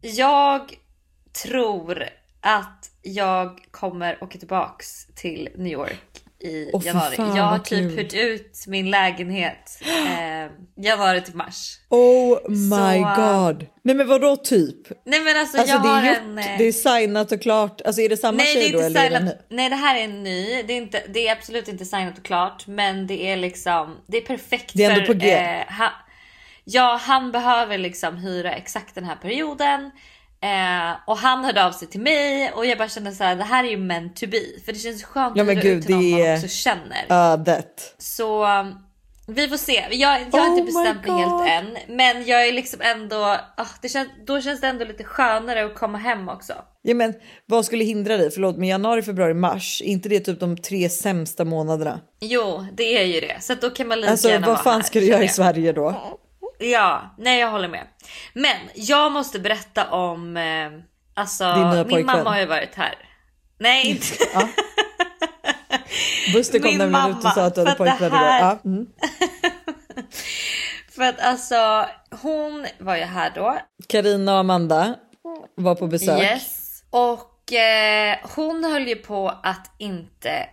Jag 0.00 0.74
tror 1.42 2.02
att 2.40 2.90
jag 3.02 3.58
kommer 3.70 4.24
åka 4.24 4.38
tillbaks 4.38 5.06
till 5.16 5.48
New 5.56 5.72
York 5.72 6.22
i 6.42 6.70
fy 6.82 6.86
januari. 6.88 7.16
fan, 7.16 7.36
jag 7.36 7.44
har 7.44 7.58
typ 7.58 7.98
hyrt 7.98 8.14
ut 8.14 8.64
min 8.66 8.90
lägenhet 8.90 9.80
eh, 9.86 10.50
januari 10.84 11.20
till 11.22 11.34
mars. 11.36 11.78
Oh 11.88 12.50
my 12.50 12.98
Så- 13.02 13.22
god. 13.22 13.66
Nej 13.84 13.94
men 13.94 14.08
vadå 14.08 14.36
typ? 14.36 14.76
Nej 15.06 15.20
men 15.20 15.36
alltså, 15.36 15.58
Alltså 15.58 15.74
jag 15.74 15.82
det 15.82 15.88
har 15.88 16.02
är 16.02 16.08
gjort, 16.08 16.18
en... 16.22 16.38
eh, 16.38 16.44
det 16.58 16.64
är 16.64 16.72
signat 16.72 17.32
och 17.32 17.42
klart. 17.42 17.80
Alltså 17.84 18.00
är 18.02 18.08
det 18.08 18.16
samma 18.16 18.36
Nej 18.36 18.54
det 18.54 18.60
tjej 18.60 18.68
är 18.68 18.72
då 18.72 18.86
inte 18.86 19.00
eller 19.00 19.06
är 19.06 19.10
det 19.10 19.16
signat. 19.18 19.50
ny? 19.50 19.56
Nej 19.56 19.68
det 19.70 19.76
här 19.76 19.96
är 20.00 20.04
en 20.04 20.22
ny. 20.22 20.62
Det 20.62 20.72
är, 20.72 20.76
inte, 20.76 21.02
det 21.08 21.28
är 21.28 21.32
absolut 21.32 21.68
inte 21.68 21.84
signat 21.84 22.18
och 22.18 22.24
klart. 22.24 22.66
Men 22.66 23.06
det 23.06 23.22
är 23.26 23.36
liksom. 23.36 23.96
Det 24.06 24.16
är 24.16 24.20
perfekt 24.22 24.70
Det 24.74 24.84
är 24.84 24.90
ändå 24.90 25.00
för... 25.00 25.12
på 25.14 25.18
G. 25.18 25.30
Eh, 25.32 25.78
ha, 25.78 25.90
ja 26.64 27.00
han 27.02 27.32
behöver 27.32 27.78
liksom 27.78 28.16
hyra 28.16 28.52
exakt 28.52 28.94
den 28.94 29.04
här 29.04 29.16
perioden. 29.16 29.90
Eh, 30.42 30.96
och 31.06 31.18
han 31.18 31.44
hörde 31.44 31.64
av 31.64 31.72
sig 31.72 31.88
till 31.88 32.00
mig 32.00 32.52
och 32.52 32.66
jag 32.66 32.78
bara 32.78 32.88
kände 32.88 33.12
så 33.12 33.24
här, 33.24 33.36
det 33.36 33.44
här 33.44 33.64
är 33.64 33.68
ju 33.68 33.76
meant 33.76 34.16
to 34.16 34.26
be. 34.26 34.40
För 34.64 34.72
det 34.72 34.78
känns 34.78 35.04
skönt 35.04 35.36
Ja, 35.36 35.42
att 35.42 35.48
hyra 35.50 35.62
ut 35.62 35.86
till 35.86 35.94
någon 35.94 36.10
man 36.10 36.34
också 36.34 36.48
känner. 36.48 37.06
Ödet. 37.08 37.94
Så 37.98 38.46
vi 39.26 39.48
får 39.48 39.56
se. 39.56 39.86
Jag, 39.90 40.20
jag 40.32 40.40
har 40.40 40.48
Oh 40.48 40.58
inte 40.58 40.62
bestämt 40.62 41.06
mig 41.06 41.16
helt 41.16 41.48
än. 41.50 41.96
Men 41.96 42.26
jag 42.26 42.48
är 42.48 42.52
liksom 42.52 42.80
ändå, 42.80 43.36
ah, 43.56 43.66
det 43.82 43.88
känns, 43.88 44.08
då 44.26 44.40
känns 44.40 44.60
det 44.60 44.66
ändå 44.66 44.84
lite 44.84 45.04
skönare 45.04 45.66
att 45.66 45.74
komma 45.74 45.98
hem 45.98 46.28
också. 46.28 46.52
Ja 46.82 46.94
men 46.94 47.14
vad 47.46 47.64
skulle 47.64 47.84
hindra 47.84 48.16
dig? 48.16 48.30
Förlåt 48.30 48.56
men 48.56 48.68
januari, 48.68 49.02
februari, 49.02 49.34
mars. 49.34 49.82
Inte 49.82 50.08
det 50.08 50.20
typ 50.20 50.40
de 50.40 50.56
tre 50.56 50.88
sämsta 50.88 51.44
månaderna? 51.44 52.00
Jo, 52.20 52.66
det 52.72 52.98
är 52.98 53.04
ju 53.04 53.20
det. 53.20 53.36
Så 53.40 53.54
då 53.54 53.70
kan 53.70 53.88
man 53.88 54.00
lika 54.00 54.10
Alltså 54.10 54.28
gärna 54.28 54.46
vad 54.46 54.56
vara 54.56 54.64
fan 54.64 54.74
här, 54.80 54.82
ska 54.82 55.00
du 55.00 55.06
göra 55.06 55.24
i. 55.24 55.28
Sverige 55.28 55.72
då? 55.72 56.18
Ja, 56.60 57.14
nej 57.18 57.40
jag 57.40 57.50
håller 57.50 57.68
med. 57.68 57.86
Men 58.34 58.56
jag 58.74 59.12
måste 59.12 59.38
berätta 59.38 59.90
om, 59.90 60.36
eh, 60.36 60.70
alltså 61.14 61.52
Din 61.54 61.70
nya 61.70 61.72
min 61.84 61.88
pojkvän. 61.90 62.06
mamma 62.16 62.30
har 62.30 62.40
ju 62.40 62.46
varit 62.46 62.74
här. 62.74 62.94
Nej 63.58 63.86
inte. 63.90 64.06
Ja. 64.34 64.48
Buster 66.34 66.58
kom 66.58 66.78
nämligen 66.78 67.10
ut 67.10 67.24
och 67.24 67.30
sa 67.32 67.44
att 67.44 67.54
du 67.54 67.60
hade 67.60 67.74
pojkvän 67.74 67.98
det 68.00 68.06
igår. 68.06 68.16
här- 68.16 68.40
Ja. 68.40 68.58
Mm. 68.64 68.86
För 70.94 71.02
att 71.02 71.20
alltså 71.20 71.86
hon 72.22 72.66
var 72.78 72.96
ju 72.96 73.02
här 73.04 73.32
då. 73.34 73.58
Carina 73.88 74.32
och 74.32 74.38
Amanda 74.38 74.94
var 75.54 75.74
på 75.74 75.86
besök. 75.86 76.22
Yes. 76.22 76.82
Och 76.90 77.52
eh, 77.52 78.16
hon 78.36 78.64
höll 78.64 78.88
ju 78.88 78.96
på 78.96 79.28
att 79.42 79.70
inte 79.78 80.48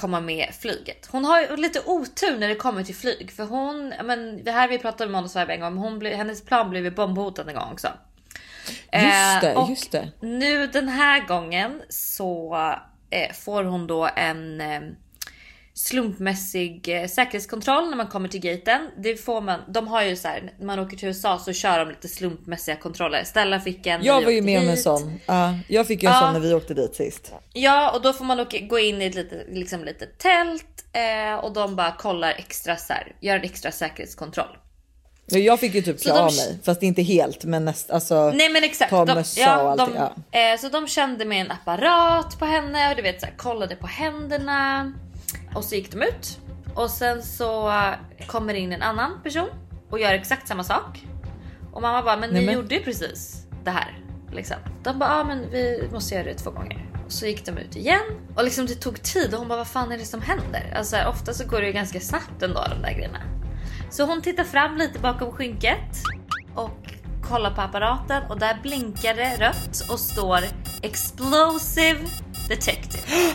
komma 0.00 0.20
med 0.20 0.54
flyget. 0.60 1.08
Hon 1.10 1.24
har 1.24 1.40
ju 1.40 1.56
lite 1.56 1.80
otur 1.86 2.38
när 2.38 2.48
det 2.48 2.54
kommer 2.54 2.84
till 2.84 2.94
flyg. 2.94 3.32
För 3.32 3.44
hon, 3.44 3.94
men 4.04 4.44
det 4.44 4.50
här 4.50 4.68
vi 4.68 4.78
pratade 4.78 5.14
om 5.14 5.28
Vibe 5.34 5.54
en 5.54 5.60
gång, 5.60 5.76
hon 5.76 5.98
blev, 5.98 6.16
hennes 6.16 6.44
plan 6.44 6.70
blev 6.70 6.84
ju 6.84 6.90
bombhotad 6.90 7.48
en 7.48 7.54
gång 7.54 7.72
också. 7.72 7.88
Just 8.92 9.40
det, 9.40 9.52
Eh, 9.52 9.70
just 9.70 9.92
det. 9.92 10.12
Nu 10.20 10.66
den 10.66 10.88
här 10.88 11.26
gången 11.26 11.82
så 11.88 12.56
eh, 13.10 13.32
får 13.32 13.64
hon 13.64 13.86
då 13.86 14.08
en 14.16 14.60
eh, 14.60 14.80
slumpmässig 15.76 16.88
eh, 17.02 17.06
säkerhetskontroll 17.08 17.88
när 17.90 17.96
man 17.96 18.06
kommer 18.06 18.28
till 18.28 18.40
gaten. 18.40 18.90
Det 19.02 19.16
får 19.16 19.40
man, 19.40 19.60
de 19.68 19.88
har 19.88 20.02
ju 20.02 20.16
så 20.16 20.28
här, 20.28 20.52
när 20.58 20.66
man 20.66 20.78
åker 20.78 20.96
till 20.96 21.08
USA 21.08 21.38
så 21.38 21.52
kör 21.52 21.78
de 21.78 21.88
lite 21.88 22.08
slumpmässiga 22.08 22.76
kontroller. 22.76 23.24
Stella 23.24 23.60
fick 23.60 23.86
en. 23.86 24.04
Jag 24.04 24.22
var 24.24 24.30
ju 24.30 24.42
med 24.42 24.60
om 24.60 24.68
en 24.68 24.76
sån. 24.76 25.20
Ja, 25.26 25.54
jag 25.68 25.86
fick 25.86 26.02
ju 26.02 26.06
en 26.08 26.14
Ja. 26.14 26.20
sån 26.20 26.32
när 26.32 26.40
vi 26.40 26.54
åkte 26.54 26.74
dit 26.74 26.94
sist. 26.94 27.32
Ja 27.52 27.90
och 27.90 28.02
då 28.02 28.12
får 28.12 28.24
man 28.24 28.40
åka, 28.40 28.58
gå 28.58 28.78
in 28.78 29.02
i 29.02 29.06
ett 29.06 29.14
litet, 29.14 29.46
liksom 29.52 29.84
litet 29.84 30.18
tält 30.18 30.84
eh, 30.92 31.34
och 31.44 31.52
de 31.52 31.76
bara 31.76 31.92
kollar 31.92 32.30
extra 32.30 32.76
så 32.76 32.92
här, 32.92 33.12
gör 33.20 33.36
en 33.36 33.42
extra 33.44 33.70
säkerhetskontroll. 33.72 34.56
Ja, 35.28 35.38
Jag 35.38 35.60
fick 35.60 35.74
ju 35.74 35.82
typ 35.82 36.02
klä 36.02 36.12
de- 36.12 36.18
av 36.18 36.24
mig, 36.36 36.58
fast 36.64 36.82
inte 36.82 37.02
helt 37.02 37.44
men 37.44 37.64
näst, 37.64 37.90
alltså. 37.90 38.30
Nej 38.30 38.48
men 38.48 38.64
exakt. 38.64 38.90
Ta 38.90 39.04
mössa 39.04 39.62
och 39.62 39.70
allting. 39.70 39.94
de, 39.94 40.10
ja. 40.32 40.52
eh, 40.52 40.58
så 40.58 40.68
de 40.68 40.88
kände 40.88 41.24
med 41.24 41.40
en 41.40 41.50
apparat 41.50 42.38
på 42.38 42.44
henne 42.44 42.90
och 42.90 42.96
du 42.96 43.02
vet 43.02 43.20
så 43.20 43.26
här, 43.26 43.34
kollade 43.36 43.76
på 43.76 43.86
händerna. 43.86 44.92
Och 45.54 45.64
så 45.64 45.74
gick 45.74 45.92
de 45.92 46.02
ut. 46.02 46.38
Och 46.74 46.90
sen 46.90 47.22
så 47.22 47.68
eh, 47.68 48.26
kommer 48.26 48.54
in 48.54 48.72
en 48.72 48.82
annan 48.82 49.22
person 49.22 49.48
och 49.90 49.98
gör 50.00 50.12
exakt 50.12 50.48
samma 50.48 50.64
sak. 50.64 51.06
Och 51.72 51.82
mamma 51.82 52.02
bara, 52.02 52.16
men 52.16 52.30
Nej, 52.30 52.40
ni 52.40 52.46
men- 52.46 52.54
gjorde 52.54 52.74
ju 52.74 52.82
precis 52.82 53.46
det 53.64 53.70
här. 53.70 53.98
Liksom. 54.32 54.56
De 54.82 54.98
bara, 54.98 55.10
ja 55.18 55.24
men 55.24 55.50
vi 55.50 55.88
måste 55.92 56.14
göra 56.14 56.24
det 56.24 56.34
två 56.34 56.50
gånger. 56.50 56.86
Och 57.06 57.12
så 57.12 57.26
gick 57.26 57.46
de 57.46 57.58
ut 57.58 57.76
igen. 57.76 58.00
Och 58.36 58.44
liksom 58.44 58.66
det 58.66 58.74
tog 58.74 59.02
tid 59.02 59.32
och 59.32 59.38
hon 59.38 59.48
bara, 59.48 59.58
vad 59.58 59.66
fan 59.66 59.92
är 59.92 59.98
det 59.98 60.04
som 60.04 60.22
händer? 60.22 60.72
Alltså 60.76 60.96
ofta 61.08 61.34
så 61.34 61.46
går 61.48 61.60
det 61.60 61.66
ju 61.66 61.72
ganska 61.72 62.00
snabbt 62.00 62.42
ändå 62.42 62.64
de 62.70 62.82
där 62.82 62.92
grejerna. 62.92 63.20
Så 63.90 64.04
hon 64.06 64.22
tittar 64.22 64.44
fram 64.44 64.76
lite 64.76 64.98
bakom 64.98 65.32
skynket 65.32 66.02
och 66.54 66.92
kollar 67.28 67.50
på 67.50 67.60
apparaten 67.60 68.22
och 68.30 68.38
där 68.38 68.58
blinkar 68.62 69.14
det 69.14 69.36
rött 69.36 69.90
och 69.90 70.00
står 70.00 70.38
explosive 70.82 71.98
detective. 72.48 73.02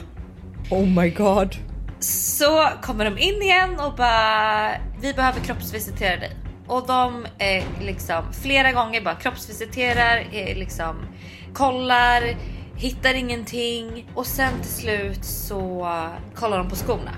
Oh 0.71 0.87
my 0.87 1.09
god. 1.09 1.55
Så 2.01 2.69
kommer 2.81 3.05
de 3.05 3.17
in 3.17 3.41
igen 3.41 3.79
och 3.79 3.95
bara 3.95 4.71
vi 5.01 5.13
behöver 5.13 5.39
kroppsvisitera 5.39 6.19
dig. 6.19 6.35
Och 6.67 6.87
de 6.87 7.25
är 7.37 7.63
liksom 7.81 8.33
flera 8.33 8.71
gånger 8.71 9.01
bara 9.01 9.15
kroppsvisiterar, 9.15 10.27
liksom 10.55 10.95
kollar, 11.53 12.23
hittar 12.75 13.13
ingenting 13.13 14.11
och 14.15 14.25
sen 14.25 14.53
till 14.61 14.71
slut 14.71 15.25
så 15.25 15.87
kollar 16.35 16.57
de 16.57 16.69
på 16.69 16.75
skorna 16.75 17.15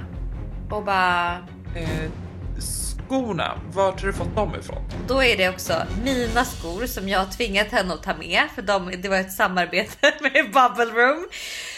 och 0.70 0.84
bara 0.84 1.38
Eh, 1.76 2.10
skorna, 2.60 3.62
vart 3.74 4.02
har 4.02 4.08
du 4.08 4.14
fått 4.14 4.36
dem 4.36 4.56
ifrån? 4.60 4.84
Då 5.08 5.24
är 5.24 5.38
det 5.38 5.50
också 5.50 5.74
mina 6.04 6.46
skor 6.46 6.86
som 6.86 7.10
jag 7.10 7.20
har 7.20 7.26
tvingat 7.26 7.68
henne 7.72 7.94
att 7.94 8.04
ta 8.04 8.14
med 8.16 8.44
för 8.56 8.62
de, 8.62 8.92
det 9.02 9.10
var 9.10 9.18
ett 9.18 9.32
samarbete 9.32 10.14
med 10.22 10.46
Bubble 10.46 11.02
Room. 11.02 11.26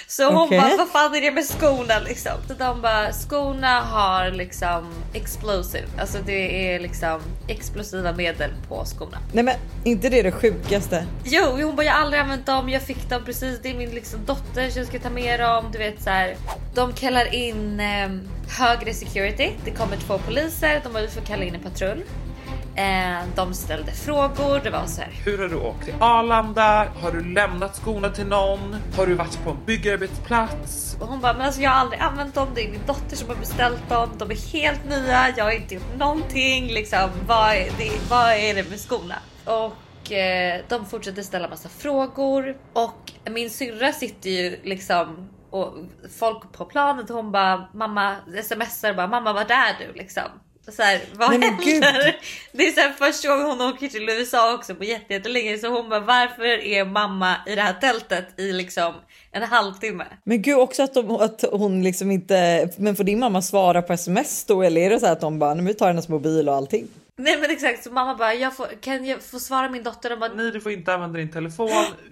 Så 0.08 0.26
hon 0.26 0.38
Okej. 0.38 0.60
bara, 0.60 0.78
vad 0.78 0.90
fan 0.90 1.16
är 1.16 1.22
det 1.22 1.32
med 1.32 1.46
skorna 1.46 2.00
liksom? 2.00 2.32
Så 2.48 2.54
de 2.54 2.82
bara, 2.82 3.12
skorna 3.14 3.80
har 3.82 4.32
liksom 4.32 4.94
explosive, 5.14 5.88
alltså 6.00 6.18
det 6.26 6.74
är 6.74 6.80
liksom 6.80 7.22
explosiva 7.48 8.12
medel 8.14 8.52
på 8.68 8.86
skorna. 8.86 9.18
Nej 9.34 9.44
men 9.44 9.56
inte 9.84 10.10
det 10.10 10.22
det 10.22 10.32
sjukaste. 10.32 11.06
Jo, 11.24 11.44
hon 11.62 11.76
bara 11.76 11.86
jag 11.86 11.94
har 11.94 12.02
aldrig 12.02 12.22
använt 12.22 12.46
dem, 12.46 12.70
jag 12.70 12.82
fick 12.82 13.10
dem 13.10 13.26
precis, 13.26 13.60
det 13.64 13.70
är 13.70 13.76
min 13.76 13.90
liksom 13.90 14.26
dotter 14.26 14.70
så 14.70 14.80
jag 14.80 14.88
ska 14.88 15.00
ta 15.00 15.10
med 15.10 15.40
dem. 15.40 15.66
Du 15.72 15.78
vet 15.78 16.04
så 16.04 16.10
här. 16.10 16.36
De 16.74 16.94
kallar 16.94 17.36
in 17.36 17.80
eh, 17.80 18.10
högre 18.60 18.94
security, 18.94 19.52
det 19.66 19.72
kommer 19.72 19.98
två 19.98 20.18
poliser, 20.18 20.82
de 20.84 20.94
bara 20.94 21.02
vi 21.02 21.10
får 21.10 21.22
kalla 21.22 21.44
in 21.44 21.56
en 21.56 21.62
patrull. 21.62 22.04
Eh, 22.76 23.24
de 23.36 23.54
ställde 23.54 23.92
frågor, 23.92 24.60
det 24.64 24.70
var 24.70 24.86
så 24.86 25.02
här. 25.02 25.12
Hur 25.26 25.38
har 25.38 25.48
du 25.48 25.56
åkt 25.56 25.86
till 25.86 25.94
Arlanda? 26.00 26.88
Har 27.02 27.12
du 27.12 27.24
lämnat 27.34 27.76
skorna 27.76 28.10
till 28.10 28.28
någon? 28.28 28.76
Har 28.98 29.08
du 29.08 29.14
varit 29.14 29.44
på 29.44 29.50
en 29.50 29.66
byggarbetsplats? 29.66 30.98
Och 31.00 31.08
hon 31.08 31.22
bara, 31.22 31.34
men 31.34 31.42
alltså 31.42 31.62
jag 31.62 31.70
har 31.70 31.78
aldrig 31.78 32.02
använt 32.02 32.36
dem, 32.36 32.48
det 32.56 32.62
är 32.64 32.72
min 32.72 32.86
dotter 32.88 33.16
som 33.16 33.30
har 33.30 33.36
beställt 33.36 33.90
dem, 33.90 34.10
de 34.18 34.32
är 34.32 34.52
helt 34.54 34.90
nya, 34.90 35.34
jag 35.38 35.46
har 35.46 35.52
inte 35.52 35.76
gjort 35.76 35.98
någonting 35.98 36.68
liksom. 36.68 37.10
Vad 37.28 37.50
är 37.50 37.70
det, 37.78 37.92
vad 38.10 38.32
är 38.32 38.56
det 38.56 38.70
med 38.70 38.80
skorna? 38.80 39.16
Och 39.46 40.12
eh, 40.12 40.62
de 40.70 40.86
fortsätter 40.86 41.22
ställa 41.22 41.50
massa 41.50 41.70
frågor 41.70 42.58
och 42.74 43.12
min 43.30 43.50
syrra 43.50 43.94
sitter 43.94 44.30
ju 44.30 44.60
liksom 44.64 45.30
och 45.50 45.74
folk 46.20 46.52
på 46.52 46.66
planet 46.66 47.10
hon 47.10 47.32
bara 47.32 47.68
mamma 47.74 48.16
smsar 48.44 48.94
bara 48.94 49.08
mamma 49.08 49.34
vart 49.34 49.52
är 49.52 49.76
du 49.80 49.94
liksom? 49.94 50.24
Så 50.72 50.82
här, 50.84 51.02
vad 51.14 51.30
Nej, 51.30 51.40
men 51.40 51.50
händer? 51.50 52.04
gud. 52.04 52.14
Det 52.52 52.68
är 52.68 52.72
så 52.72 52.80
här 52.80 52.92
första 52.92 53.28
gången 53.28 53.46
hon 53.46 53.62
åker 53.62 53.88
till 53.88 54.10
USA 54.10 54.54
också 54.54 54.76
på 54.76 54.84
jätte- 54.84 55.14
jättelänge 55.14 55.58
så 55.58 55.68
hon 55.68 55.90
bara 55.90 56.00
varför 56.00 56.44
är 56.64 56.86
mamma 56.86 57.36
i 57.48 57.56
det 57.56 57.62
här 57.62 57.74
tältet 57.74 58.40
i 58.40 58.52
liksom 58.54 58.94
en 59.32 59.44
halvtimme? 59.44 60.06
Men 60.24 60.42
gud 60.42 60.58
också 60.58 60.84
att, 60.84 60.94
de, 60.94 61.12
att 61.12 61.44
hon 61.52 61.84
liksom 61.84 62.12
inte, 62.12 62.70
men 62.78 62.96
får 62.96 63.04
din 63.04 63.20
mamma 63.20 63.42
svara 63.42 63.82
på 63.82 63.94
sms 63.94 64.46
då 64.46 64.62
eller 64.62 64.82
är 64.82 64.90
det 64.90 65.00
så 65.00 65.06
här 65.06 65.14
att 65.14 65.22
de 65.22 65.40
bara, 65.40 65.54
nu 65.54 65.74
tar 65.74 65.88
hennes 65.88 66.08
mobil 66.10 66.50
och 66.50 66.56
allting? 66.56 66.88
Nej 67.18 67.38
men 67.42 67.52
exakt 67.52 67.84
så 67.84 67.92
mamma 67.92 68.16
bara 68.16 68.34
jag 68.34 68.56
får, 68.56 68.68
kan 68.82 69.06
jag 69.06 69.22
få 69.22 69.40
svara 69.40 69.70
min 69.70 69.84
dotter? 69.84 70.10
De 70.10 70.20
bara, 70.20 70.34
Nej, 70.34 70.52
du 70.52 70.62
får 70.62 70.72
inte 70.72 70.94
använda 70.94 71.20
din 71.20 71.32
telefon. 71.32 71.70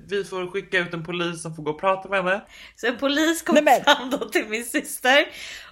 Vi 0.07 0.23
får 0.23 0.47
skicka 0.51 0.77
ut 0.79 0.93
en 0.93 1.05
polis 1.05 1.41
som 1.41 1.55
får 1.55 1.63
gå 1.63 1.71
och 1.71 1.79
prata 1.79 2.09
med 2.09 2.23
henne. 2.23 2.41
Så 2.75 2.87
en 2.87 2.97
polis 2.97 3.41
kom 3.41 3.55
Nej, 3.55 3.63
men- 3.63 3.83
fram 3.83 4.09
då 4.09 4.17
till 4.29 4.45
min 4.49 4.65
syster 4.65 5.25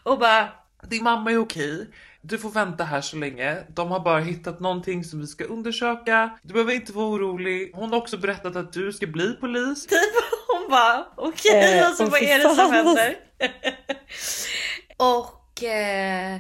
och 0.04 0.20
bara 0.20 0.48
Din 0.90 1.04
mamma 1.04 1.32
är 1.32 1.38
okej. 1.38 1.88
Du 2.22 2.38
får 2.38 2.50
vänta 2.50 2.84
här 2.84 3.02
så 3.02 3.18
länge. 3.18 3.58
De 3.70 3.92
har 3.92 4.00
bara 4.00 4.20
hittat 4.20 4.60
någonting 4.60 5.04
som 5.04 5.20
vi 5.20 5.28
ska 5.28 5.44
undersöka. 5.44 6.38
Du 6.44 6.54
behöver 6.54 6.74
inte 6.74 6.94
vara 6.94 7.08
orolig. 7.08 7.72
Hon 7.74 7.90
har 7.90 7.98
också 7.98 8.18
berättat 8.18 8.56
att 8.56 8.74
du 8.74 8.94
ska 8.94 9.08
bli 9.08 9.34
polis. 9.34 9.88
typ 9.88 10.00
hon 10.48 10.70
bara 10.70 11.06
okej 11.16 11.78
Eh, 11.80 11.88
alltså 11.88 12.06
vad 12.06 12.22
är 12.22 12.38
det 12.38 12.56
som 12.56 12.72
händer? 12.72 13.16
och 14.98 15.42
och 15.62 15.64
eh, 15.64 16.40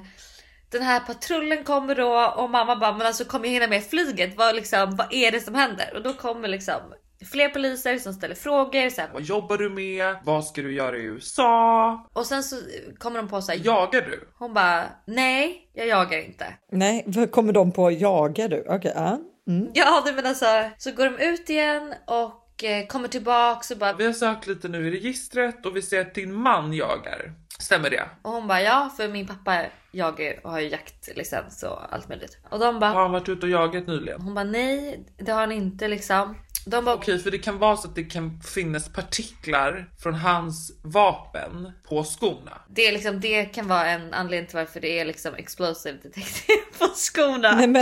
den 0.71 0.81
här 0.81 0.99
patrullen 0.99 1.63
kommer 1.63 1.95
då 1.95 2.33
och 2.37 2.49
mamma 2.49 2.75
bara 2.75 2.97
men 2.97 3.07
alltså 3.07 3.25
kommer 3.25 3.45
jag 3.45 3.53
hinna 3.53 3.67
med 3.67 3.83
flyget? 3.85 4.37
Vad, 4.37 4.55
liksom, 4.55 4.95
vad 4.95 5.13
är 5.13 5.31
det 5.31 5.39
som 5.39 5.55
händer? 5.55 5.93
Och 5.95 6.01
då 6.01 6.13
kommer 6.13 6.47
liksom 6.47 6.81
fler 7.25 7.49
poliser 7.49 7.97
som 7.97 8.13
ställer 8.13 8.35
frågor. 8.35 8.89
Så 8.89 9.01
här, 9.01 9.09
Vad 9.13 9.21
jobbar 9.21 9.57
du 9.57 9.69
med? 9.69 10.15
Vad 10.23 10.45
ska 10.45 10.61
du 10.61 10.73
göra 10.73 10.97
i 10.97 11.01
USA? 11.01 12.09
och 12.13 12.25
sen 12.25 12.43
så 12.43 12.55
kommer 12.97 13.17
de 13.17 13.27
på 13.27 13.41
så 13.41 13.51
här, 13.51 13.59
Jagar 13.63 14.01
du? 14.01 14.29
Hon 14.39 14.53
bara 14.53 14.83
nej, 15.07 15.69
jag 15.73 15.87
jagar 15.87 16.17
inte. 16.25 16.45
Nej, 16.71 17.03
vad 17.07 17.31
kommer 17.31 17.53
de 17.53 17.71
på? 17.71 17.91
Jagar 17.91 18.47
du? 18.47 18.65
Okej, 18.69 18.91
ja. 18.95 19.19
Mm. 19.47 19.69
Ja, 19.73 20.01
det 20.05 20.13
men 20.13 20.25
alltså 20.25 20.45
så 20.77 20.91
går 20.91 21.05
de 21.09 21.17
ut 21.25 21.49
igen 21.49 21.93
och 22.07 22.63
eh, 22.63 22.87
kommer 22.87 23.07
tillbaks 23.07 23.71
och 23.71 23.77
bara 23.77 23.93
Vi 23.93 24.05
har 24.05 24.13
sökt 24.13 24.47
lite 24.47 24.67
nu 24.67 24.87
i 24.87 24.91
registret 24.91 25.65
och 25.65 25.75
vi 25.75 25.81
ser 25.81 26.01
att 26.01 26.13
din 26.15 26.33
man 26.33 26.73
jagar. 26.73 27.33
Stämmer 27.59 27.89
det? 27.89 28.03
och 28.21 28.31
hon 28.31 28.47
bara 28.47 28.61
ja, 28.61 28.89
för 28.97 29.07
min 29.07 29.27
pappa 29.27 29.61
jagar 29.91 30.39
och 30.43 30.51
har 30.51 30.59
ju 30.59 30.69
jaktlicens 30.69 31.63
och 31.63 31.93
allt 31.93 32.09
möjligt. 32.09 32.37
Och 32.49 32.59
de 32.59 32.79
bara 32.79 32.91
Har 32.91 33.01
han 33.01 33.11
varit 33.11 33.29
ute 33.29 33.45
och 33.45 33.51
jagat 33.51 33.87
nyligen? 33.87 34.21
hon 34.21 34.33
bara 34.33 34.43
nej, 34.43 35.05
det 35.17 35.31
har 35.31 35.39
han 35.39 35.51
inte 35.51 35.87
liksom. 35.87 36.35
De 36.65 36.85
bara 36.85 36.95
Okej, 36.95 37.19
för 37.19 37.31
det 37.31 37.37
kan 37.37 37.57
vara 37.59 37.77
så 37.77 37.87
att 37.87 37.95
det 37.95 38.03
kan 38.03 38.41
finnas 38.41 38.89
partiklar 38.89 39.89
från 40.03 40.13
hans 40.13 40.71
vapen 40.83 41.71
på 41.89 42.03
skorna. 42.03 42.61
det 42.69 42.87
är 42.87 42.91
liksom 42.91 43.19
det 43.19 43.45
kan 43.45 43.67
vara 43.67 43.89
en 43.89 44.13
anledning 44.13 44.47
till 44.47 44.57
varför 44.57 44.81
det 44.81 44.99
är 44.99 45.05
liksom 45.05 45.35
explosive 45.35 45.97
detective 46.03 46.61
på 46.79 46.85
skorna. 46.95 47.51
Nej 47.55 47.67
men, 47.67 47.81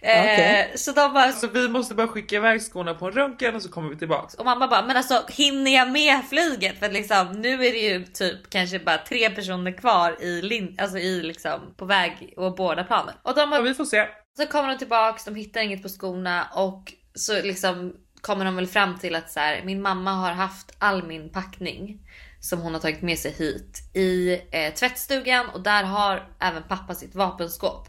eh, 0.00 0.20
okej. 0.20 0.72
Så 0.76 0.92
de 0.92 1.12
bara 1.12 1.32
Så 1.32 1.46
vi 1.46 1.68
måste 1.68 1.94
bara 1.94 2.08
skicka 2.08 2.36
iväg 2.36 2.62
skorna 2.62 2.94
på 2.94 3.06
en 3.06 3.12
röntgen 3.12 3.54
och 3.54 3.62
så 3.62 3.68
kommer 3.68 3.90
vi 3.90 3.96
tillbaks. 3.96 4.34
och 4.34 4.44
mamma 4.44 4.68
bara 4.68 4.86
men 4.86 4.96
alltså 4.96 5.22
hinner 5.28 5.74
jag 5.74 5.90
med 5.90 6.24
flyget? 6.30 6.78
För 6.78 6.88
liksom 6.90 7.32
nu 7.32 7.52
är 7.66 7.72
det 7.72 7.78
ju 7.78 8.04
typ 8.04 8.50
kanske 8.50 8.78
bara 8.78 8.98
tre 8.98 9.30
personer 9.30 9.72
kvar 9.78 10.22
i 10.22 10.42
lin 10.42 10.76
alltså 10.80 10.98
i 10.98 11.22
liksom 11.22 11.74
på 11.76 11.84
väg 11.84 12.34
och 12.36 12.54
båda 12.54 12.84
planen. 12.84 13.14
Och 13.22 13.34
de 13.34 13.50
bara 13.50 13.56
Ja, 13.60 13.62
vi 13.62 13.74
får 13.74 13.84
se. 13.84 14.06
Så 14.36 14.46
kommer 14.46 14.68
de 14.68 14.78
tillbaks, 14.78 15.24
de 15.24 15.34
hittar 15.34 15.60
inget 15.60 15.82
på 15.82 15.88
skorna 15.88 16.48
och 16.54 16.92
så 17.14 17.42
liksom 17.42 17.94
kommer 18.26 18.44
de 18.44 18.56
väl 18.56 18.66
fram 18.66 18.98
till 18.98 19.14
att 19.14 19.30
så 19.30 19.40
här, 19.40 19.62
min 19.64 19.82
mamma 19.82 20.12
har 20.12 20.32
haft 20.32 20.74
all 20.78 21.06
min 21.06 21.30
packning 21.30 22.00
som 22.40 22.60
hon 22.60 22.74
har 22.74 22.80
tagit 22.80 23.02
med 23.02 23.18
sig 23.18 23.32
hit 23.32 23.90
i 23.94 24.40
eh, 24.50 24.74
tvättstugan 24.74 25.48
och 25.48 25.60
där 25.60 25.82
har 25.82 26.28
även 26.40 26.62
pappa 26.62 26.94
sitt 26.94 27.14
vapenskåp. 27.14 27.88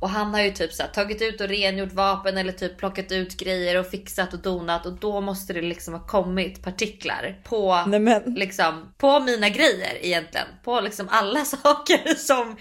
Och 0.00 0.10
han 0.10 0.34
har 0.34 0.40
ju 0.40 0.50
typ 0.50 0.72
så 0.72 0.82
här, 0.82 0.90
tagit 0.90 1.22
ut 1.22 1.40
och 1.40 1.48
rengjort 1.48 1.92
vapen 1.92 2.38
eller 2.38 2.52
typ 2.52 2.78
plockat 2.78 3.12
ut 3.12 3.36
grejer 3.36 3.80
och 3.80 3.86
fixat 3.86 4.32
och 4.32 4.38
donat 4.38 4.86
och 4.86 4.92
då 4.92 5.20
måste 5.20 5.52
det 5.52 5.62
liksom 5.62 5.94
ha 5.94 6.06
kommit 6.06 6.62
partiklar 6.62 7.40
på 7.44 7.84
liksom 8.26 8.94
på 8.98 9.20
mina 9.20 9.48
grejer 9.48 9.98
egentligen. 10.00 10.46
På 10.64 10.80
liksom 10.80 11.08
alla 11.10 11.44
saker 11.44 12.14
som, 12.14 12.56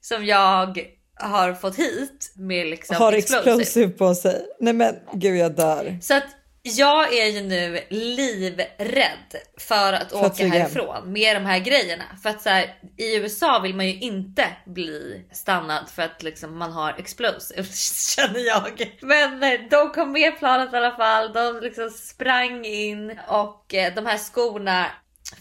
som 0.00 0.24
jag 0.24 0.78
har 1.20 1.54
fått 1.54 1.76
hit 1.76 2.32
med 2.36 2.66
liksom 2.66 2.96
har 2.96 3.12
explosive 3.12 3.92
på 3.92 4.14
sig. 4.14 4.46
Nej 4.60 4.72
men, 4.72 4.94
gud 5.12 5.36
jag 5.36 5.56
dör. 5.56 5.98
Så 6.02 6.14
att 6.14 6.35
jag 6.66 7.14
är 7.14 7.26
ju 7.26 7.42
nu 7.42 7.80
livrädd 7.90 9.36
för 9.58 9.92
att 9.92 10.12
att 10.12 10.12
åka 10.12 10.42
hem. 10.42 10.52
härifrån 10.52 11.12
med 11.12 11.36
de 11.36 11.46
här 11.46 11.58
grejerna. 11.58 12.04
För 12.22 12.30
att 12.30 12.42
så 12.42 12.48
här, 12.48 12.74
i 12.96 13.16
USA 13.16 13.58
vill 13.58 13.74
man 13.74 13.86
ju 13.86 13.94
inte 13.94 14.46
bli 14.66 15.24
stannad 15.32 15.88
för 15.88 16.02
att 16.02 16.22
liksom 16.22 16.58
man 16.58 16.72
har 16.72 16.94
explosives 16.98 18.14
känner 18.16 18.40
jag. 18.40 18.96
Men 19.00 19.42
eh, 19.42 19.60
de 19.70 19.90
kom 19.90 20.12
med 20.12 20.38
planet 20.38 20.72
i 20.72 20.76
alla 20.76 20.96
fall. 20.96 21.32
De 21.32 21.60
liksom 21.60 21.90
sprang 21.90 22.64
in 22.64 23.18
och 23.28 23.74
eh, 23.74 23.94
de 23.94 24.06
här 24.06 24.18
skorna 24.18 24.86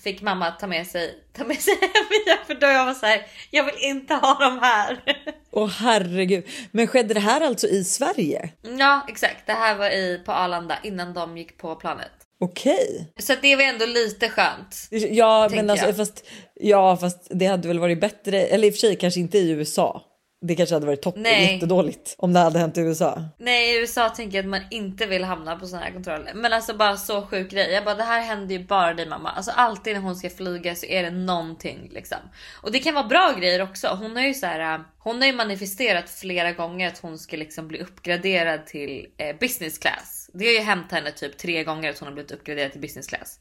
fick 0.04 0.22
mamma 0.22 0.52
ta 0.52 0.68
med 0.68 0.88
sig, 0.88 1.16
ta 1.34 1.44
med 1.44 1.62
sig 1.62 1.74
hem 1.82 2.22
igen 2.26 2.38
för 2.48 2.54
då 2.54 2.68
jag 2.68 2.86
var 2.86 2.94
så 2.94 3.06
här, 3.06 3.22
jag 3.52 3.64
vill 3.64 3.76
inte 3.80 4.14
ha 4.14 4.40
dem 4.40 4.60
här. 4.62 5.04
Åh 5.52 5.70
herregud. 5.70 6.44
Men 6.72 6.88
skedde 6.88 7.14
det 7.14 7.20
här 7.20 7.42
alltså 7.42 7.68
i 7.68 7.84
Sverige? 7.84 8.50
ja 8.80 9.06
exakt, 9.08 9.48
det 9.48 9.54
här 9.54 9.76
var 9.76 9.90
i, 9.90 10.22
på 10.26 10.32
Arlanda 10.32 10.78
innan 10.84 11.14
de 11.14 11.38
gick 11.38 11.58
på 11.58 11.76
planet. 11.76 12.12
Okej. 12.40 13.14
Så 13.20 13.34
att 13.34 13.42
det 13.42 13.56
var 13.56 13.64
ändå 13.64 13.86
lite 13.86 14.30
skönt. 14.30 14.88
Ja, 14.90 15.50
men 15.52 15.70
alltså 15.70 15.86
jag. 15.86 15.98
fast, 15.98 16.26
ja, 16.54 16.98
fast 16.98 17.28
det 17.30 17.46
hade 17.46 17.68
väl 17.68 17.80
varit 17.80 18.02
bättre, 18.02 18.42
eller 18.42 18.68
i 18.68 18.72
och 18.72 18.74
för 18.74 18.80
sig 18.80 18.96
kanske 18.96 19.20
inte 19.20 19.38
i 19.38 19.50
USA. 19.50 20.02
Det 20.48 20.56
kanske 20.56 20.76
hade 20.76 20.86
varit 20.86 21.02
toppen, 21.02 21.24
Nej. 21.24 21.54
jättedåligt 21.54 22.16
om 22.18 22.34
det 22.34 22.40
hade 22.40 22.60
hänt 22.60 22.78
i 22.78 22.82
USA. 22.82 23.24
Nej 23.38 23.76
i 23.76 23.80
USA 23.80 24.10
tänker 24.10 24.38
jag 24.38 24.44
att 24.44 24.50
man 24.50 24.62
inte 24.72 25.06
vill 25.06 25.24
hamna 25.24 25.56
på 25.56 25.68
såna 25.68 25.82
här 25.82 25.92
kontroller. 25.92 26.34
Men 26.36 26.54
alltså 26.54 26.74
bara 26.74 26.98
så 26.98 27.22
sjuk 27.22 27.52
grej. 27.52 27.72
Jag 27.72 27.86
bara 27.86 27.96
det 27.96 28.04
här 28.04 28.22
händer 28.22 28.56
ju 28.56 28.64
bara 28.64 28.94
dig 28.94 29.06
mamma. 29.06 29.32
Alltså 29.32 29.52
alltid 29.52 29.94
när 29.94 30.02
hon 30.02 30.16
ska 30.16 30.30
flyga 30.30 30.76
så 30.76 30.86
är 30.86 31.04
det 31.04 31.10
någonting 31.10 31.90
liksom. 31.94 32.18
Och 32.62 32.72
det 32.72 32.80
kan 32.80 32.94
vara 32.94 33.08
bra 33.08 33.36
grejer 33.40 33.62
också. 33.62 33.88
Hon 33.88 34.16
har 34.16 34.24
ju 34.24 34.34
så 34.34 34.46
här. 34.46 34.84
Hon 35.00 35.22
har 35.22 35.28
ju 35.28 35.34
manifesterat 35.34 36.10
flera 36.10 36.52
gånger 36.52 36.88
att 36.88 36.98
hon 36.98 37.20
ska 37.20 37.38
liksom 37.38 37.68
bli 37.68 37.80
uppgraderad 37.80 38.66
till 38.66 39.08
eh, 39.18 39.36
business 39.40 39.78
class. 39.78 40.30
Det 40.34 40.46
har 40.46 40.54
ju 40.54 40.60
hänt 40.60 40.92
henne 40.92 41.12
typ 41.12 41.38
tre 41.38 41.64
gånger 41.64 41.90
att 41.90 42.00
hon 42.00 42.08
har 42.08 42.14
blivit 42.14 42.32
uppgraderad 42.32 42.72
till 42.72 42.82
business 42.82 43.08
class. 43.08 43.40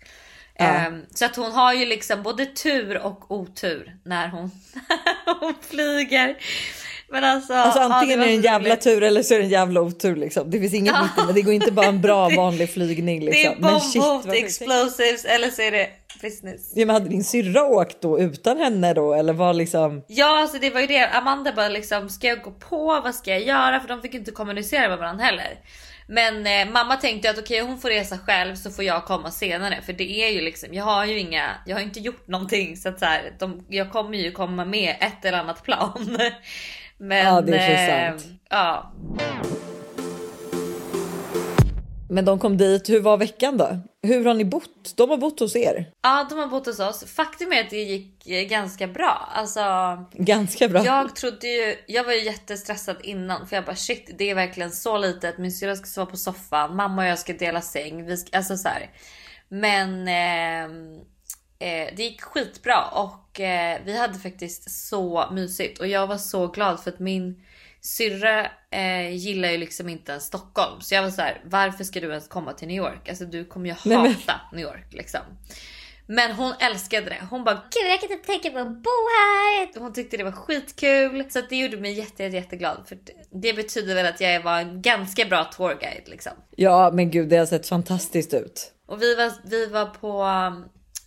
Ja. 0.57 0.65
Ehm, 0.65 1.03
så 1.11 1.25
att 1.25 1.37
hon 1.37 1.53
har 1.53 1.75
ju 1.75 1.87
liksom 1.87 2.23
både 2.23 2.47
tur 2.47 2.99
och 2.99 3.31
otur 3.31 3.97
när 4.05 4.29
hon, 4.29 4.51
hon 5.41 5.55
flyger. 5.61 6.37
Men 7.11 7.25
alltså, 7.25 7.53
Alltså 7.55 7.81
ja, 7.81 7.95
antingen 7.95 8.19
var 8.19 8.27
är 8.27 8.31
det 8.31 8.37
en 8.37 8.43
jävla 8.43 8.69
roligt. 8.69 8.81
tur 8.81 9.03
eller 9.03 9.23
så 9.23 9.35
är 9.35 9.39
det 9.39 9.45
en 9.45 9.51
jävla 9.51 9.81
otur 9.81 10.17
liksom. 10.17 10.51
Det 10.51 10.61
finns 10.61 10.75
inget 10.75 10.95
mitt 11.03 11.27
men 11.27 11.35
det 11.35 11.43
går 11.43 11.55
inte 11.55 11.73
bara 11.73 11.87
en 11.87 12.01
bra 12.01 12.29
vanlig 12.37 12.71
flygning 12.71 13.21
Det 13.21 13.27
liksom. 13.27 13.65
är 13.65 13.79
shit, 13.79 14.03
bombhot, 14.03 14.25
vad 14.27 14.35
sjukt. 14.35 14.45
explosives 14.45 15.25
eller 15.25 15.51
så 15.51 15.63
är 15.63 15.71
det 15.71 15.89
business. 16.23 16.73
Ja, 16.75 16.87
men 16.87 16.95
hade 16.95 17.09
din 17.09 17.25
syrra 17.25 17.65
åkt 17.65 18.01
då 18.01 18.21
utan 18.21 18.59
henne 18.59 18.95
då 18.95 19.15
eller 19.15 19.33
var 19.33 19.55
liksom? 19.55 20.03
Ja 20.09 20.41
alltså 20.41 20.59
det 20.59 20.71
var 20.71 20.81
ju 20.81 20.87
det. 20.87 21.09
Amanda 21.09 21.53
bara 21.53 21.69
liksom 21.69 22.09
ska 22.09 22.27
jag 22.27 22.43
gå 22.43 22.51
på? 22.51 23.01
Vad 23.05 23.15
ska 23.15 23.31
jag 23.31 23.43
göra? 23.43 23.81
För 23.81 23.89
de 23.89 24.03
fick 24.03 24.15
inte 24.15 24.31
kommunicera 24.31 24.89
med 24.89 24.99
varandra 24.99 25.25
heller. 25.25 25.59
Men 26.09 26.47
eh, 26.47 26.73
mamma 26.73 26.97
tänkte 26.97 27.31
att 27.31 27.39
okej 27.39 27.61
hon 27.61 27.79
får 27.79 27.89
resa 27.89 28.19
själv 28.19 28.55
så 28.55 28.71
får 28.71 28.85
jag 28.85 29.05
komma 29.05 29.31
senare. 29.31 29.79
För 29.87 29.93
det 29.93 30.11
är 30.25 30.29
ju 30.31 30.41
liksom, 30.41 30.75
jag 30.75 30.85
har 30.85 31.05
ju 31.05 31.19
inga, 31.19 31.51
jag 31.67 31.77
har 31.77 31.83
inte 31.83 32.01
gjort 32.01 32.29
någonting 32.29 32.77
så 32.77 32.89
att 32.89 32.99
så 32.99 33.05
här, 33.05 33.33
de, 33.39 33.65
jag 33.69 33.93
kommer 33.93 34.19
ju 34.19 34.33
komma 34.33 34.65
med 34.65 34.97
ett 35.01 35.25
eller 35.25 35.39
annat 35.39 35.63
plan. 35.63 36.19
Men 36.99 37.27
Ja, 37.27 37.41
det 37.41 37.57
är 37.59 38.09
eh, 38.13 38.17
sant. 38.19 38.41
ja, 38.51 38.93
Men 42.09 42.25
de 42.25 42.39
kom 42.39 42.57
dit. 42.57 42.89
Hur 42.89 43.01
var 43.01 43.17
veckan 43.17 43.57
då? 43.57 43.79
Hur 44.03 44.25
har 44.25 44.35
ni 44.35 44.45
bott? 44.45 44.93
De 44.97 45.11
har 45.11 45.17
bott 45.17 45.41
hos 45.41 45.57
er. 45.57 45.87
ja, 46.03 46.27
de 46.31 46.39
har 46.39 46.47
bott 46.47 46.67
hos 46.67 46.81
oss. 46.81 47.05
Faktum 47.05 47.53
är 47.53 47.61
att 47.61 47.71
det 47.71 47.83
gick 47.83 48.27
eh, 48.27 48.43
ganska 48.43 48.87
bra. 48.87 49.29
Alltså 49.35 49.61
Ganska 50.13 50.69
bra. 50.69 50.85
Jag 50.85 51.17
trodde 51.17 51.47
ju, 51.47 51.77
jag 51.87 52.05
var 52.05 52.13
ju 52.13 52.25
jättestressad 52.25 52.97
innan 53.03 53.47
för 53.47 53.57
jag 53.57 53.65
bara 53.65 53.77
shit 53.77 54.11
det 54.19 54.31
är 54.31 54.35
verkligen 54.35 54.71
så 54.71 54.99
litet. 54.99 55.39
Min 55.39 55.53
syrra 55.53 55.77
ska 55.77 55.87
sova 55.87 56.07
på 56.11 56.17
soffan, 56.17 56.77
mamma 56.77 57.03
och 57.03 57.09
jag 57.09 57.19
ska 57.19 57.33
dela 57.33 57.61
säng. 57.61 58.07
Vi 58.07 58.17
ska, 58.17 58.37
alltså 58.37 58.57
så 58.57 58.69
här. 58.69 58.91
Men 59.49 60.09
ehm, 60.09 61.01
eh, 61.59 61.89
det 61.97 62.03
gick 62.03 62.23
skitbra 62.23 62.85
och 62.93 63.41
eh, 63.41 63.79
vi 63.85 63.97
hade 63.99 64.19
faktiskt 64.19 64.71
så 64.89 65.29
mysigt 65.33 65.81
och 65.81 65.87
jag 65.87 66.07
var 66.07 66.17
så 66.19 66.47
glad 66.47 66.81
för 66.83 66.91
att 66.91 66.99
min 66.99 67.43
syrra 67.81 68.47
eh, 68.71 69.11
gillar 69.17 69.49
ju 69.51 69.59
liksom 69.59 69.89
inte 69.89 70.13
ens 70.13 70.25
Stockholm 70.25 70.81
så 70.81 70.95
jag 70.95 71.03
var 71.03 71.11
så 71.11 71.23
här: 71.23 71.41
varför 71.45 71.85
ska 71.85 72.01
du 72.01 72.09
ens 72.09 72.29
komma 72.29 72.53
till 72.53 72.69
New 72.69 72.77
York? 72.77 73.09
Alltså 73.09 73.25
du 73.25 73.45
kommer 73.45 73.69
ju 73.69 73.75
Nej, 73.85 73.97
hata 73.99 74.11
men- 74.51 74.59
New 74.61 74.65
York 74.69 74.87
liksom. 74.93 75.21
Men 76.07 76.33
hon 76.33 76.53
älskade 76.61 77.07
det. 77.11 77.27
Hon 77.31 77.45
bara 77.45 77.55
gud 77.55 77.91
jag 77.93 78.01
kan 78.01 78.13
inte 78.13 78.27
tänka 78.27 78.51
mig 78.51 78.61
att 78.63 78.69
bo 78.83 78.91
här. 79.19 79.81
Hon 79.81 79.93
tyckte 79.93 80.17
det 80.17 80.25
var 80.25 80.33
skitkul 80.33 81.25
så 81.31 81.41
det 81.49 81.57
gjorde 81.57 81.77
mig 81.77 81.93
jätte, 81.93 82.23
jätte, 82.23 82.37
jätteglad 82.37 82.85
för 82.87 82.95
det- 82.97 83.41
det 83.41 83.53
betyder 83.53 83.95
väl 83.95 84.07
att 84.07 84.21
jag 84.21 84.43
var 84.43 84.59
en 84.61 84.83
ganska 84.83 85.25
bra 85.25 85.45
tourguide 85.45 86.03
liksom. 86.09 86.33
Ja 86.57 86.91
men 86.95 87.11
gud 87.11 87.29
det 87.29 87.37
har 87.37 87.47
sett 87.47 87.69
fantastiskt 87.69 88.35
ut. 88.35 88.73
Och 88.87 89.03
vi 89.03 89.15
var, 89.15 89.33
vi 89.45 89.67
var 89.67 89.87
på 89.87 90.23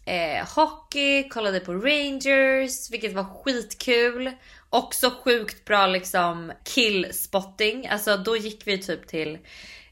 eh, 0.08 0.48
hockey, 0.56 1.30
kollade 1.30 1.60
på 1.60 1.74
Rangers, 1.74 2.92
vilket 2.92 3.14
var 3.14 3.24
skitkul. 3.24 4.32
Också 4.70 5.12
sjukt 5.24 5.66
bra 5.66 5.88
liksom 5.88 6.52
killspotting. 6.64 7.88
Alltså 7.88 8.18
då 8.18 8.38
gick 8.38 8.68
vi 8.68 8.78
typ 8.78 9.08
till 9.08 9.38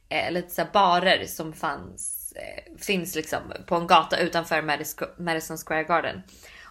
eh, 0.10 0.32
lite 0.32 0.50
så 0.50 0.62
här 0.62 0.70
barer 0.74 1.26
som 1.26 1.54
fanns, 1.54 2.34
eh, 2.36 2.78
finns 2.80 3.16
liksom 3.16 3.42
på 3.68 3.76
en 3.76 3.88
gata 3.88 4.18
utanför 4.18 4.62
Madis- 4.62 5.22
Madison 5.22 5.58
Square 5.58 5.84
Garden. 5.84 6.22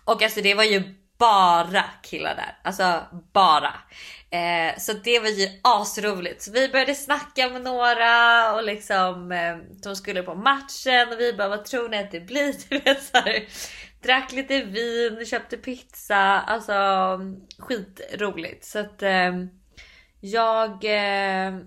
Och 0.04 0.22
alltså 0.22 0.40
det 0.40 0.54
var 0.54 0.64
ju 0.64 0.82
bara 1.18 1.84
killar 2.02 2.34
där. 2.34 2.58
Alltså 2.62 3.00
bara. 3.32 3.74
Eh, 4.34 4.78
så 4.78 4.92
det 4.92 5.20
var 5.20 5.28
ju 5.28 5.48
asroligt. 5.62 6.42
Så 6.42 6.52
vi 6.52 6.68
började 6.68 6.94
snacka 6.94 7.48
med 7.48 7.62
några 7.62 8.54
och 8.54 8.64
liksom 8.64 9.32
eh, 9.32 9.56
de 9.82 9.96
skulle 9.96 10.22
på 10.22 10.34
matchen 10.34 11.08
och 11.12 11.20
vi 11.20 11.32
bara 11.32 11.48
vad 11.48 11.64
tror 11.64 11.88
ni 11.88 11.98
att 11.98 12.10
det 12.10 12.20
blir? 12.20 12.54
Du 12.68 12.78
vet, 12.78 13.02
så 13.02 13.16
här, 13.16 13.44
drack 14.02 14.32
lite 14.32 14.62
vin, 14.62 15.26
köpte 15.26 15.56
pizza. 15.56 16.16
Alltså 16.40 16.74
skitroligt. 17.58 18.64
Så 18.64 18.78
att 18.78 19.02
eh, 19.02 19.32
jag 20.20 20.84
eh, 20.84 21.58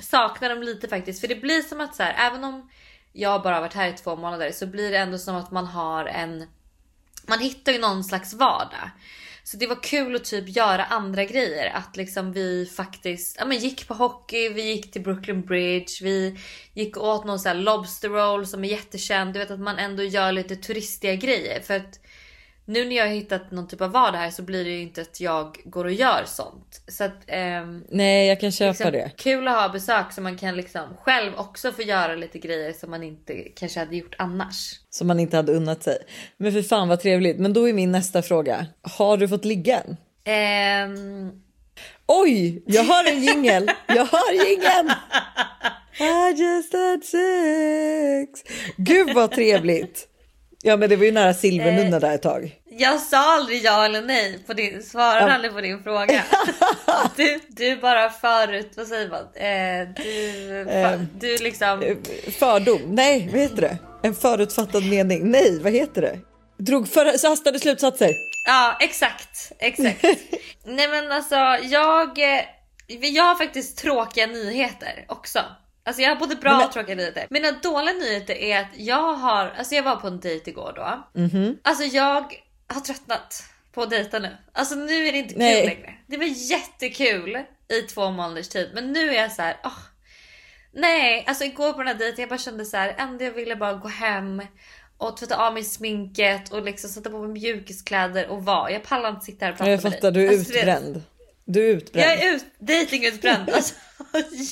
saknar 0.00 0.48
dem 0.48 0.62
lite 0.62 0.88
faktiskt. 0.88 1.20
För 1.20 1.28
det 1.28 1.40
blir 1.40 1.60
som 1.60 1.80
att 1.80 1.94
så 1.94 2.02
här, 2.02 2.28
även 2.28 2.44
om 2.44 2.70
jag 3.12 3.42
bara 3.42 3.54
har 3.54 3.60
varit 3.60 3.74
här 3.74 3.88
i 3.88 3.92
två 3.92 4.16
månader 4.16 4.50
så 4.52 4.66
blir 4.66 4.90
det 4.90 4.98
ändå 4.98 5.18
som 5.18 5.36
att 5.36 5.50
man 5.50 5.66
har 5.66 6.04
en 6.04 6.46
man 7.28 7.38
hittar 7.38 7.72
ju 7.72 7.78
någon 7.78 8.04
slags 8.04 8.34
vardag. 8.34 8.90
Så 9.50 9.56
det 9.56 9.66
var 9.66 9.82
kul 9.82 10.16
att 10.16 10.24
typ 10.24 10.56
göra 10.56 10.84
andra 10.84 11.24
grejer. 11.24 11.72
Att 11.74 11.96
liksom 11.96 12.32
vi 12.32 12.66
faktiskt 12.76 13.36
ja, 13.38 13.44
men 13.44 13.58
gick 13.58 13.88
på 13.88 13.94
hockey, 13.94 14.48
vi 14.48 14.62
gick 14.62 14.92
till 14.92 15.02
Brooklyn 15.02 15.42
Bridge, 15.42 15.92
vi 16.02 16.38
gick 16.74 16.96
och 16.96 17.08
åt 17.08 17.24
någon 17.24 17.38
så 17.38 17.48
här 17.48 17.56
lobster 17.56 18.08
roll 18.08 18.46
som 18.46 18.64
är 18.64 18.68
jättekänd. 18.68 19.32
Du 19.32 19.38
vet 19.38 19.50
att 19.50 19.60
man 19.60 19.78
ändå 19.78 20.02
gör 20.02 20.32
lite 20.32 20.56
turistiga 20.56 21.14
grejer. 21.14 21.60
För 21.60 21.76
att 21.76 22.00
nu 22.64 22.84
när 22.84 22.96
jag 22.96 23.06
har 23.06 23.14
hittat 23.14 23.50
någon 23.50 23.68
typ 23.68 23.80
av 23.80 23.90
vardag 23.90 24.18
här 24.18 24.30
så 24.30 24.42
blir 24.42 24.64
det 24.64 24.70
ju 24.70 24.80
inte 24.80 25.00
att 25.00 25.20
jag 25.20 25.58
går 25.64 25.84
och 25.84 25.92
gör 25.92 26.22
sånt. 26.26 26.82
Så 26.88 27.04
att, 27.04 27.22
ehm, 27.26 27.84
Nej, 27.88 28.28
jag 28.28 28.40
kan 28.40 28.52
köpa 28.52 28.70
liksom, 28.70 28.92
det. 28.92 29.10
Kul 29.16 29.48
att 29.48 29.54
ha 29.54 29.68
besök 29.68 30.12
så 30.12 30.20
man 30.20 30.38
kan 30.38 30.56
liksom 30.56 30.96
själv 31.00 31.32
också 31.36 31.72
få 31.72 31.82
göra 31.82 32.14
lite 32.14 32.38
grejer 32.38 32.72
som 32.72 32.90
man 32.90 33.02
inte 33.02 33.34
kanske 33.34 33.80
hade 33.80 33.96
gjort 33.96 34.14
annars. 34.18 34.80
Som 34.90 35.06
man 35.06 35.20
inte 35.20 35.36
hade 35.36 35.52
unnat 35.52 35.82
sig. 35.82 35.98
Men 36.36 36.52
för 36.52 36.62
fan 36.62 36.88
vad 36.88 37.00
trevligt. 37.00 37.38
Men 37.38 37.52
då 37.52 37.68
är 37.68 37.72
min 37.72 37.92
nästa 37.92 38.22
fråga. 38.22 38.66
Har 38.82 39.16
du 39.16 39.28
fått 39.28 39.44
ligga? 39.44 39.82
Ehm, 40.24 41.32
Oj, 42.06 42.62
jag 42.66 42.84
har 42.84 43.04
en 43.12 43.22
jingel. 43.22 43.70
Jag 43.86 44.04
har 44.04 44.32
jingeln. 44.32 44.90
I 46.00 46.40
just 46.40 46.72
had 46.72 47.04
sex. 47.04 48.56
Gud 48.76 49.14
vad 49.14 49.30
trevligt. 49.30 50.08
Ja 50.62 50.76
men 50.76 50.88
det 50.88 50.96
var 50.96 51.04
ju 51.04 51.12
nära 51.12 51.34
silvernunna 51.34 51.98
där 51.98 52.14
ett 52.14 52.22
tag. 52.22 52.56
jag 52.70 53.00
sa 53.00 53.34
aldrig 53.36 53.62
ja 53.64 53.84
eller 53.84 54.02
nej 54.02 54.38
på 54.46 54.52
din, 54.52 54.82
svarade 54.82 55.26
Ja. 55.26 55.32
aldrig 55.34 55.52
på 55.52 55.60
din 55.60 55.82
fråga. 55.82 56.24
Du, 57.16 57.40
du 57.48 57.76
bara 57.76 58.10
förut, 58.10 58.72
vad 58.76 58.86
säger 58.86 59.08
man? 59.08 59.20
Eh, 59.34 59.94
du, 59.96 60.70
Ehm, 60.70 61.06
du 61.20 61.36
liksom. 61.36 61.96
Fördom, 62.38 62.80
nej 62.86 63.28
vad 63.32 63.40
heter 63.40 63.60
det? 63.60 63.78
En 64.02 64.14
förutfattad 64.14 64.84
mening, 64.84 65.30
nej 65.30 65.58
vad 65.62 65.72
heter 65.72 66.02
det? 66.02 66.18
Drog 66.58 66.88
förhastade 66.88 67.58
slutsatser. 67.58 68.10
Ja 68.46 68.76
exakt, 68.80 69.52
exakt. 69.58 70.02
Nej 70.64 70.88
men 70.88 71.12
alltså 71.12 71.34
jag, 71.62 72.18
eh, 72.18 72.44
jag 72.86 73.24
har 73.24 73.34
faktiskt 73.34 73.78
tråkiga 73.78 74.26
nyheter 74.26 75.04
också. 75.08 75.40
Alltså 75.90 76.02
jag 76.02 76.08
har 76.10 76.16
både 76.16 76.34
bra 76.36 76.56
men- 76.56 76.66
och 76.66 76.72
tråkiga 76.72 76.96
nyheter. 76.96 77.26
Mina 77.30 77.52
dåliga 77.52 77.94
nyheter 77.94 78.34
är 78.34 78.60
att 78.60 78.66
jag 78.76 79.12
har, 79.14 79.52
alltså 79.58 79.74
jag 79.74 79.82
var 79.82 79.96
på 79.96 80.06
en 80.06 80.20
dejt 80.20 80.50
igår 80.50 80.72
då. 80.76 81.20
Mhm. 81.20 81.58
Alltså 81.62 81.84
jag 81.84 82.34
har 82.68 82.80
tröttnat 82.80 83.42
på 83.72 83.82
att 83.82 83.90
dejta 83.90 84.18
nu. 84.18 84.36
Alltså 84.52 84.74
nu 84.74 85.06
är 85.08 85.12
det 85.12 85.18
inte 85.18 85.34
kul 85.34 85.38
Nej. 85.42 85.66
längre. 85.66 85.94
Det 86.06 86.16
var 86.16 86.24
jättekul 86.50 87.38
i 87.68 87.82
två 87.82 88.10
månaders 88.10 88.48
tid 88.48 88.70
men 88.74 88.92
nu 88.92 89.10
är 89.10 89.22
jag 89.22 89.32
så 89.32 89.42
här. 89.42 89.56
åh. 89.64 89.72
nej, 90.72 91.24
alltså 91.26 91.44
igår 91.44 91.72
på 91.72 91.78
den 91.78 91.86
här 91.88 91.94
dejten 91.94 92.20
jag 92.22 92.28
bara 92.28 92.38
kände 92.38 92.64
så 92.64 92.76
här. 92.76 92.94
Enda 92.98 93.24
jag 93.24 93.32
ville 93.32 93.56
bara 93.56 93.72
gå 93.74 93.88
hem 93.88 94.42
och 94.98 95.16
tvätta 95.16 95.36
av 95.46 95.54
mig 95.54 95.64
sminket 95.64 96.52
och 96.52 96.62
liksom 96.64 96.90
sätta 96.90 97.10
på 97.10 97.18
mig 97.18 97.28
mjukiskläder 97.28 98.28
och 98.28 98.44
vara. 98.44 98.70
Jag 98.70 98.82
pallar 98.82 99.08
inte 99.10 99.24
sitta 99.24 99.44
här 99.44 99.52
och 99.52 99.58
prata 99.58 99.70
Jag 99.70 99.84
med 99.84 99.92
fattar, 99.92 100.10
dig. 100.10 100.22
du 100.22 100.34
är 100.34 100.38
Alltså, 100.38 100.52
utbränd. 100.54 101.02
Du 101.44 101.64
är 101.70 101.74
utbränd. 101.74 102.10
jag 102.10 102.22
är 102.22 102.34
ut, 102.34 102.44
datingutbränd. 102.58 103.50
Alltså, 103.54 103.74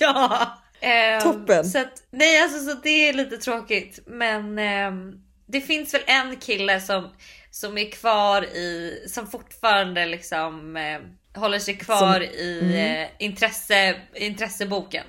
ja. 0.01 0.59
Ehm, 0.81 1.20
Toppen. 1.20 1.64
Så 1.64 1.79
att, 1.79 2.03
nej 2.11 2.43
alltså 2.43 2.59
så 2.64 2.74
det 2.83 3.09
är 3.09 3.12
lite 3.12 3.37
tråkigt. 3.37 3.99
Men 4.07 4.59
ehm, 4.59 5.12
det 5.47 5.61
finns 5.61 5.95
väl 5.95 6.03
en 6.07 6.37
kille 6.37 6.81
som, 6.81 7.11
som 7.51 7.79
är 7.79 7.91
kvar 7.91 8.43
i, 8.43 9.03
som 9.09 9.26
fortfarande 9.26 10.07
liksom 10.07 10.76
eh, 10.76 11.01
håller 11.41 11.59
sig 11.59 11.76
kvar 11.76 12.12
Som- 12.14 12.22
i 12.22 12.61
mm. 12.62 13.03
eh, 13.03 13.09
intresse, 13.18 13.95
intresseboken. 14.14 15.05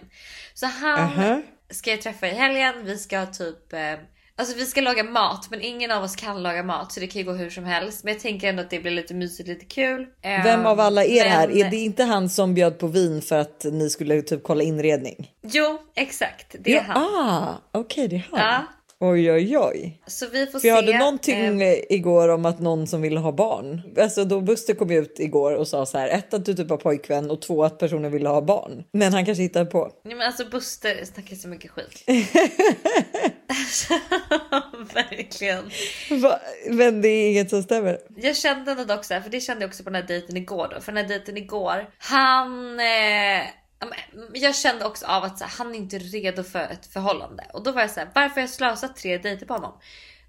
Så 0.54 0.66
han 0.66 1.00
Aha. 1.00 1.42
ska 1.70 1.90
jag 1.92 2.02
träffa 2.02 2.28
i 2.28 2.34
helgen. 2.34 2.86
Vi 2.86 2.98
ska 2.98 3.26
typ 3.26 3.74
eh, 3.74 3.96
Alltså 4.40 4.56
vi 4.58 4.66
ska 4.66 4.82
laga 4.82 5.04
mat 5.04 5.48
men 5.52 5.62
ingen 5.62 5.92
av 5.92 6.04
oss 6.04 6.16
kan 6.16 6.44
laga 6.44 6.64
mat 6.64 6.92
så 6.92 7.00
det 7.00 7.08
kan 7.08 7.20
ju 7.22 7.26
gå 7.26 7.32
hur 7.34 7.50
som 7.50 7.64
helst. 7.64 8.04
Men 8.04 8.14
jag 8.14 8.22
tänker 8.22 8.48
ändå 8.50 8.62
att 8.62 8.70
det 8.70 8.80
blir 8.80 8.92
lite 8.92 9.14
mysigt, 9.14 9.50
lite 9.50 9.66
kul. 9.66 10.06
Ehm, 10.22 10.44
Vem 10.44 10.66
av 10.66 10.80
alla 10.80 11.04
är 11.06 11.24
det 11.24 11.30
här? 11.30 11.48
men- 11.48 11.58
Är 11.58 11.70
det 11.70 11.78
inte 11.78 12.04
han 12.04 12.30
som 12.30 12.54
bjöd 12.54 12.78
på 12.80 12.88
vin 12.88 13.22
för 13.22 13.38
att 13.38 13.66
ni 13.72 13.90
skulle 13.90 14.22
typ 14.22 14.44
kolla 14.44 14.64
inredning? 14.64 15.32
Jo 15.42 15.78
exakt, 15.96 16.56
det 16.60 16.72
är 16.72 16.76
ja, 16.76 16.82
han. 16.88 17.04
Ah, 17.04 17.56
okej 17.80 18.08
det 18.08 18.16
är 18.16 18.28
han. 18.32 18.40
Ja. 18.40 18.64
Oj 19.02 19.32
oj 19.32 19.58
oj. 19.58 20.02
Så 20.08 20.26
vi 20.32 20.46
får 20.48 20.60
För 20.60 20.68
jag 20.68 20.80
se. 20.80 20.86
hörde 20.86 21.00
någonting 21.00 21.62
eh, 21.62 21.76
igår 21.90 22.30
om 22.30 22.46
att 22.46 22.60
någon 22.60 22.88
som 22.88 23.02
ville 23.02 23.20
ha 23.20 23.32
barn. 23.32 23.82
Alltså 24.00 24.26
då 24.26 24.42
Buster 24.42 24.74
kom 24.74 24.92
ut 24.92 25.20
igår 25.20 25.52
och 25.56 25.68
sa 25.68 25.86
så 25.86 25.98
här. 25.98 26.08
Ett 26.10 26.34
att 26.34 26.46
du 26.46 26.54
typ 26.54 26.70
har 26.70 26.78
pojkvän 26.78 27.32
och 27.32 27.42
två 27.42 27.64
att 27.64 27.78
personen 27.80 28.12
ville 28.12 28.30
ha 28.30 28.42
barn. 28.42 28.84
Men 28.94 29.14
han 29.14 29.26
kanske 29.26 29.42
hittar 29.44 29.66
på. 29.66 29.92
Nej 30.04 30.16
men 30.16 30.28
alltså 30.28 30.46
Buster 30.46 31.06
snackar 31.06 31.36
så 31.36 31.48
mycket 31.48 31.72
skit. 31.72 32.04
Verkligen. 34.94 35.72
Va? 36.22 36.40
Men 36.70 37.02
det 37.02 37.08
är 37.08 37.30
inget 37.30 37.50
som 37.50 37.64
stämmer. 37.64 38.00
Jag 38.16 38.38
kände 38.38 38.72
ändå 38.72 38.84
dock 38.84 39.06
så 39.06 39.14
här, 39.14 39.22
för 39.22 39.30
det 39.30 39.40
kände 39.42 39.64
jag 39.64 39.70
också 39.70 39.84
på 39.84 39.90
den 39.90 40.02
här 40.02 40.08
dejten 40.08 40.38
igår 40.38 40.72
då. 40.76 40.82
För 40.82 40.92
den 40.92 41.04
här 41.04 41.10
dejten 41.10 41.38
igår, 41.38 41.90
han... 41.98 42.80
Eh, 42.80 43.44
jag 44.34 44.56
kände 44.56 44.86
också 44.86 45.06
av 45.06 45.24
att 45.24 45.38
så 45.38 45.44
här, 45.44 45.52
han 45.58 45.76
är 45.76 45.80
inte 45.80 45.98
redo 45.98 46.44
för 46.44 46.60
ett 46.60 46.86
förhållande. 46.86 47.46
Och 47.54 47.64
då 47.64 47.72
var 47.72 47.82
jag 47.82 47.92
så 47.92 48.00
här, 48.00 48.10
varför 48.16 48.36
har 48.36 48.42
jag 48.42 48.50
slösat 48.50 48.96
tre 48.96 49.18
dejter 49.18 49.46
på 49.46 49.54
honom? 49.54 49.80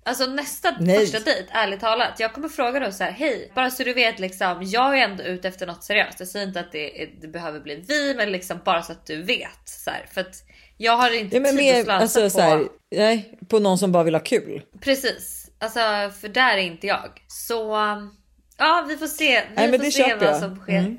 Alltså 0.03 0.27
nästa 0.27 0.77
Nej. 0.81 0.99
första 0.99 1.21
dejt, 1.21 1.49
ärligt 1.51 1.81
talat. 1.81 2.21
Jag 2.21 2.33
kommer 2.33 2.49
fråga 2.49 2.81
då 2.81 2.93
så 2.93 3.05
här, 3.05 3.11
hej, 3.11 3.53
bara 3.55 3.71
så 3.71 3.83
du 3.85 3.93
vet 3.93 4.19
liksom, 4.19 4.63
jag 4.63 4.99
är 4.99 5.05
ändå 5.05 5.23
ute 5.23 5.49
efter 5.49 5.67
något 5.67 5.85
seriöst. 5.85 6.21
Jag 6.21 6.29
säger 6.29 6.47
inte 6.47 6.61
att 6.61 6.73
det, 6.73 7.11
det 7.21 7.29
behöver 7.29 7.61
bli 7.61 7.85
vi, 7.89 8.15
men 8.15 8.33
liksom 8.33 8.61
bara 8.65 8.83
så 8.83 8.93
att 8.93 9.07
du 9.07 9.23
vet. 9.23 9.61
Så 9.65 9.91
här, 9.91 10.07
för 10.13 10.21
att 10.21 10.45
jag 10.83 10.97
har 10.97 11.19
inte 11.21 11.37
Ja, 11.37 11.43
men 11.43 11.57
tid 11.57 11.59
att 11.59 11.75
mer, 11.75 11.83
slösa 11.85 11.95
alltså, 11.95 12.21
på... 12.23 12.31
så 12.31 12.41
här, 12.41 12.69
nej, 12.97 13.39
på 13.49 13.59
någon 13.59 13.79
som 13.79 13.93
bara 13.93 14.03
vill 14.03 14.15
ha 14.15 14.21
kul. 14.21 14.63
Precis, 14.81 15.51
alltså 15.59 15.81
för 16.21 16.29
där 16.29 16.57
är 16.57 16.63
inte 16.63 16.87
jag. 16.87 17.11
Så 17.27 17.77
ja, 18.59 18.85
vi 18.89 18.97
får 18.97 19.07
se. 19.07 19.41
Vi 19.41 19.55
Nej, 19.55 19.71
men 19.71 19.81
får 19.81 19.91
se 19.91 20.15
vad 20.15 20.29
jag. 20.29 20.41
som 20.41 20.57
sker. 20.57 20.79
Mm. 20.79 20.99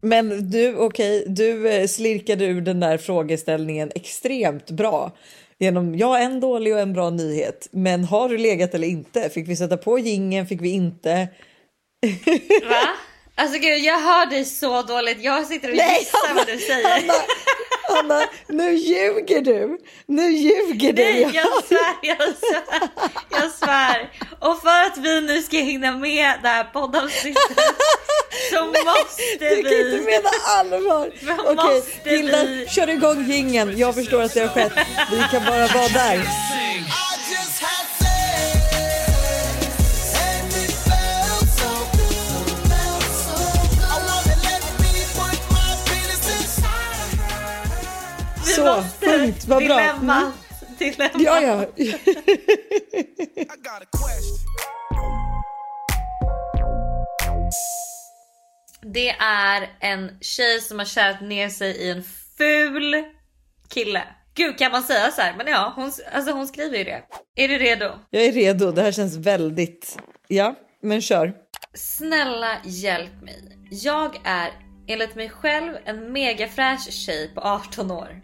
Men 0.00 0.50
du, 0.50 0.76
okej, 0.76 1.24
du 1.28 1.68
eh, 1.68 1.86
slirkade 1.86 2.44
ur 2.44 2.60
den 2.60 2.80
där 2.80 2.98
frågeställningen 2.98 3.90
extremt 3.94 4.70
bra. 4.70 5.12
Genom, 5.58 5.98
ja, 5.98 6.18
en 6.18 6.40
dålig 6.40 6.74
och 6.74 6.80
en 6.80 6.92
bra 6.92 7.10
nyhet. 7.10 7.68
Men 7.70 8.04
har 8.04 8.28
du 8.28 8.38
legat 8.38 8.74
eller 8.74 8.88
inte? 8.88 9.28
Fick 9.28 9.48
vi 9.48 9.56
sätta 9.56 9.76
på 9.76 9.98
gingen? 9.98 10.46
Fick 10.46 10.60
vi 10.60 10.70
inte? 10.70 11.28
Va? 12.68 12.88
Alltså 13.38 13.58
gud, 13.58 13.78
jag 13.78 13.98
hör 13.98 14.26
dig 14.26 14.44
så 14.44 14.82
dåligt. 14.82 15.18
Jag 15.20 15.46
sitter 15.46 15.68
och 15.70 15.76
Nej, 15.76 15.98
gissar 15.98 16.34
vad 16.34 16.46
du 16.46 16.58
säger. 16.58 16.88
Hanna, 16.88 17.14
Hanna, 17.88 18.26
nu 18.48 18.72
ljuger 18.74 19.40
du! 19.40 19.78
Nu 20.06 20.30
ljuger 20.30 20.92
du! 20.92 21.02
Nej, 21.02 21.20
jag 21.34 21.64
svär, 21.64 21.94
jag 22.02 22.18
svär, 22.18 22.88
jag 23.30 23.50
svär. 23.52 24.10
Och 24.40 24.62
för 24.62 24.82
att 24.86 24.98
vi 24.98 25.20
nu 25.20 25.42
ska 25.42 25.56
hinna 25.56 25.92
med 25.92 26.34
det 26.42 26.48
här 26.48 26.64
poddavsnittet 26.64 27.42
så 28.52 28.64
måste 28.64 29.22
Du 29.38 29.48
kan 29.48 29.56
inte 29.58 29.74
vi... 29.74 30.00
mena 30.00 30.30
allvar! 30.58 31.10
Okej, 31.52 31.82
killar, 32.04 32.44
vi- 32.44 32.66
kör 32.68 32.88
igång 32.88 33.24
gingen. 33.30 33.78
Jag 33.78 33.94
förstår 33.94 34.22
att 34.22 34.34
det 34.34 34.40
har 34.40 34.48
skett. 34.48 34.72
Vi 35.10 35.22
kan 35.30 35.44
bara 35.44 35.66
vara 35.66 35.88
där. 35.88 36.20
Vi 48.46 48.52
Så, 48.52 48.64
måste 48.64 49.06
punkt. 49.06 49.44
Vad 49.46 49.64
bra. 49.64 49.76
Dilemmat. 49.76 50.22
Mm. 50.22 50.32
Dilemmat. 50.78 51.22
Ja, 51.22 51.40
ja. 51.40 51.66
Det 58.82 59.08
är 59.10 59.68
en 59.80 60.10
tjej 60.20 60.60
som 60.60 60.78
har 60.78 60.86
kärat 60.86 61.20
ner 61.20 61.48
sig 61.48 61.76
i 61.76 61.90
en 61.90 62.02
ful 62.38 63.04
kille. 63.68 64.04
Gud 64.34 64.58
kan 64.58 64.72
man 64.72 64.82
säga 64.82 65.10
så 65.10 65.20
här? 65.20 65.34
Men 65.36 65.46
ja, 65.46 65.72
hon, 65.76 65.92
alltså 66.12 66.32
hon 66.32 66.46
skriver 66.46 66.78
ju 66.78 66.84
det. 66.84 67.02
Är 67.36 67.48
du 67.48 67.58
redo? 67.58 67.90
Jag 68.10 68.24
är 68.24 68.32
redo. 68.32 68.72
Det 68.72 68.82
här 68.82 68.92
känns 68.92 69.16
väldigt... 69.16 69.98
Ja, 70.28 70.54
men 70.82 71.02
kör. 71.02 71.34
Snälla 71.74 72.56
hjälp 72.64 73.22
mig. 73.22 73.58
Jag 73.70 74.20
är 74.24 74.50
enligt 74.88 75.14
mig 75.14 75.30
själv 75.30 75.72
en 75.84 76.12
megafräsch 76.12 76.92
tjej 76.92 77.30
på 77.34 77.40
18 77.40 77.90
år. 77.90 78.20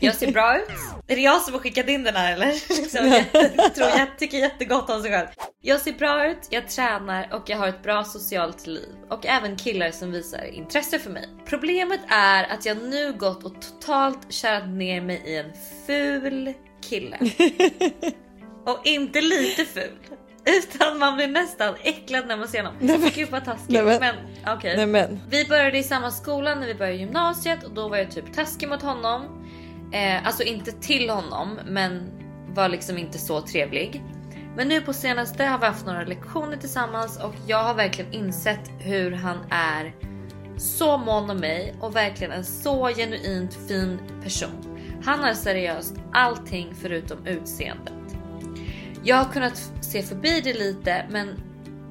Jag 0.00 0.14
ser 0.14 0.32
bra 0.32 0.58
ut. 0.58 0.68
Är 1.08 1.16
det 1.16 1.22
jag 1.22 1.42
som 1.42 1.52
har 1.54 1.60
skickat 1.60 1.88
in 1.88 2.04
den 2.04 2.16
här 2.16 2.32
eller? 2.32 2.46
Liksom, 2.82 3.22
jag 3.56 3.74
tror 3.74 3.88
jag 3.88 4.18
tycker 4.18 4.38
jättegott 4.38 4.90
om 4.90 5.02
sig 5.02 5.10
själv. 5.10 5.26
Jag 5.62 5.80
ser 5.80 5.92
bra 5.92 6.26
ut, 6.30 6.38
jag 6.50 6.68
tränar 6.68 7.28
och 7.32 7.42
jag 7.50 7.56
har 7.58 7.68
ett 7.68 7.82
bra 7.82 8.04
socialt 8.04 8.66
liv. 8.66 8.88
Och 9.10 9.26
även 9.26 9.56
killar 9.56 9.90
som 9.90 10.12
visar 10.12 10.44
intresse 10.44 10.98
för 10.98 11.10
mig. 11.10 11.28
Problemet 11.46 12.00
är 12.08 12.44
att 12.44 12.66
jag 12.66 12.76
nu 12.82 13.12
gått 13.12 13.44
och 13.44 13.54
totalt 13.62 14.32
kärat 14.32 14.68
ner 14.68 15.00
mig 15.00 15.22
i 15.26 15.36
en 15.36 15.50
ful 15.86 16.52
kille. 16.88 17.18
Och 18.66 18.80
inte 18.84 19.20
lite 19.20 19.64
ful. 19.64 19.90
Utan 20.44 20.98
man 20.98 21.16
blir 21.16 21.26
nästan 21.28 21.74
äcklad 21.82 22.26
när 22.26 22.36
man 22.36 22.48
ser 22.48 22.58
honom. 22.62 22.74
Nej, 22.80 22.98
men- 22.98 23.10
Gud 23.14 23.30
vad 23.30 23.44
taskigt. 23.44 23.68
Nej, 23.68 23.82
men- 23.82 24.00
men 24.00 24.14
okej. 24.56 24.76
Nej, 24.76 24.86
men. 24.86 25.20
Vi 25.30 25.44
började 25.44 25.78
i 25.78 25.82
samma 25.82 26.10
skola 26.10 26.54
när 26.54 26.66
vi 26.66 26.74
började 26.74 26.96
gymnasiet 26.98 27.64
och 27.64 27.70
då 27.74 27.88
var 27.88 27.96
jag 27.96 28.10
typ 28.10 28.34
taskig 28.34 28.68
mot 28.68 28.82
honom. 28.82 29.37
Eh, 29.92 30.26
alltså 30.26 30.42
inte 30.42 30.72
till 30.72 31.10
honom 31.10 31.58
men 31.66 32.10
var 32.54 32.68
liksom 32.68 32.98
inte 32.98 33.18
så 33.18 33.40
trevlig. 33.40 34.02
Men 34.56 34.68
nu 34.68 34.80
på 34.80 34.92
senaste 34.92 35.44
har 35.44 35.58
vi 35.58 35.66
haft 35.66 35.86
några 35.86 36.04
lektioner 36.04 36.56
tillsammans 36.56 37.18
och 37.18 37.34
jag 37.46 37.62
har 37.62 37.74
verkligen 37.74 38.12
insett 38.12 38.70
hur 38.78 39.12
han 39.12 39.36
är 39.50 39.94
så 40.56 40.98
mån 40.98 41.30
om 41.30 41.36
mig 41.36 41.74
och 41.80 41.96
verkligen 41.96 42.32
en 42.32 42.44
så 42.44 42.88
genuint 42.88 43.58
fin 43.68 43.98
person. 44.22 44.78
Han 45.04 45.20
har 45.20 45.34
seriöst 45.34 45.94
allting 46.12 46.74
förutom 46.82 47.26
utseendet. 47.26 47.92
Jag 49.04 49.16
har 49.16 49.32
kunnat 49.32 49.72
se 49.80 50.02
förbi 50.02 50.40
det 50.40 50.54
lite 50.54 51.06
men 51.10 51.40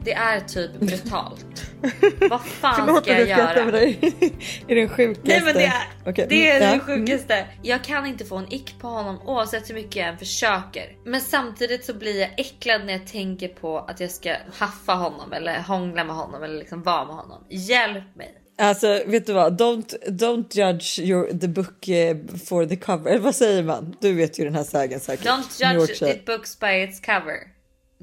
det 0.04 0.14
är 0.14 0.40
typ 0.40 0.72
brutalt. 0.80 1.67
Vad 2.30 2.46
fan 2.46 2.76
Förlåt 2.76 3.04
ska 3.04 3.20
jag 3.20 3.28
göra? 3.28 3.66
med 3.66 3.74
dig. 3.74 4.00
är 4.68 4.76
den 4.76 4.90
sjukaste. 4.90 5.30
Nej 5.30 5.42
men 5.46 5.54
det 5.54 5.64
är, 5.64 5.88
Okej, 6.06 6.26
det, 6.30 6.50
är 6.50 6.58
mm, 6.58 6.70
det 6.70 6.76
ja, 6.76 6.96
sjukaste. 6.96 7.48
Jag 7.64 7.84
kan 7.84 8.06
inte 8.06 8.26
få 8.26 8.36
en 8.38 8.54
ick 8.54 8.80
på 8.80 8.88
honom 8.88 9.20
oavsett 9.26 9.70
hur 9.70 9.76
mycket 9.76 9.96
jag 9.96 10.08
än 10.08 10.18
försöker. 10.18 10.96
Men 11.06 11.22
samtidigt 11.22 11.86
så 11.86 11.94
blir 11.94 12.20
jag 12.20 12.30
äcklad 12.38 12.86
när 12.86 12.94
jag 12.94 13.08
tänker 13.08 13.48
på 13.48 13.80
att 13.80 14.00
jag 14.00 14.12
ska 14.12 14.36
haffa 14.54 14.94
honom 14.94 15.34
eller 15.34 15.60
hångla 15.60 16.04
med 16.04 16.16
honom 16.16 16.44
eller 16.44 16.60
liksom 16.60 16.84
vara 16.84 17.06
med 17.06 17.16
honom. 17.16 17.46
Hjälp 17.50 18.16
mig. 18.16 18.44
Alltså 18.60 19.02
vet 19.06 19.26
du 19.26 19.34
vad, 19.34 19.62
don't, 19.62 19.96
don't 20.08 20.46
judge 20.52 21.00
your, 21.00 21.40
the 21.40 21.48
book 21.48 21.88
eh, 21.88 22.18
for 22.46 22.66
the 22.66 22.76
cover. 22.76 23.12
Eller 23.12 23.22
vad 23.22 23.36
säger 23.36 23.64
man? 23.64 23.96
Du 24.02 24.14
vet 24.14 24.40
ju 24.40 24.44
den 24.44 24.56
här 24.56 24.64
sägen 24.64 25.00
säkert. 25.00 25.26
Don't 25.26 25.74
judge 25.74 26.02
it 26.02 26.26
books 26.26 26.60
by 26.60 26.84
its 26.84 27.00
cover. 27.00 27.38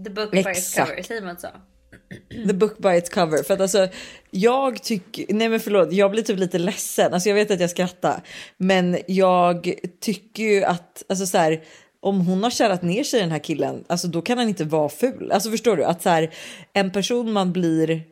The 0.05 0.11
book 0.11 0.31
by 0.31 0.39
its 0.39 0.49
Exakt. 0.49 0.89
cover, 0.89 1.03
säger 1.03 1.23
man 1.23 1.39
så? 1.39 1.49
The 2.47 2.53
book 2.53 2.79
by 2.79 2.89
its 2.89 3.11
cover. 3.11 3.43
För 3.43 3.55
att 3.55 3.61
alltså 3.61 3.89
jag 4.31 4.83
tycker, 4.83 5.25
nej 5.29 5.49
men 5.49 5.61
förlåt, 5.61 5.93
jag 5.93 6.11
blir 6.11 6.23
typ 6.23 6.39
lite 6.39 6.59
ledsen. 6.59 7.15
Alltså 7.15 7.29
jag 7.29 7.37
vet 7.37 7.51
att 7.51 7.61
jag 7.61 7.71
skrattar. 7.71 8.23
Men 8.57 8.99
jag 9.07 9.75
tycker 10.01 10.43
ju 10.43 10.65
att, 10.65 11.05
alltså 11.09 11.27
så 11.27 11.39
här, 11.39 11.63
om 12.01 12.21
hon 12.21 12.43
har 12.43 12.51
kärat 12.51 12.83
ner 12.83 13.05
sig 13.05 13.19
i 13.19 13.23
den 13.23 13.31
här 13.31 13.39
killen, 13.39 13.85
alltså 13.87 14.09
då 14.09 14.23
kan 14.23 14.39
han 14.39 14.49
inte 14.49 14.65
vara 14.65 14.89
ful. 14.89 15.33
Alltså 15.33 15.51
förstår 15.51 15.77
du? 15.77 15.85
Att 15.85 16.03
så 16.03 16.09
här, 16.09 16.35
en 16.73 16.91
person 16.91 17.33
man 17.33 17.53
blir 17.53 18.03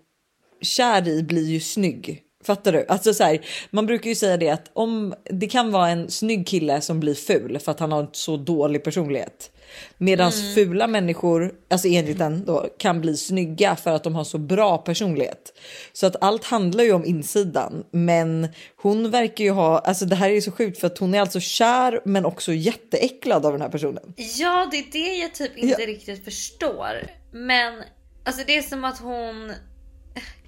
kär 0.61 1.09
i 1.09 1.22
blir 1.22 1.47
ju 1.47 1.61
snygg. 1.61 2.22
Fattar 2.45 2.72
du? 2.72 2.87
Alltså 2.89 3.14
så 3.14 3.24
här, 3.24 3.41
man 3.70 3.87
brukar 3.87 4.09
ju 4.09 4.14
säga 4.14 4.37
det 4.37 4.49
att 4.49 4.70
om 4.72 5.14
det 5.24 5.47
kan 5.47 5.72
vara 5.72 5.89
en 5.89 6.11
snygg 6.11 6.47
kille 6.47 6.80
som 6.80 7.01
blir 7.01 7.14
ful 7.14 7.59
för 7.59 7.72
att 7.72 7.80
han 7.80 7.93
har 7.93 8.01
en 8.01 8.09
så 8.12 8.37
dålig 8.37 8.85
personlighet. 8.85 9.51
Medan 9.98 10.32
Mm. 10.32 10.54
fula 10.54 10.86
människor, 10.86 11.54
alltså 11.70 11.88
enligt 11.88 12.18
den 12.18 12.44
då, 12.44 12.68
kan 12.78 13.00
bli 13.00 13.16
snygga 13.16 13.76
för 13.76 13.90
att 13.90 14.04
de 14.04 14.14
har 14.14 14.24
så 14.24 14.38
bra 14.38 14.78
personlighet. 14.78 15.58
Så 15.92 16.06
att 16.06 16.16
allt 16.20 16.44
handlar 16.44 16.84
ju 16.84 16.92
om 16.92 17.04
insidan. 17.04 17.84
Men 17.90 18.48
hon 18.76 19.10
verkar 19.10 19.44
ju 19.44 19.50
ha, 19.50 19.78
alltså 19.78 20.04
det 20.04 20.16
här 20.16 20.30
är 20.30 20.34
ju 20.34 20.42
så 20.42 20.52
sjukt 20.52 20.78
för 20.80 20.86
att 20.86 20.98
hon 20.98 21.14
är 21.14 21.20
alltså 21.20 21.40
kär 21.40 22.00
men 22.04 22.24
också 22.24 22.52
jätteäcklad 22.52 23.46
av 23.46 23.52
den 23.52 23.60
här 23.60 23.68
personen. 23.68 24.14
Ja, 24.16 24.68
det 24.70 24.78
är 24.78 24.92
det 24.92 25.14
jag 25.16 25.34
typ 25.34 25.56
inte 25.56 25.82
riktigt 25.82 26.24
förstår. 26.24 27.10
Men 27.32 27.82
alltså 28.24 28.42
det 28.46 28.56
är 28.56 28.62
som 28.62 28.84
att 28.84 28.98
hon... 28.98 29.52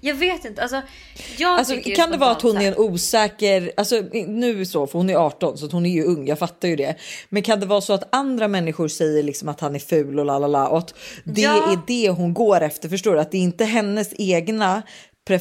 Jag 0.01 0.15
vet 0.15 0.45
inte. 0.45 0.61
Alltså, 0.61 0.81
jag 1.37 1.59
Alltså, 1.59 1.75
kan 1.95 2.11
det 2.11 2.17
vara 2.17 2.31
att 2.31 2.41
hon 2.41 2.57
är 2.57 2.67
en 2.67 2.77
osäker, 2.77 3.71
alltså 3.77 4.01
nu 4.27 4.65
så 4.65 4.87
för 4.87 4.99
hon 4.99 5.09
är 5.09 5.15
18 5.15 5.57
så 5.57 5.65
att 5.65 5.71
hon 5.71 5.85
är 5.85 5.89
ju 5.89 6.03
ung, 6.03 6.27
jag 6.27 6.39
fattar 6.39 6.67
ju 6.67 6.75
det. 6.75 6.95
Men 7.29 7.43
kan 7.43 7.59
det 7.59 7.65
vara 7.65 7.81
så 7.81 7.93
att 7.93 8.15
andra 8.15 8.47
människor 8.47 8.87
säger 8.87 9.23
liksom 9.23 9.49
att 9.49 9.59
han 9.59 9.75
är 9.75 9.79
ful 9.79 10.19
och 10.19 10.25
la 10.25 10.39
la 10.39 10.47
la 10.47 10.67
och 10.67 10.77
att 10.77 10.93
det 11.23 11.41
Ja. 11.41 11.71
är 11.71 11.79
det 11.87 12.09
hon 12.09 12.33
går 12.33 12.61
efter, 12.61 12.89
förstår 12.89 13.13
du? 13.13 13.19
Att 13.19 13.31
det 13.31 13.37
är 13.37 13.41
inte 13.41 13.65
hennes 13.65 14.13
egna 14.17 14.81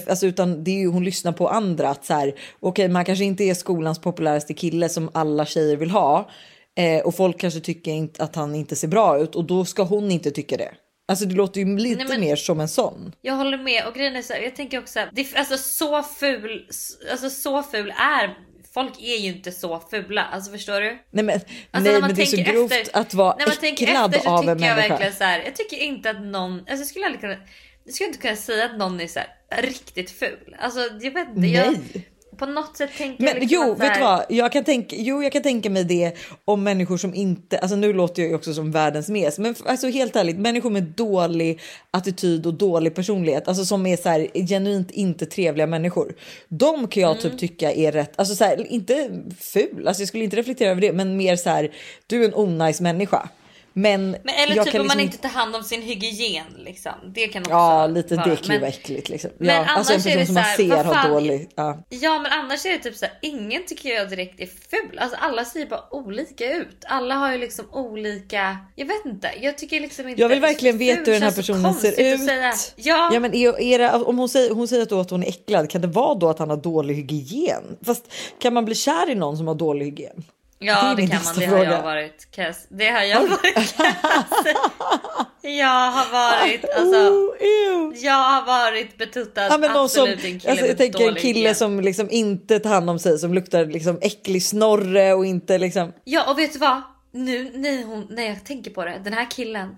Alltså, 0.09 0.27
utan 0.27 0.65
det 0.65 0.71
är 0.71 0.79
ju 0.79 0.89
hon 0.89 1.05
lyssnar 1.05 1.33
på 1.33 1.49
andra 1.49 1.89
att 1.91 2.05
så 2.05 2.15
här 2.15 2.35
okej 2.61 2.89
man 2.89 3.05
kanske 3.05 3.25
inte 3.25 3.45
är 3.45 3.55
skolans 3.55 3.99
populäraste 3.99 4.55
kille 4.55 4.89
som 4.89 5.11
alla 5.15 5.47
tjejer 5.47 5.77
vill 5.77 5.91
ha 5.91 6.31
eh, 6.77 7.03
och 7.07 7.15
folk 7.15 7.41
kanske 7.41 7.61
tycker 7.61 7.91
inte 7.91 8.23
att 8.23 8.37
han 8.37 8.55
inte 8.55 8.77
ser 8.77 8.89
bra 8.89 9.19
ut 9.19 9.35
och 9.35 9.45
då 9.45 9.65
ska 9.65 9.83
hon 9.83 10.11
inte 10.11 10.31
tycka 10.31 10.57
det. 10.57 10.71
Alltså 11.09 11.25
det 11.25 11.35
låter 11.35 11.61
ju 11.61 11.77
lite 11.79 11.97
Nej, 11.99 12.07
men- 12.09 12.21
mer 12.21 12.37
som 12.37 12.61
en 12.61 12.69
sån. 12.69 13.13
Jag 13.21 13.35
håller 13.35 13.59
med 13.59 13.87
och 13.87 13.95
grejen 13.95 14.17
är 14.17 14.23
så 14.23 14.33
här, 14.33 14.41
jag 14.41 14.57
tänker 14.57 14.79
också 14.79 15.01
att 15.01 15.09
det, 15.13 15.27
alltså 15.37 15.57
så 15.59 16.03
ful, 16.03 16.69
alltså 17.11 17.31
så 17.31 17.63
ful 17.63 17.91
är 17.91 18.35
folk 18.75 18.93
är 19.03 19.17
ju 19.17 19.29
inte 19.29 19.53
så 19.53 19.83
fula, 19.91 20.23
alltså 20.25 20.51
förstår 20.53 20.81
du? 20.81 20.99
Nej 21.11 21.25
men, 21.25 21.41
Alltså 21.71 21.93
nej, 21.93 22.01
men 22.01 22.15
det 22.15 22.23
är 22.23 22.27
så 22.27 22.37
grovt 22.37 22.73
efter- 22.73 22.99
att 23.01 23.15
vara 23.15 23.37
När 23.37 23.47
man 23.47 23.57
tänker 23.57 23.87
äcklad 23.87 24.15
efter 24.15 24.25
så 24.25 24.31
av 24.37 24.49
en 24.49 24.57
tycker 24.59 24.69
jag 24.69 24.77
människa. 24.77 24.89
verkligen 24.89 25.13
så 25.15 25.25
här. 25.25 25.43
Jag 25.45 25.57
tycker 25.57 25.77
inte 25.77 26.11
att 26.11 26.23
någon, 26.23 26.59
alltså 26.59 26.75
jag 26.77 26.87
skulle 26.87 27.05
aldrig 27.07 27.21
kunna, 27.21 27.37
jag 27.85 27.95
skulle 27.95 28.07
inte 28.09 28.21
kunna 28.21 28.37
säga 28.37 28.65
att 28.65 28.79
någon 28.79 29.01
är 29.01 29.07
så 29.07 29.21
riktigt 29.57 30.11
ful. 30.11 30.57
Alltså 30.59 30.81
jag 31.01 31.11
vet 31.11 31.29
inte, 31.29 31.49
jag, 31.49 31.67
Nej. 31.73 32.09
På 32.37 32.47
något 32.47 32.77
sätt 32.77 32.91
tänker 32.99 33.25
jag 33.25 33.33
Men 33.33 33.41
liksom 33.41 33.67
jo, 33.67 33.75
här, 33.75 33.89
vet 33.89 33.95
du 33.95 34.01
vad? 34.01 34.25
Jag 34.29 34.53
kan, 34.53 34.65
tänka, 34.65 34.97
jo, 34.99 35.23
jag 35.23 35.33
kan 35.33 35.43
tänka 35.43 35.71
mig 35.71 35.85
det 35.85 36.13
om 36.45 36.63
människor 36.63 36.97
som 36.97 37.15
inte, 37.15 37.59
alltså 37.59 37.77
nu 37.77 37.93
låter 37.93 38.23
jag 38.23 38.29
ju 38.29 38.35
också 38.35 38.55
som 38.55 38.71
världens 38.71 39.09
mes, 39.09 39.39
men 39.39 39.55
alltså 39.67 39.89
helt 39.89 40.17
ärligt, 40.17 40.37
människor 40.37 40.71
med 40.71 40.83
dålig 40.83 41.61
attityd 41.91 42.47
och 42.47 42.55
dålig 42.55 42.95
personlighet, 42.95 43.49
alltså 43.49 43.65
som 43.65 43.87
är 43.87 43.97
så 43.97 44.09
här 44.09 44.47
genuint 44.47 44.91
inte 44.91 45.27
trevliga 45.27 45.67
människor. 45.67 46.15
De 46.49 46.89
kan 46.89 47.03
jag 47.03 47.11
Mm. 47.11 47.23
typ 47.23 47.39
tycka 47.39 47.73
är 47.73 47.93
rätt, 47.93 48.13
alltså 48.17 48.35
så 48.35 48.45
här, 48.45 48.73
inte 48.73 49.11
ful, 49.41 49.89
alltså 49.89 50.03
jag 50.03 50.09
skulle 50.09 50.25
inte 50.25 50.37
reflektera 50.37 50.71
över 50.71 50.81
det, 50.81 50.93
men 50.93 51.17
mer 51.17 51.37
så 51.37 51.51
här, 51.51 51.73
du 52.07 52.25
är 52.25 52.29
en 52.29 52.35
onajs 52.35 52.81
människa. 52.81 53.29
Men, 53.77 54.11
Men 54.11 54.35
eller 54.35 54.65
typ 54.65 54.75
om 54.75 54.79
man 54.79 54.85
liksom 54.85 55.01
inte 55.01 55.19
tar 55.19 55.29
hand 55.29 55.57
om 55.57 55.63
sin 55.63 55.83
hygien 55.83 56.45
liksom. 56.59 56.93
Det 57.15 57.29
kan 57.29 57.43
också 57.43 57.51
Ja, 57.53 57.87
lite 57.87 58.17
vara. 58.17 58.27
det 58.27 58.37
kan 58.37 58.43
ju 58.45 58.49
men, 58.49 58.61
vara 58.61 58.69
äckligt 58.71 59.09
liksom. 59.09 59.31
men 59.39 59.49
ja, 59.57 59.65
alltså 59.65 59.93
en 59.93 59.97
annars 60.01 60.07
är 60.07 60.11
person 60.11 60.21
det 60.21 60.27
som 60.27 60.35
man 60.35 60.45
ser 60.85 60.85
har 60.95 61.09
dålig. 61.09 61.49
Ja. 61.55 61.85
Ja 61.89 62.19
men 62.19 62.33
annars 62.33 62.67
är 62.67 62.71
det 62.71 62.79
typ 62.79 62.97
så 62.97 63.05
här, 63.07 63.19
ingen 63.23 63.67
tycker 63.67 63.89
jag 63.89 64.11
direkt 64.11 64.41
är 64.41 64.47
ful. 64.47 64.99
Alltså 64.99 65.17
alla 65.21 65.45
ser 65.45 65.67
bara 65.67 65.95
olika 65.95 66.53
ut. 66.53 66.85
Alla 66.87 67.15
har 67.15 67.33
ju 67.33 67.39
liksom 67.39 67.65
olika, 67.73 68.59
jag 68.77 68.87
vet 68.87 69.05
inte. 69.05 69.31
Jag 69.41 69.59
tycker 69.59 69.81
liksom 69.81 70.09
inte 70.09 70.21
Jag 70.23 70.29
vill 70.29 70.41
verkligen 70.41 70.79
veta 70.79 71.03
hur 71.11 71.13
den 71.13 71.23
här 71.23 71.33
personen 71.33 71.75
ser 71.75 72.01
ut. 72.15 72.27
Säga. 72.27 72.53
Ja, 72.77 73.11
Ja 73.13 73.21
men 73.21 73.35
är, 73.35 73.61
är 73.61 73.79
det, 73.79 73.93
om 73.93 74.19
hon 74.19 74.29
säger, 74.29 74.55
hon 74.55 74.69
säger 74.69 74.87
då 74.87 75.01
att 75.01 75.11
hon 75.11 75.23
är 75.23 75.29
äcklad, 75.29 75.71
kan 75.71 75.81
det 75.81 75.89
vara 75.89 76.15
då 76.15 76.29
att 76.29 76.39
han 76.39 76.51
har 76.51 76.57
dålig 76.57 76.95
hygien? 76.95 77.63
Fast 77.85 78.13
kan 78.39 78.55
man 78.55 78.65
bli 78.65 78.75
kär 78.75 79.11
i 79.11 79.15
någon 79.15 79.37
som 79.37 79.47
har 79.49 79.55
dålig 79.55 79.85
hygien? 79.87 80.25
Ja 80.59 80.95
det 80.97 81.03
det, 81.03 81.09
kan 81.09 81.25
man. 81.25 81.35
Det 81.35 81.47
har 81.47 81.57
fråga. 81.57 81.71
jag 81.73 81.83
varit. 81.83 82.27
Det 82.69 82.91
har 82.91 83.03
jag 83.03 83.21
varit. 83.21 83.75
Jag 85.47 85.91
har 85.91 86.13
varit, 86.13 86.65
alltså. 86.77 86.97
Oh, 86.97 87.37
ew. 87.41 87.97
Jag 88.07 88.13
har 88.13 88.47
varit 88.47 88.99
betuttad. 88.99 89.47
Ja, 89.47 89.59
men 89.59 89.73
någon 89.73 89.89
som, 89.89 90.03
alltså, 90.03 90.67
jag 90.67 90.79
tänker 90.79 91.09
en 91.09 91.15
kille 91.15 91.39
hygien. 91.39 91.55
som 91.55 91.81
liksom 91.81 92.11
inte 92.11 92.59
tar 92.59 92.71
hand 92.71 92.91
om 92.91 92.99
sig, 92.99 93.19
som 93.19 93.35
luktar 93.35 93.67
liksom 93.67 93.99
äcklig 94.03 94.43
snorre 94.43 95.15
och 95.15 95.27
inte 95.27 95.59
liksom. 95.59 95.93
Ja 96.05 96.31
och 96.31 96.39
vet 96.39 96.53
du 96.53 96.59
vad? 96.59 96.83
Nu 97.13 97.51
när, 97.55 97.85
hon, 97.85 98.07
när 98.11 98.23
jag 98.23 98.45
tänker 98.45 98.71
på 98.71 98.85
det. 98.85 99.01
Den 99.05 99.13
här 99.13 99.31
killen. 99.31 99.77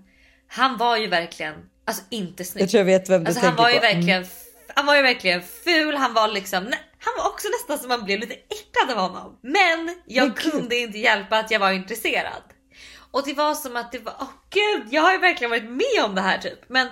Han 0.48 0.76
var 0.76 0.96
ju 0.96 1.06
verkligen 1.06 1.54
alltså 1.84 2.02
inte 2.10 2.44
snygg. 2.44 2.62
Jag 2.62 2.70
tror 2.70 2.78
jag 2.78 2.84
vet 2.84 3.10
vem 3.10 3.24
du 3.24 3.28
Alltså 3.28 3.44
han 3.46 3.56
tänker 3.56 3.62
var 3.62 3.70
ju 3.70 3.78
på. 3.78 3.84
Mm. 3.84 3.96
verkligen 3.96 4.26
Han 4.74 4.86
var 4.86 4.96
ju 4.96 5.02
verkligen 5.02 5.42
ful. 5.64 5.94
Han 5.94 6.14
var 6.14 6.28
liksom 6.28 6.64
nej, 6.64 6.78
Han 7.06 7.14
var 7.24 7.30
också 7.30 7.48
nästan 7.48 7.78
som 7.78 7.88
man 7.88 8.04
blev 8.04 8.20
lite 8.20 8.34
äcklad 8.34 8.98
av 8.98 9.08
honom. 9.08 9.38
Men 9.42 9.96
jag 10.06 10.26
Men 10.26 10.34
kunde 10.34 10.76
inte 10.76 10.98
hjälpa 10.98 11.38
att 11.38 11.50
jag 11.50 11.60
var 11.60 11.72
intresserad. 11.72 12.42
Och 13.10 13.22
det 13.26 13.34
var 13.34 13.54
som 13.54 13.76
att 13.76 13.92
det 13.92 13.98
var 13.98 14.14
åh 14.20 14.30
gud, 14.50 14.88
jag 14.90 15.02
har 15.02 15.12
ju 15.12 15.18
verkligen 15.18 15.50
varit 15.50 15.70
med 15.70 16.04
om 16.04 16.14
det 16.14 16.20
här 16.20 16.38
typ. 16.38 16.68
Men 16.68 16.88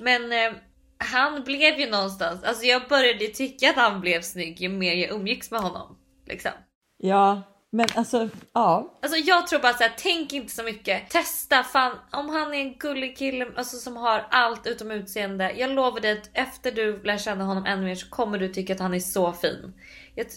men 0.00 0.32
eh, 0.32 0.52
han 0.98 1.44
blev 1.44 1.80
ju 1.80 1.90
någonstans. 1.90 2.44
Alltså 2.44 2.64
jag 2.64 2.88
började 2.88 3.26
tycka 3.26 3.70
att 3.70 3.76
han 3.76 4.00
blev 4.00 4.22
snygg 4.22 4.60
ju 4.60 4.68
mer 4.68 4.94
jag 4.94 5.10
umgicks 5.10 5.50
med 5.50 5.60
honom. 5.60 5.98
Liksom. 6.26 6.52
Ja, 6.98 7.42
men 7.76 7.86
alltså 7.94 8.28
ja. 8.52 8.98
Alltså 9.02 9.18
jag 9.18 9.46
tror 9.46 9.60
bara 9.60 9.72
så 9.72 9.82
här, 9.82 9.94
tänk 9.98 10.32
inte 10.32 10.54
så 10.54 10.62
mycket. 10.62 11.10
Testa 11.10 11.62
fan 11.62 11.92
om 12.12 12.28
han 12.28 12.54
är 12.54 12.58
en 12.58 12.74
gullig 12.74 13.16
kille 13.18 13.46
alltså, 13.56 13.76
som 13.76 13.96
har 13.96 14.26
allt 14.30 14.66
utom 14.66 14.90
utseende. 14.90 15.52
Jag 15.56 15.70
lovar 15.70 16.00
dig 16.00 16.12
att 16.12 16.30
efter 16.32 16.72
du 16.72 17.02
lär 17.02 17.18
känna 17.18 17.44
honom 17.44 17.66
ännu 17.66 17.84
mer 17.84 17.94
så 17.94 18.08
kommer 18.08 18.38
du 18.38 18.48
tycka 18.48 18.72
att 18.72 18.80
han 18.80 18.94
är 18.94 19.00
så 19.00 19.32
fin. 19.32 19.72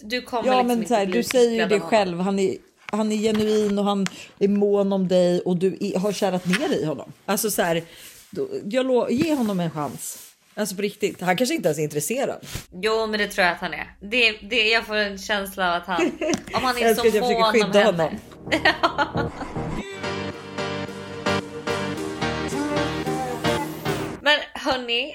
Du 0.02 0.22
kommer 0.22 0.46
Ja 0.46 0.52
liksom 0.52 0.66
men 0.66 0.78
inte 0.78 0.94
här, 0.94 1.06
bli 1.06 1.18
du 1.18 1.22
säger 1.22 1.62
ju 1.62 1.68
det 1.68 1.80
själv. 1.80 2.20
Han 2.20 2.38
är, 2.38 2.56
han 2.86 3.12
är 3.12 3.16
genuin 3.16 3.78
och 3.78 3.84
han 3.84 4.06
är 4.38 4.48
mån 4.48 4.92
om 4.92 5.08
dig 5.08 5.40
och 5.40 5.56
du 5.56 5.76
är, 5.80 5.98
har 5.98 6.12
kärat 6.12 6.46
ner 6.46 6.72
i 6.72 6.84
honom. 6.84 7.12
Alltså 7.26 7.50
så 7.50 7.62
här, 7.62 7.82
då, 8.30 8.48
jag 8.64 8.86
lo, 8.86 9.10
ge 9.10 9.34
honom 9.34 9.60
en 9.60 9.70
chans. 9.70 10.29
Alltså 10.60 10.76
på 10.76 10.82
riktigt. 10.82 11.20
Han 11.20 11.36
kanske 11.36 11.54
inte 11.54 11.68
ens 11.68 11.78
är 11.78 11.82
intresserad. 11.82 12.46
Jo 12.82 13.06
men 13.06 13.20
det 13.20 13.26
tror 13.26 13.46
jag 13.46 13.54
att 13.54 13.60
han 13.60 13.74
är. 13.74 13.94
Det, 14.00 14.32
det, 14.32 14.68
jag 14.68 14.86
får 14.86 14.96
en 14.96 15.18
känsla 15.18 15.68
av 15.68 15.76
att 15.76 15.86
han, 15.86 16.00
om 16.54 16.62
han 16.62 16.76
är 16.76 16.80
Jag 16.80 16.96
så 16.96 17.06
jag 17.06 17.22
mån 17.22 17.36
om 17.36 17.52
skydda 17.52 17.78
henne. 17.80 18.02
honom. 18.02 18.18
Men 24.22 24.38
hörni, 24.54 25.14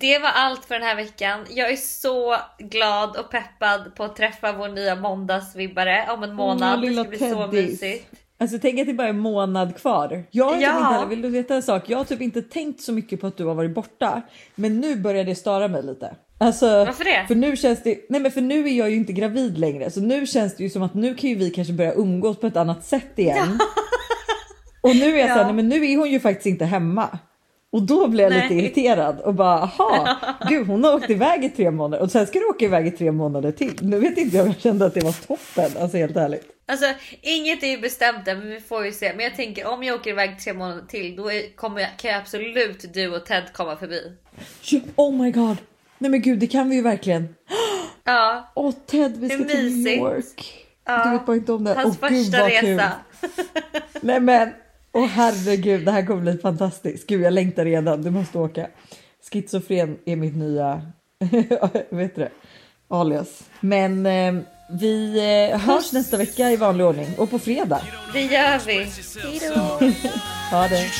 det 0.00 0.18
var 0.18 0.28
allt 0.28 0.64
för 0.64 0.74
den 0.74 0.82
här 0.82 0.96
veckan. 0.96 1.46
Jag 1.50 1.72
är 1.72 1.76
så 1.76 2.36
glad 2.58 3.16
och 3.16 3.30
peppad 3.30 3.96
på 3.96 4.04
att 4.04 4.16
träffa 4.16 4.52
vår 4.52 4.68
nya 4.68 4.96
måndagsvibbare 4.96 6.06
om 6.10 6.22
en 6.22 6.34
månad. 6.34 6.82
det 6.82 6.92
ska 6.92 7.04
bli 7.04 7.18
så 7.18 7.46
mysigt. 7.46 8.23
Alltså 8.44 8.58
tänk 8.62 8.80
att 8.80 8.86
det 8.86 8.94
bara 8.94 9.04
är 9.06 9.10
en 9.10 9.18
månad 9.18 9.76
kvar. 9.76 10.24
Jag 10.30 10.44
har 10.44 10.52
Ja. 10.56 10.68
typ 10.68 10.76
inte 10.78 10.92
heller, 10.94 11.06
vill 11.06 11.22
du 11.22 11.28
veta 11.28 11.54
en 11.54 11.62
sak? 11.62 11.82
Jag 11.86 11.98
har 11.98 12.04
typ 12.04 12.20
inte 12.20 12.42
tänkt 12.42 12.80
så 12.82 12.92
mycket 12.92 13.20
på 13.20 13.26
att 13.26 13.36
du 13.36 13.44
har 13.44 13.54
varit 13.54 13.74
borta. 13.74 14.22
Men 14.54 14.80
nu 14.80 14.96
börjar 14.96 15.24
det 15.24 15.34
störa 15.34 15.68
mig 15.68 15.82
lite. 15.82 16.14
Alltså, 16.38 16.66
Varför 16.66 17.04
det? 17.04 17.24
För 17.28 17.34
nu 17.34 17.56
känns 17.56 17.82
det, 17.82 17.98
nej 18.08 18.20
men 18.20 18.30
för 18.32 18.40
nu 18.40 18.68
är 18.68 18.72
jag 18.72 18.90
ju 18.90 18.96
inte 18.96 19.12
gravid 19.12 19.58
längre. 19.58 19.90
Så 19.90 20.00
nu 20.00 20.26
känns 20.26 20.56
det 20.56 20.62
ju 20.62 20.70
som 20.70 20.82
att 20.82 20.94
nu 20.94 21.14
kan 21.14 21.30
ju 21.30 21.36
vi 21.36 21.50
kanske 21.50 21.72
börja 21.72 21.92
umgås 21.92 22.36
på 22.40 22.46
ett 22.46 22.56
annat 22.56 22.84
sätt 22.84 23.18
igen. 23.18 23.58
Och 24.80 24.96
nu 24.96 25.04
är 25.14 25.18
jag 25.18 25.28
Ja. 25.28 25.32
såhär, 25.34 25.44
nej 25.44 25.54
men 25.54 25.68
nu 25.68 25.90
är 25.92 25.96
hon 25.96 26.10
ju 26.10 26.20
faktiskt 26.20 26.46
inte 26.46 26.64
hemma. 26.64 27.18
Och 27.72 27.82
då 27.82 28.08
blev 28.08 28.32
jag 28.32 28.42
lite 28.42 28.54
Nej. 28.54 28.64
irriterad 28.64 29.20
och 29.20 29.34
bara, 29.34 29.58
aha, 29.58 30.16
gud 30.48 30.66
hon 30.66 30.84
har 30.84 30.94
åkt 30.94 31.10
iväg 31.10 31.44
i 31.44 31.48
tre 31.48 31.70
månader 31.70 32.02
och 32.04 32.10
sen 32.10 32.26
ska 32.26 32.38
du 32.38 32.44
åka 32.46 32.64
iväg 32.64 32.86
i 32.86 32.90
tre 32.90 33.12
månader 33.12 33.52
till. 33.52 33.78
Nu 33.82 33.98
vet 34.00 34.18
inte 34.18 34.36
jag 34.36 34.44
om 34.46 34.52
jag 34.52 34.60
kände 34.60 34.84
att 34.86 34.94
det 34.94 35.00
var 35.04 35.26
toppen, 35.26 35.82
alltså 35.82 35.96
helt 35.96 36.16
ärligt. 36.16 36.46
Alltså 36.66 36.86
inget 37.22 37.62
är 37.62 37.66
ju 37.66 37.78
bestämt 37.78 38.28
än 38.28 38.38
men 38.38 38.48
vi 38.50 38.60
får 38.60 38.84
ju 38.84 38.92
se. 38.92 39.12
Men 39.16 39.24
jag 39.24 39.36
tänker 39.36 39.66
om 39.66 39.82
jag 39.82 39.94
åker 39.94 40.10
iväg 40.10 40.38
tre 40.40 40.52
månader 40.52 40.84
till 40.88 41.16
då 41.16 41.32
är, 41.32 41.56
kommer 41.56 41.80
jag, 41.80 41.90
kan 41.96 42.10
jag 42.10 42.20
absolut 42.20 42.94
du 42.94 43.16
och 43.16 43.26
Ted 43.26 43.52
komma 43.52 43.76
förbi. 43.76 44.12
Oh 44.96 45.22
my 45.22 45.30
god. 45.30 45.56
Nej 45.98 46.10
men 46.10 46.22
gud, 46.22 46.38
det 46.38 46.46
kan 46.46 46.68
vi 46.68 46.76
ju 46.76 46.82
verkligen. 46.82 47.34
Ja. 48.04 48.52
Åh 48.54 48.74
Ted, 48.86 49.16
vi 49.16 49.28
ska 49.28 49.44
till 49.44 49.82
New. 49.82 49.98
York. 49.98 50.66
Ja. 50.84 51.04
Du 51.04 51.10
vet 51.10 51.26
bara 51.26 51.36
inte 51.36 51.52
om 51.52 51.64
det. 51.64 51.74
Hans 51.74 52.00
gud, 52.00 52.10
första 52.10 52.50
kul. 52.50 52.68
resa. 52.68 52.92
Nej 54.00 54.20
men, 54.20 54.50
åh 54.92 55.06
herregud, 55.06 55.84
det 55.84 55.90
här 55.90 56.06
kommer 56.06 56.20
bli 56.20 56.38
fantastiskt. 56.38 57.06
Gud, 57.06 57.20
jag 57.20 57.32
längtar 57.32 57.64
redan. 57.64 58.02
Du 58.02 58.10
måste 58.10 58.38
åka. 58.38 58.68
Schizofren 59.32 59.98
är 60.04 60.16
mitt 60.16 60.36
nya, 60.36 60.82
vet 61.90 62.14
du 62.14 62.22
det, 62.22 62.30
alias. 62.88 63.50
Men 63.60 64.06
eh, 64.06 64.44
vi 64.66 65.18
eh, 65.52 65.58
hörs 65.60 65.92
nästa 65.92 66.16
vecka 66.16 66.50
i 66.50 66.56
vanlig 66.56 66.86
ordning 66.86 67.14
och 67.18 67.30
på 67.30 67.38
fredag. 67.38 67.82
Det 68.12 68.22
gör 68.22 68.58
vi. 68.66 68.90
Hejdå. 69.22 69.80
Ha 70.50 70.68
det. 70.68 70.90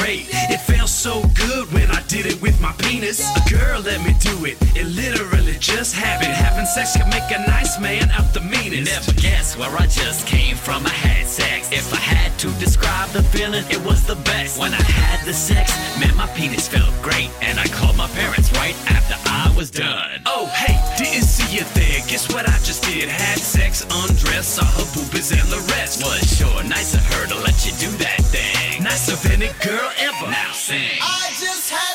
Great. 0.00 0.26
It 0.54 0.60
felt 0.60 0.88
so 0.88 1.22
good 1.34 1.72
when 1.72 1.90
I 1.90 2.02
did 2.08 2.26
it 2.26 2.40
with 2.40 2.60
my 2.60 2.72
penis. 2.78 3.20
A 3.20 3.42
girl 3.50 3.80
let 3.80 4.00
me 4.06 4.14
do 4.20 4.44
it. 4.44 4.56
It 4.74 4.86
literally 4.86 5.56
just 5.60 5.94
happened. 5.94 6.32
Having 6.32 6.66
sex 6.66 6.96
can 6.96 7.08
make 7.10 7.28
a 7.30 7.40
nice 7.46 7.78
man 7.78 8.10
out 8.10 8.32
the 8.32 8.40
meanest. 8.40 8.90
Never 8.90 9.12
guess 9.20 9.56
where 9.56 9.74
I 9.76 9.86
just 9.86 10.26
came 10.26 10.56
from. 10.56 10.86
I 10.86 10.96
had 11.06 11.26
sex. 11.26 11.70
If 11.72 11.92
I 11.92 12.02
had 12.14 12.38
to 12.40 12.48
describe 12.58 13.10
the 13.10 13.22
feeling, 13.22 13.64
it 13.70 13.82
was 13.84 14.06
the 14.06 14.16
best. 14.30 14.58
When 14.58 14.72
I 14.72 14.82
had 14.82 15.24
the 15.26 15.34
sex, 15.34 15.76
man, 16.00 16.14
my 16.16 16.28
penis 16.38 16.68
felt 16.68 16.94
great. 17.02 17.30
And 17.42 17.58
I 17.58 17.66
called 17.68 17.96
my 17.96 18.08
parents 18.08 18.50
right 18.52 18.76
after 18.90 19.16
I 19.28 19.29
was 19.60 19.70
done. 19.70 20.22
Oh, 20.24 20.46
hey, 20.56 20.80
didn't 20.96 21.28
see 21.28 21.56
you 21.56 21.64
there. 21.74 22.00
Guess 22.08 22.32
what 22.32 22.48
I 22.48 22.56
just 22.64 22.82
did? 22.82 23.10
Had 23.10 23.36
sex, 23.36 23.84
undressed, 23.84 24.56
saw 24.56 24.64
her 24.64 24.88
boobies 24.96 25.32
and 25.32 25.46
the 25.52 25.60
rest. 25.76 26.02
Was 26.02 26.24
sure 26.32 26.64
nice 26.64 26.94
of 26.94 27.04
her 27.12 27.26
to 27.28 27.36
let 27.44 27.66
you 27.66 27.72
do 27.76 27.90
that 28.00 28.24
thing. 28.32 28.82
Nicer 28.82 29.16
than 29.28 29.42
any 29.42 29.52
girl 29.60 29.90
ever. 30.00 30.30
Now 30.32 30.52
sing. 30.52 30.96
I 31.02 31.28
just 31.36 31.68
had 31.68 31.89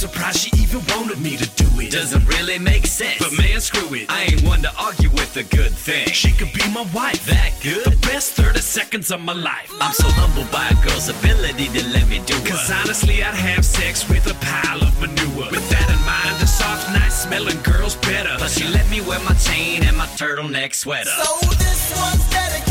surprised 0.00 0.38
she 0.38 0.50
even 0.56 0.80
wanted 0.96 1.20
me 1.20 1.36
to 1.36 1.46
do 1.62 1.68
it. 1.78 1.92
Doesn't 1.92 2.24
really 2.26 2.58
make 2.58 2.86
sense. 2.86 3.18
But 3.18 3.36
man, 3.36 3.60
screw 3.60 3.94
it. 3.94 4.06
I 4.08 4.32
ain't 4.32 4.42
one 4.44 4.62
to 4.62 4.72
argue 4.80 5.10
with 5.10 5.36
a 5.36 5.42
good 5.42 5.72
thing. 5.72 6.08
She 6.08 6.32
could 6.32 6.52
be 6.54 6.64
my 6.72 6.86
wife. 6.94 7.26
That 7.26 7.52
good? 7.62 7.84
The 7.84 7.96
best 8.08 8.32
30 8.32 8.60
seconds 8.60 9.10
of 9.10 9.20
my 9.20 9.34
life. 9.34 9.70
I'm 9.78 9.92
so 9.92 10.08
humbled 10.08 10.50
by 10.50 10.66
a 10.68 10.76
girl's 10.86 11.10
ability 11.10 11.68
to 11.76 11.82
let 11.92 12.08
me 12.08 12.22
do 12.24 12.32
Cause 12.48 12.70
honestly, 12.70 13.22
I'd 13.22 13.34
have 13.34 13.62
sex 13.62 14.08
with 14.08 14.24
a 14.26 14.34
pile 14.40 14.80
of 14.80 14.98
manure. 15.02 15.50
With 15.50 15.68
that 15.68 15.88
in 15.92 16.00
mind, 16.08 16.42
a 16.42 16.46
soft, 16.46 16.88
nice 16.94 17.24
smelling 17.24 17.60
girl's 17.60 17.96
better. 17.96 18.34
But 18.38 18.50
she 18.50 18.64
let 18.68 18.88
me 18.88 19.02
wear 19.02 19.20
my 19.20 19.34
chain 19.34 19.84
and 19.84 19.94
my 19.98 20.06
turtleneck 20.16 20.74
sweater. 20.74 21.10
So 21.10 21.46
this 21.60 21.92
one's 22.00 22.24
dedicated 22.30 22.69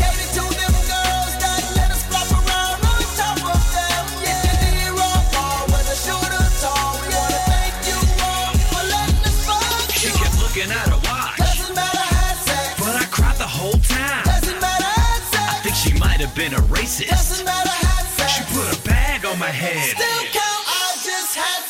racist. 16.90 17.08
Doesn't 17.10 17.46
matter 17.46 17.70
had 17.70 18.06
sex. 18.16 18.32
She 18.32 18.42
put 18.54 18.78
a 18.78 18.88
bag 18.88 19.24
on 19.24 19.38
my 19.38 19.46
head. 19.46 19.96
Still 19.96 20.24
count. 20.32 20.64
I 20.66 20.96
just 21.04 21.36
had 21.36 21.69